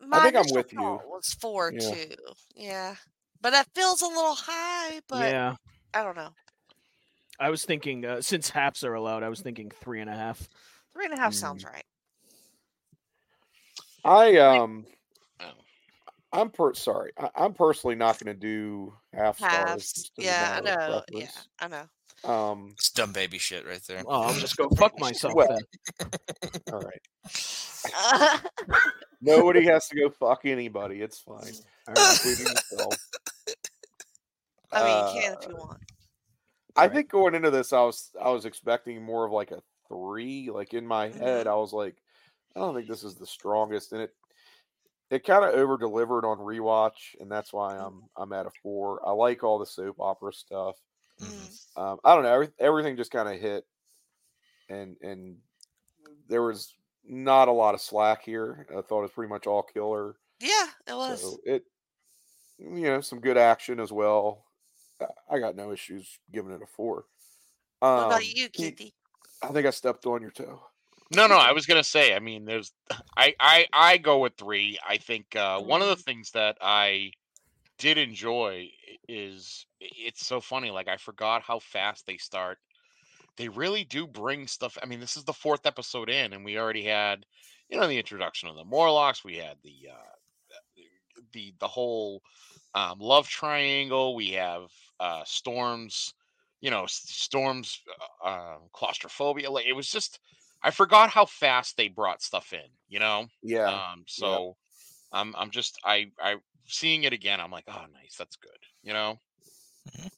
my 0.00 0.22
think 0.22 0.36
I'm 0.36 0.44
with 0.54 0.72
you. 0.72 0.78
thought 0.78 1.06
Was 1.08 1.34
four 1.40 1.72
Yeah. 1.74 1.90
too. 1.94 2.14
Yeah, 2.54 2.94
but 3.40 3.50
that 3.50 3.68
feels 3.74 4.02
a 4.02 4.06
little 4.06 4.34
high. 4.34 5.00
But 5.08 5.30
yeah. 5.30 5.56
I 5.94 6.02
don't 6.02 6.16
know. 6.16 6.30
I 7.40 7.50
was 7.50 7.64
thinking 7.64 8.04
uh, 8.04 8.20
since 8.20 8.50
halves 8.50 8.82
are 8.84 8.94
allowed, 8.94 9.22
I 9.22 9.28
was 9.28 9.40
thinking 9.40 9.70
three 9.80 10.00
and 10.00 10.10
a 10.10 10.14
half. 10.14 10.48
Three 10.92 11.04
and 11.04 11.14
a 11.14 11.20
half 11.20 11.34
sounds 11.34 11.64
Mm. 11.64 11.72
right. 11.72 11.84
I 14.04 14.36
um 14.38 14.86
Oh. 15.40 15.46
I'm 16.32 16.50
per 16.50 16.74
sorry. 16.74 17.12
I, 17.18 17.30
I'm 17.36 17.54
personally 17.54 17.94
not 17.96 18.18
gonna 18.18 18.34
do 18.34 18.92
half 19.12 19.38
stars. 19.38 19.52
Halves. 19.52 19.92
just 19.92 20.12
as 20.18 20.24
a 20.24 20.26
Yeah, 20.28 20.56
I 20.56 20.60
matter 20.62 20.80
of 20.80 21.04
know. 21.12 21.18
Yeah. 21.20 21.30
I 21.60 21.68
know. 21.68 21.84
Um 22.24 22.70
It's 22.72 22.90
dumb 22.90 23.12
baby 23.12 23.38
shit 23.38 23.66
right 23.66 23.82
there. 23.86 24.02
Oh, 24.06 24.22
I'll 24.22 24.34
just 24.34 24.56
go 24.56 24.68
fuck 24.76 24.98
myself 24.98 25.34
Well, 25.34 25.56
then. 26.00 26.10
all 26.72 26.80
right. 26.80 27.00
Nobody 29.20 29.64
has 29.66 29.88
to 29.88 29.96
go 29.96 30.10
fuck 30.10 30.40
anybody. 30.44 31.00
It's 31.02 31.18
fine. 31.20 31.52
All 31.88 31.94
right. 31.94 32.18
I 34.72 34.84
mean, 34.84 35.14
you 35.16 35.22
can 35.22 35.32
if 35.32 35.38
Uh, 35.44 35.48
you 35.48 35.56
want. 35.56 35.80
I 36.78 36.88
think 36.88 37.10
going 37.10 37.34
into 37.34 37.50
this, 37.50 37.72
I 37.72 37.82
was 37.82 38.10
I 38.20 38.30
was 38.30 38.44
expecting 38.44 39.02
more 39.04 39.26
of 39.26 39.32
like 39.32 39.50
a 39.50 39.62
three. 39.88 40.50
Like 40.50 40.74
in 40.74 40.86
my 40.86 41.08
head, 41.10 41.46
Mm-hmm. 41.46 41.48
I 41.48 41.54
was 41.56 41.72
like, 41.72 42.02
I 42.56 42.60
don't 42.60 42.74
think 42.74 42.88
this 42.88 43.04
is 43.04 43.16
the 43.16 43.26
strongest, 43.26 43.92
and 43.92 44.02
it 44.02 44.16
it 45.10 45.24
kind 45.24 45.44
of 45.44 45.54
over 45.54 45.78
delivered 45.78 46.24
on 46.26 46.38
rewatch, 46.38 47.16
and 47.20 47.30
that's 47.30 47.52
why 47.52 47.76
I'm 47.78 48.08
I'm 48.16 48.32
at 48.32 48.46
a 48.46 48.50
four. 48.62 49.06
I 49.06 49.12
like 49.12 49.44
all 49.44 49.58
the 49.58 49.66
soap 49.66 49.96
opera 50.00 50.32
stuff. 50.32 50.76
Mhm. 51.20 51.58
Um, 51.76 52.00
I 52.04 52.14
don't 52.14 52.24
know, 52.24 52.32
every, 52.34 52.48
everything 52.58 52.96
just 52.96 53.10
kind 53.12 53.28
of 53.28 53.40
hit, 53.40 53.66
and 54.68 54.96
and 55.02 55.38
there 56.28 56.42
was 56.42 56.74
not 57.04 57.48
a 57.48 57.52
lot 57.52 57.74
of 57.74 57.80
slack 57.80 58.22
here. 58.22 58.66
I 58.70 58.82
thought 58.82 59.00
it 59.00 59.02
was 59.02 59.12
pretty 59.12 59.30
much 59.30 59.46
all 59.46 59.62
killer. 59.62 60.16
Yeah, 60.40 60.70
it 60.86 60.94
was. 60.94 61.20
So 61.22 61.38
it, 61.44 61.64
you 62.58 62.82
know, 62.82 63.00
some 63.02 63.20
good 63.20 63.38
action 63.38 63.80
as 63.80 63.92
well. 63.92 64.47
I- 65.00 65.06
I 65.36 65.38
got 65.38 65.56
no 65.56 65.72
issues 65.72 66.18
giving 66.32 66.52
it 66.52 66.62
a 66.62 66.66
four. 66.66 67.06
what 67.80 67.88
Um, 67.88 68.04
about 68.06 68.26
you, 68.26 68.48
Keith, 68.48 68.76
Keithy? 68.76 68.92
I 69.42 69.52
think 69.52 69.66
I 69.66 69.70
stepped 69.70 70.04
on 70.06 70.20
your 70.22 70.30
toe. 70.32 70.60
No, 71.14 71.26
no, 71.26 71.36
I 71.36 71.52
was 71.52 71.64
gonna 71.66 71.84
say. 71.84 72.14
I 72.14 72.18
mean, 72.18 72.44
there's, 72.44 72.72
I, 73.16 73.34
I, 73.40 73.66
I 73.72 73.96
go 73.98 74.18
with 74.18 74.34
three. 74.36 74.78
I 74.86 74.98
think 74.98 75.34
uh, 75.36 75.60
one 75.60 75.80
of 75.82 75.88
the 75.88 75.96
things 75.96 76.30
that 76.32 76.58
I 76.60 77.12
did 77.78 77.96
enjoy 77.96 78.70
is 79.08 79.64
it's 79.80 80.26
so 80.26 80.40
funny. 80.40 80.70
Like 80.70 80.88
I 80.88 80.96
forgot 80.96 81.42
how 81.42 81.60
fast 81.60 82.06
they 82.06 82.16
start. 82.16 82.58
They 83.36 83.48
really 83.48 83.84
do 83.84 84.06
bring 84.06 84.48
stuff. 84.48 84.76
I 84.82 84.86
mean, 84.86 84.98
this 85.00 85.16
is 85.16 85.22
the 85.24 85.32
fourth 85.32 85.64
episode 85.64 86.10
in, 86.10 86.32
and 86.32 86.44
we 86.44 86.58
already 86.58 86.82
had, 86.82 87.24
you 87.68 87.78
know, 87.78 87.86
the 87.86 87.96
introduction 87.98 88.48
of 88.48 88.56
the 88.56 88.64
Morlocks. 88.64 89.22
We 89.24 89.36
had 89.36 89.56
the, 89.62 89.90
uh, 89.92 90.82
the, 91.32 91.54
the 91.60 91.68
whole 91.68 92.20
um, 92.74 92.98
love 92.98 93.28
triangle. 93.28 94.16
We 94.16 94.30
have 94.32 94.62
uh, 95.00 95.24
Storms. 95.24 96.14
You 96.60 96.70
know, 96.70 96.86
Storms 96.86 97.82
uh, 98.24 98.26
uh, 98.26 98.58
claustrophobia. 98.72 99.50
Like 99.50 99.66
it 99.66 99.74
was 99.74 99.90
just. 99.90 100.20
I 100.62 100.72
forgot 100.72 101.10
how 101.10 101.24
fast 101.24 101.76
they 101.76 101.88
brought 101.88 102.20
stuff 102.20 102.52
in, 102.52 102.66
you 102.88 102.98
know. 102.98 103.28
Yeah, 103.42 103.80
Um, 103.92 104.04
so 104.08 104.56
I'm 105.12 105.34
I'm 105.36 105.50
just 105.50 105.78
I 105.84 106.12
I 106.20 106.36
seeing 106.66 107.04
it 107.04 107.12
again. 107.12 107.40
I'm 107.40 107.50
like, 107.52 107.64
oh, 107.68 107.86
nice, 107.92 108.16
that's 108.18 108.36
good, 108.36 108.58
you 108.82 108.92
know. 108.92 109.20
Mhm. 109.86 110.08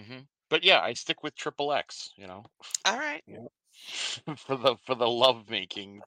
hmm 0.00 0.20
But 0.48 0.64
yeah, 0.64 0.80
I 0.80 0.94
stick 0.94 1.22
with 1.22 1.34
triple 1.34 1.72
X, 1.72 2.12
you 2.16 2.26
know, 2.26 2.44
All 2.84 2.98
right. 2.98 3.24
for 4.36 4.56
the 4.56 4.76
for 4.84 4.94
the 4.94 5.08
love 5.08 5.48
making 5.50 6.02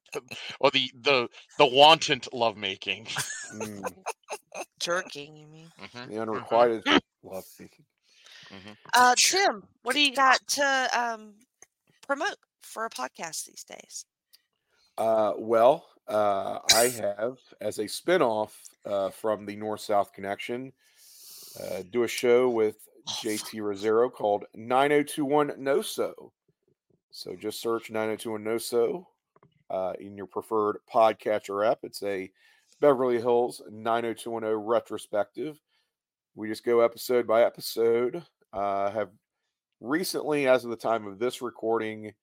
or 0.60 0.72
the 0.72 0.92
the 0.96 1.30
the 1.58 1.66
wanton 1.66 2.22
love 2.34 2.58
making. 2.58 3.08
mm, 3.54 3.94
Jerking, 4.80 5.36
you 5.36 5.48
mean? 5.48 5.72
Mhm, 5.78 6.10
the 6.10 6.20
unrequited 6.22 6.86
love 7.24 7.46
making. 7.60 7.86
mhm. 8.52 8.76
Uh, 8.94 9.16
Tim, 9.18 9.64
what 9.84 9.94
do 9.94 10.02
you 10.02 10.14
got 10.14 10.46
to 10.48 10.90
um, 10.94 11.34
promote 12.06 12.36
for 12.62 12.86
a 12.86 12.90
podcast 12.90 13.46
these 13.46 13.64
days? 13.64 14.06
Uh, 14.98 15.34
well, 15.38 15.86
uh, 16.08 16.60
I 16.74 16.90
have 16.90 17.38
as 17.60 17.80
a 17.80 17.86
spinoff 17.86 18.52
uh, 18.86 19.10
from 19.10 19.46
the 19.46 19.56
North 19.56 19.82
South 19.82 20.14
Connection, 20.14 20.74
uh, 21.60 21.84
do 21.90 22.04
a 22.04 22.08
show 22.08 22.50
with 22.50 22.76
JT 23.08 23.62
Rosero 23.62 24.12
called 24.12 24.46
9021 24.56 25.54
No 25.58 25.82
So. 25.82 26.32
So 27.12 27.36
just 27.36 27.62
search 27.62 27.90
9021 27.90 28.44
No 28.44 28.58
So 28.58 29.08
uh, 29.70 29.94
in 30.00 30.18
your 30.18 30.28
preferred 30.28 30.78
podcatcher 30.94 31.70
app. 31.70 31.80
It's 31.84 32.04
a 32.04 32.32
Beverly 32.80 33.20
Hills 33.20 33.62
90210 33.70 34.66
retrospective. 34.66 35.60
We 36.34 36.48
just 36.48 36.64
go 36.64 36.80
episode 36.80 37.28
by 37.28 37.44
episode. 37.44 38.24
Uh, 38.54 38.90
have 38.92 39.10
recently, 39.82 40.48
as 40.48 40.64
of 40.64 40.70
the 40.70 40.78
time 40.78 41.06
of 41.06 41.20
this 41.20 41.42
recording, 41.42 42.14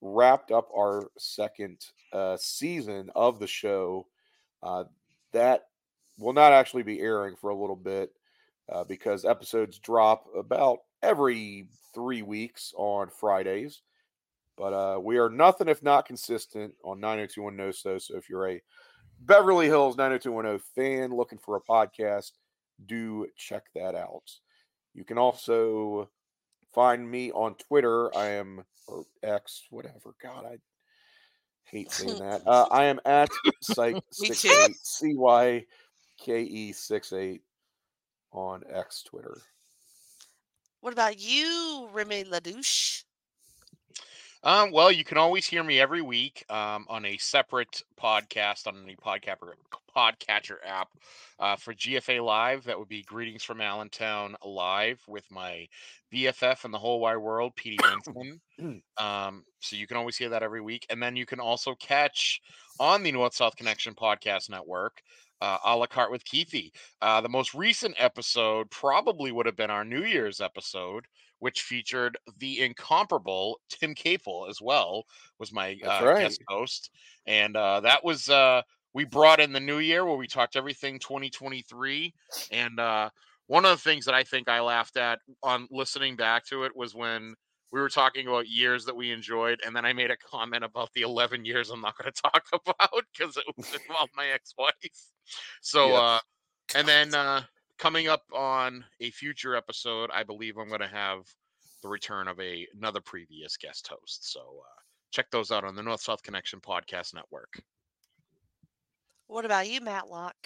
wrapped 0.00 0.50
up 0.50 0.68
our 0.76 1.10
second 1.16 1.78
uh, 2.12 2.36
season 2.40 3.08
of 3.14 3.38
the 3.38 3.46
show. 3.46 4.08
Uh, 4.64 4.84
that 5.32 5.68
will 6.18 6.32
not 6.32 6.52
actually 6.52 6.82
be 6.82 6.98
airing 6.98 7.36
for 7.36 7.50
a 7.50 7.56
little 7.56 7.76
bit 7.76 8.10
uh, 8.72 8.82
because 8.82 9.24
episodes 9.24 9.78
drop 9.78 10.26
about 10.36 10.78
every 11.02 11.68
three 11.94 12.22
weeks 12.22 12.72
on 12.76 13.08
Fridays. 13.08 13.82
But 14.56 14.72
uh, 14.72 14.98
we 15.00 15.18
are 15.18 15.30
nothing 15.30 15.68
if 15.68 15.84
not 15.84 16.06
consistent 16.06 16.74
on 16.82 16.98
90210 16.98 17.56
No 17.56 17.70
So. 17.70 17.98
So 17.98 18.16
if 18.16 18.28
you're 18.28 18.48
a 18.48 18.62
Beverly 19.20 19.66
Hills 19.66 19.96
90210 19.96 20.58
fan 20.74 21.16
looking 21.16 21.38
for 21.38 21.56
a 21.56 21.60
podcast, 21.60 22.32
do 22.84 23.26
check 23.36 23.64
that 23.74 23.94
out. 23.94 24.30
You 24.94 25.04
can 25.04 25.18
also 25.18 26.08
find 26.74 27.10
me 27.10 27.32
on 27.32 27.54
Twitter. 27.54 28.14
I 28.16 28.26
am 28.26 28.64
or 28.86 29.04
X, 29.22 29.64
whatever. 29.70 30.14
God, 30.22 30.44
I 30.44 30.56
hate 31.64 31.90
saying 31.90 32.18
that. 32.18 32.42
Uh, 32.46 32.66
I 32.70 32.84
am 32.84 33.00
at 33.04 33.30
psych 33.62 33.94
Me 33.94 34.00
six 34.10 34.44
eight 34.44 34.76
c 34.82 35.14
y 35.14 35.64
k 36.18 36.42
e 36.42 36.72
six 36.72 37.12
eight 37.12 37.42
on 38.32 38.62
X 38.70 39.02
Twitter. 39.02 39.38
What 40.80 40.92
about 40.92 41.18
you, 41.18 41.88
Remy 41.92 42.24
Ladouche? 42.24 43.04
Um, 44.46 44.70
well, 44.70 44.92
you 44.92 45.02
can 45.02 45.18
always 45.18 45.44
hear 45.44 45.64
me 45.64 45.80
every 45.80 46.02
week 46.02 46.44
um, 46.50 46.86
on 46.88 47.04
a 47.04 47.16
separate 47.16 47.82
podcast 48.00 48.68
on 48.68 48.80
any 48.80 48.94
podcatcher 48.94 49.54
podcatcher 49.96 50.58
app 50.64 50.86
uh, 51.40 51.56
for 51.56 51.74
GFA 51.74 52.24
Live. 52.24 52.62
That 52.62 52.78
would 52.78 52.86
be 52.86 53.02
Greetings 53.02 53.42
from 53.42 53.60
Allentown 53.60 54.36
Live 54.44 55.02
with 55.08 55.24
my 55.32 55.66
BFF 56.14 56.64
and 56.64 56.72
the 56.72 56.78
whole 56.78 57.00
wide 57.00 57.16
world, 57.16 57.56
Petey 57.56 57.78
Winston. 57.82 58.40
um, 58.98 59.42
so 59.58 59.74
you 59.74 59.88
can 59.88 59.96
always 59.96 60.16
hear 60.16 60.28
that 60.28 60.44
every 60.44 60.60
week, 60.60 60.86
and 60.90 61.02
then 61.02 61.16
you 61.16 61.26
can 61.26 61.40
also 61.40 61.74
catch 61.80 62.40
on 62.78 63.02
the 63.02 63.10
North 63.10 63.34
South 63.34 63.56
Connection 63.56 63.96
Podcast 63.96 64.48
Network. 64.48 65.02
Uh, 65.40 65.58
a 65.64 65.76
la 65.76 65.86
carte 65.86 66.12
with 66.12 66.24
Keithy. 66.24 66.70
Uh, 67.02 67.20
the 67.20 67.28
most 67.28 67.52
recent 67.52 67.96
episode 67.98 68.70
probably 68.70 69.32
would 69.32 69.44
have 69.44 69.56
been 69.56 69.70
our 69.70 69.84
New 69.84 70.04
Year's 70.04 70.40
episode, 70.40 71.04
which 71.38 71.62
featured 71.62 72.16
the 72.38 72.60
incomparable 72.62 73.60
Tim 73.68 73.94
Capel 73.94 74.46
as 74.48 74.60
well, 74.60 75.04
was 75.38 75.52
my 75.52 75.76
uh, 75.84 76.04
right. 76.04 76.22
guest 76.22 76.42
host, 76.48 76.90
and 77.26 77.56
uh, 77.56 77.80
that 77.80 78.04
was 78.04 78.28
uh, 78.28 78.62
we 78.94 79.04
brought 79.04 79.40
in 79.40 79.52
the 79.52 79.60
new 79.60 79.78
year 79.78 80.04
where 80.04 80.16
we 80.16 80.26
talked 80.26 80.56
everything 80.56 80.98
2023, 80.98 82.14
and 82.50 82.80
uh, 82.80 83.10
one 83.46 83.64
of 83.64 83.70
the 83.70 83.82
things 83.82 84.04
that 84.06 84.14
I 84.14 84.24
think 84.24 84.48
I 84.48 84.60
laughed 84.60 84.96
at 84.96 85.20
on 85.42 85.68
listening 85.70 86.16
back 86.16 86.44
to 86.46 86.64
it 86.64 86.74
was 86.74 86.94
when 86.94 87.34
we 87.72 87.80
were 87.80 87.88
talking 87.88 88.26
about 88.26 88.48
years 88.48 88.84
that 88.84 88.96
we 88.96 89.10
enjoyed, 89.10 89.60
and 89.64 89.74
then 89.74 89.84
I 89.84 89.92
made 89.92 90.10
a 90.10 90.16
comment 90.16 90.64
about 90.64 90.92
the 90.94 91.02
11 91.02 91.44
years 91.44 91.70
I'm 91.70 91.80
not 91.80 91.96
going 91.98 92.10
to 92.12 92.22
talk 92.22 92.44
about 92.52 93.04
because 93.12 93.36
it 93.36 93.44
was 93.56 93.72
involved 93.74 94.12
my 94.16 94.28
ex-wife. 94.28 94.72
So, 95.60 95.88
Yes. 95.88 95.98
uh, 95.98 96.20
and 96.74 96.88
then 96.88 97.14
uh, 97.14 97.42
coming 97.78 98.08
up 98.08 98.22
on 98.32 98.84
a 99.00 99.10
future 99.10 99.56
episode, 99.56 100.10
I 100.12 100.22
believe 100.22 100.56
I'm 100.56 100.68
going 100.68 100.80
to 100.80 100.86
have 100.86 101.26
the 101.82 101.88
return 101.88 102.28
of 102.28 102.40
a 102.40 102.66
another 102.76 103.00
previous 103.00 103.56
guest 103.56 103.88
host. 103.88 104.32
So 104.32 104.40
uh, 104.40 104.80
check 105.10 105.30
those 105.30 105.50
out 105.50 105.64
on 105.64 105.74
the 105.74 105.82
North 105.82 106.00
South 106.00 106.22
Connection 106.22 106.60
Podcast 106.60 107.14
Network. 107.14 107.62
What 109.28 109.44
about 109.44 109.68
you, 109.68 109.80
Matlock? 109.80 110.36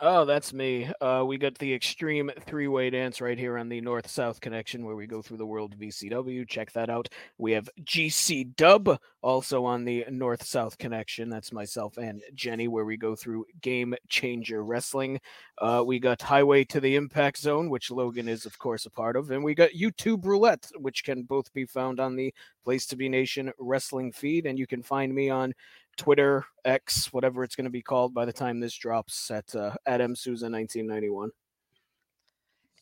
Oh, 0.00 0.24
that's 0.24 0.52
me. 0.52 0.88
Uh, 1.00 1.24
we 1.26 1.38
got 1.38 1.56
the 1.58 1.74
extreme 1.74 2.30
three-way 2.46 2.90
dance 2.90 3.20
right 3.20 3.36
here 3.36 3.58
on 3.58 3.68
the 3.68 3.80
North-South 3.80 4.40
connection, 4.40 4.84
where 4.84 4.94
we 4.94 5.08
go 5.08 5.22
through 5.22 5.38
the 5.38 5.46
world 5.46 5.72
of 5.72 5.80
ECW. 5.80 6.46
Check 6.46 6.70
that 6.72 6.88
out. 6.88 7.08
We 7.36 7.50
have 7.52 7.68
GC 7.82 8.54
Dub 8.54 9.00
also 9.22 9.64
on 9.64 9.84
the 9.84 10.04
North-South 10.08 10.78
connection. 10.78 11.28
That's 11.28 11.52
myself 11.52 11.96
and 11.96 12.22
Jenny, 12.32 12.68
where 12.68 12.84
we 12.84 12.96
go 12.96 13.16
through 13.16 13.46
Game 13.60 13.92
Changer 14.08 14.62
Wrestling. 14.62 15.20
Uh, 15.58 15.82
we 15.84 15.98
got 15.98 16.22
Highway 16.22 16.62
to 16.66 16.80
the 16.80 16.94
Impact 16.94 17.38
Zone, 17.38 17.68
which 17.68 17.90
Logan 17.90 18.28
is 18.28 18.46
of 18.46 18.56
course 18.58 18.86
a 18.86 18.90
part 18.90 19.16
of, 19.16 19.32
and 19.32 19.42
we 19.42 19.54
got 19.54 19.70
YouTube 19.70 20.24
Roulette, 20.24 20.70
which 20.76 21.02
can 21.02 21.24
both 21.24 21.52
be 21.52 21.66
found 21.66 21.98
on 21.98 22.14
the 22.14 22.32
Place 22.64 22.86
to 22.86 22.96
Be 22.96 23.08
Nation 23.08 23.50
Wrestling 23.58 24.12
feed, 24.12 24.46
and 24.46 24.58
you 24.58 24.66
can 24.66 24.82
find 24.82 25.12
me 25.12 25.28
on 25.28 25.54
Twitter, 25.98 26.46
X, 26.64 27.12
whatever 27.12 27.44
it's 27.44 27.56
going 27.56 27.64
to 27.64 27.70
be 27.70 27.82
called 27.82 28.14
by 28.14 28.24
the 28.24 28.32
time 28.32 28.60
this 28.60 28.74
drops 28.74 29.30
at 29.30 29.54
uh, 29.54 29.74
at 29.84 30.00
M 30.00 30.16
Souza 30.16 30.48
1991. 30.48 31.30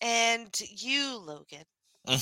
And 0.00 0.54
you, 0.76 1.18
Logan. 1.18 1.64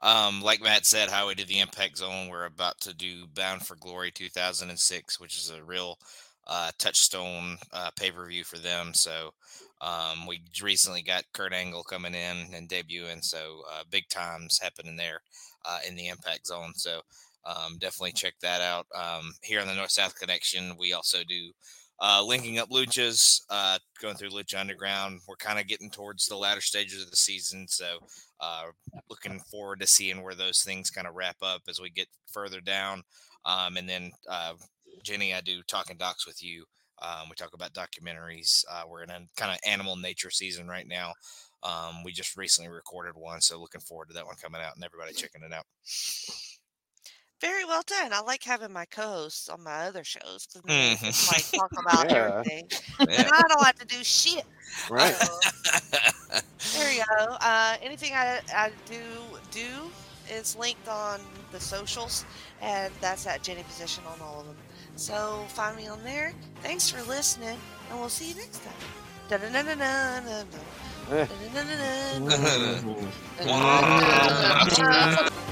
um, 0.00 0.40
like 0.40 0.62
Matt 0.62 0.86
said, 0.86 1.10
Highway 1.10 1.34
to 1.34 1.46
the 1.46 1.60
Impact 1.60 1.98
Zone. 1.98 2.28
We're 2.28 2.46
about 2.46 2.80
to 2.82 2.94
do 2.94 3.26
Bound 3.34 3.66
for 3.66 3.76
Glory 3.76 4.10
2006, 4.10 5.20
which 5.20 5.36
is 5.36 5.50
a 5.50 5.62
real 5.62 5.98
uh, 6.46 6.70
touchstone 6.78 7.58
uh, 7.72 7.90
pay 7.98 8.10
per 8.10 8.26
view 8.26 8.44
for 8.44 8.58
them. 8.58 8.94
So 8.94 9.34
um, 9.80 10.26
we 10.26 10.40
recently 10.62 11.02
got 11.02 11.24
Kurt 11.32 11.52
Angle 11.52 11.84
coming 11.84 12.14
in 12.14 12.54
and 12.54 12.68
debuting, 12.68 13.22
so 13.22 13.62
uh, 13.70 13.82
big 13.90 14.08
times 14.08 14.58
happening 14.62 14.96
there 14.96 15.20
uh, 15.66 15.80
in 15.86 15.94
the 15.94 16.08
Impact 16.08 16.46
Zone. 16.46 16.72
So 16.74 17.02
um, 17.46 17.78
definitely 17.78 18.12
check 18.12 18.34
that 18.42 18.60
out. 18.60 18.86
Um, 18.94 19.32
here 19.42 19.60
on 19.60 19.66
the 19.66 19.74
North 19.74 19.90
South 19.90 20.18
Connection, 20.18 20.76
we 20.78 20.92
also 20.92 21.18
do 21.28 21.50
uh, 22.00 22.22
linking 22.24 22.58
up 22.58 22.70
luchas, 22.70 23.42
uh, 23.50 23.78
going 24.00 24.16
through 24.16 24.30
Lucha 24.30 24.58
Underground. 24.58 25.20
We're 25.28 25.36
kind 25.36 25.58
of 25.58 25.68
getting 25.68 25.90
towards 25.90 26.26
the 26.26 26.36
latter 26.36 26.60
stages 26.60 27.02
of 27.02 27.10
the 27.10 27.16
season, 27.16 27.66
so 27.68 27.98
uh, 28.40 28.64
looking 29.08 29.38
forward 29.50 29.80
to 29.80 29.86
seeing 29.86 30.22
where 30.22 30.34
those 30.34 30.62
things 30.62 30.90
kind 30.90 31.06
of 31.06 31.14
wrap 31.14 31.36
up 31.42 31.62
as 31.68 31.80
we 31.80 31.90
get 31.90 32.08
further 32.26 32.60
down. 32.60 33.02
Um, 33.44 33.76
and 33.76 33.88
then 33.88 34.10
uh, 34.28 34.54
Jenny, 35.02 35.34
I 35.34 35.40
do 35.40 35.62
talking 35.66 35.96
docs 35.96 36.26
with 36.26 36.42
you. 36.42 36.64
Um, 37.02 37.28
we 37.28 37.34
talk 37.36 37.54
about 37.54 37.74
documentaries. 37.74 38.64
Uh, 38.70 38.84
we're 38.88 39.02
in 39.02 39.10
a 39.10 39.20
kind 39.36 39.52
of 39.52 39.58
animal 39.66 39.96
nature 39.96 40.30
season 40.30 40.66
right 40.66 40.86
now. 40.86 41.12
Um, 41.62 42.02
we 42.04 42.12
just 42.12 42.36
recently 42.36 42.70
recorded 42.70 43.14
one, 43.16 43.40
so 43.40 43.60
looking 43.60 43.80
forward 43.80 44.08
to 44.08 44.14
that 44.14 44.26
one 44.26 44.36
coming 44.36 44.60
out 44.60 44.74
and 44.74 44.84
everybody 44.84 45.14
checking 45.14 45.42
it 45.42 45.52
out. 45.52 45.64
Very 47.40 47.64
well 47.64 47.82
done. 47.86 48.12
I 48.12 48.20
like 48.20 48.42
having 48.42 48.72
my 48.72 48.84
co-hosts 48.86 49.48
on 49.48 49.62
my 49.62 49.86
other 49.86 50.04
shows 50.04 50.46
because 50.46 50.62
Mhm. 50.70 51.32
like 51.32 51.50
talk 51.60 51.72
about 51.78 52.10
Yeah. 52.10 52.16
everything, 52.38 52.68
Yeah. 53.00 53.06
and 53.22 53.28
I 53.32 53.42
don't 53.48 53.64
have 53.64 53.78
to 53.80 53.84
do 53.86 54.02
shit. 54.04 54.44
Right. 54.88 55.14
So, 55.14 55.38
there 56.78 56.92
you 56.92 57.04
go. 57.18 57.24
Uh, 57.40 57.76
anything 57.82 58.14
I, 58.14 58.40
I 58.54 58.70
do 58.86 59.00
do 59.50 59.90
is 60.30 60.56
linked 60.56 60.88
on 60.88 61.20
the 61.52 61.60
socials, 61.60 62.24
and 62.62 62.92
that's 63.00 63.26
at 63.26 63.42
Jenny 63.42 63.62
Position 63.64 64.04
on 64.06 64.20
all 64.20 64.40
of 64.40 64.46
them. 64.46 64.56
So 64.96 65.44
find 65.48 65.76
me 65.76 65.86
on 65.88 66.02
there. 66.04 66.32
Thanks 66.62 66.88
for 66.88 67.02
listening, 67.02 67.58
and 67.90 67.98
we'll 68.00 68.08
see 68.08 68.28
you 68.30 68.36
next 68.36 68.62
time. 68.62 68.72
Eh. 69.30 71.26
Da-da-da-da-da. 71.26 72.20
Wow. 73.44 75.28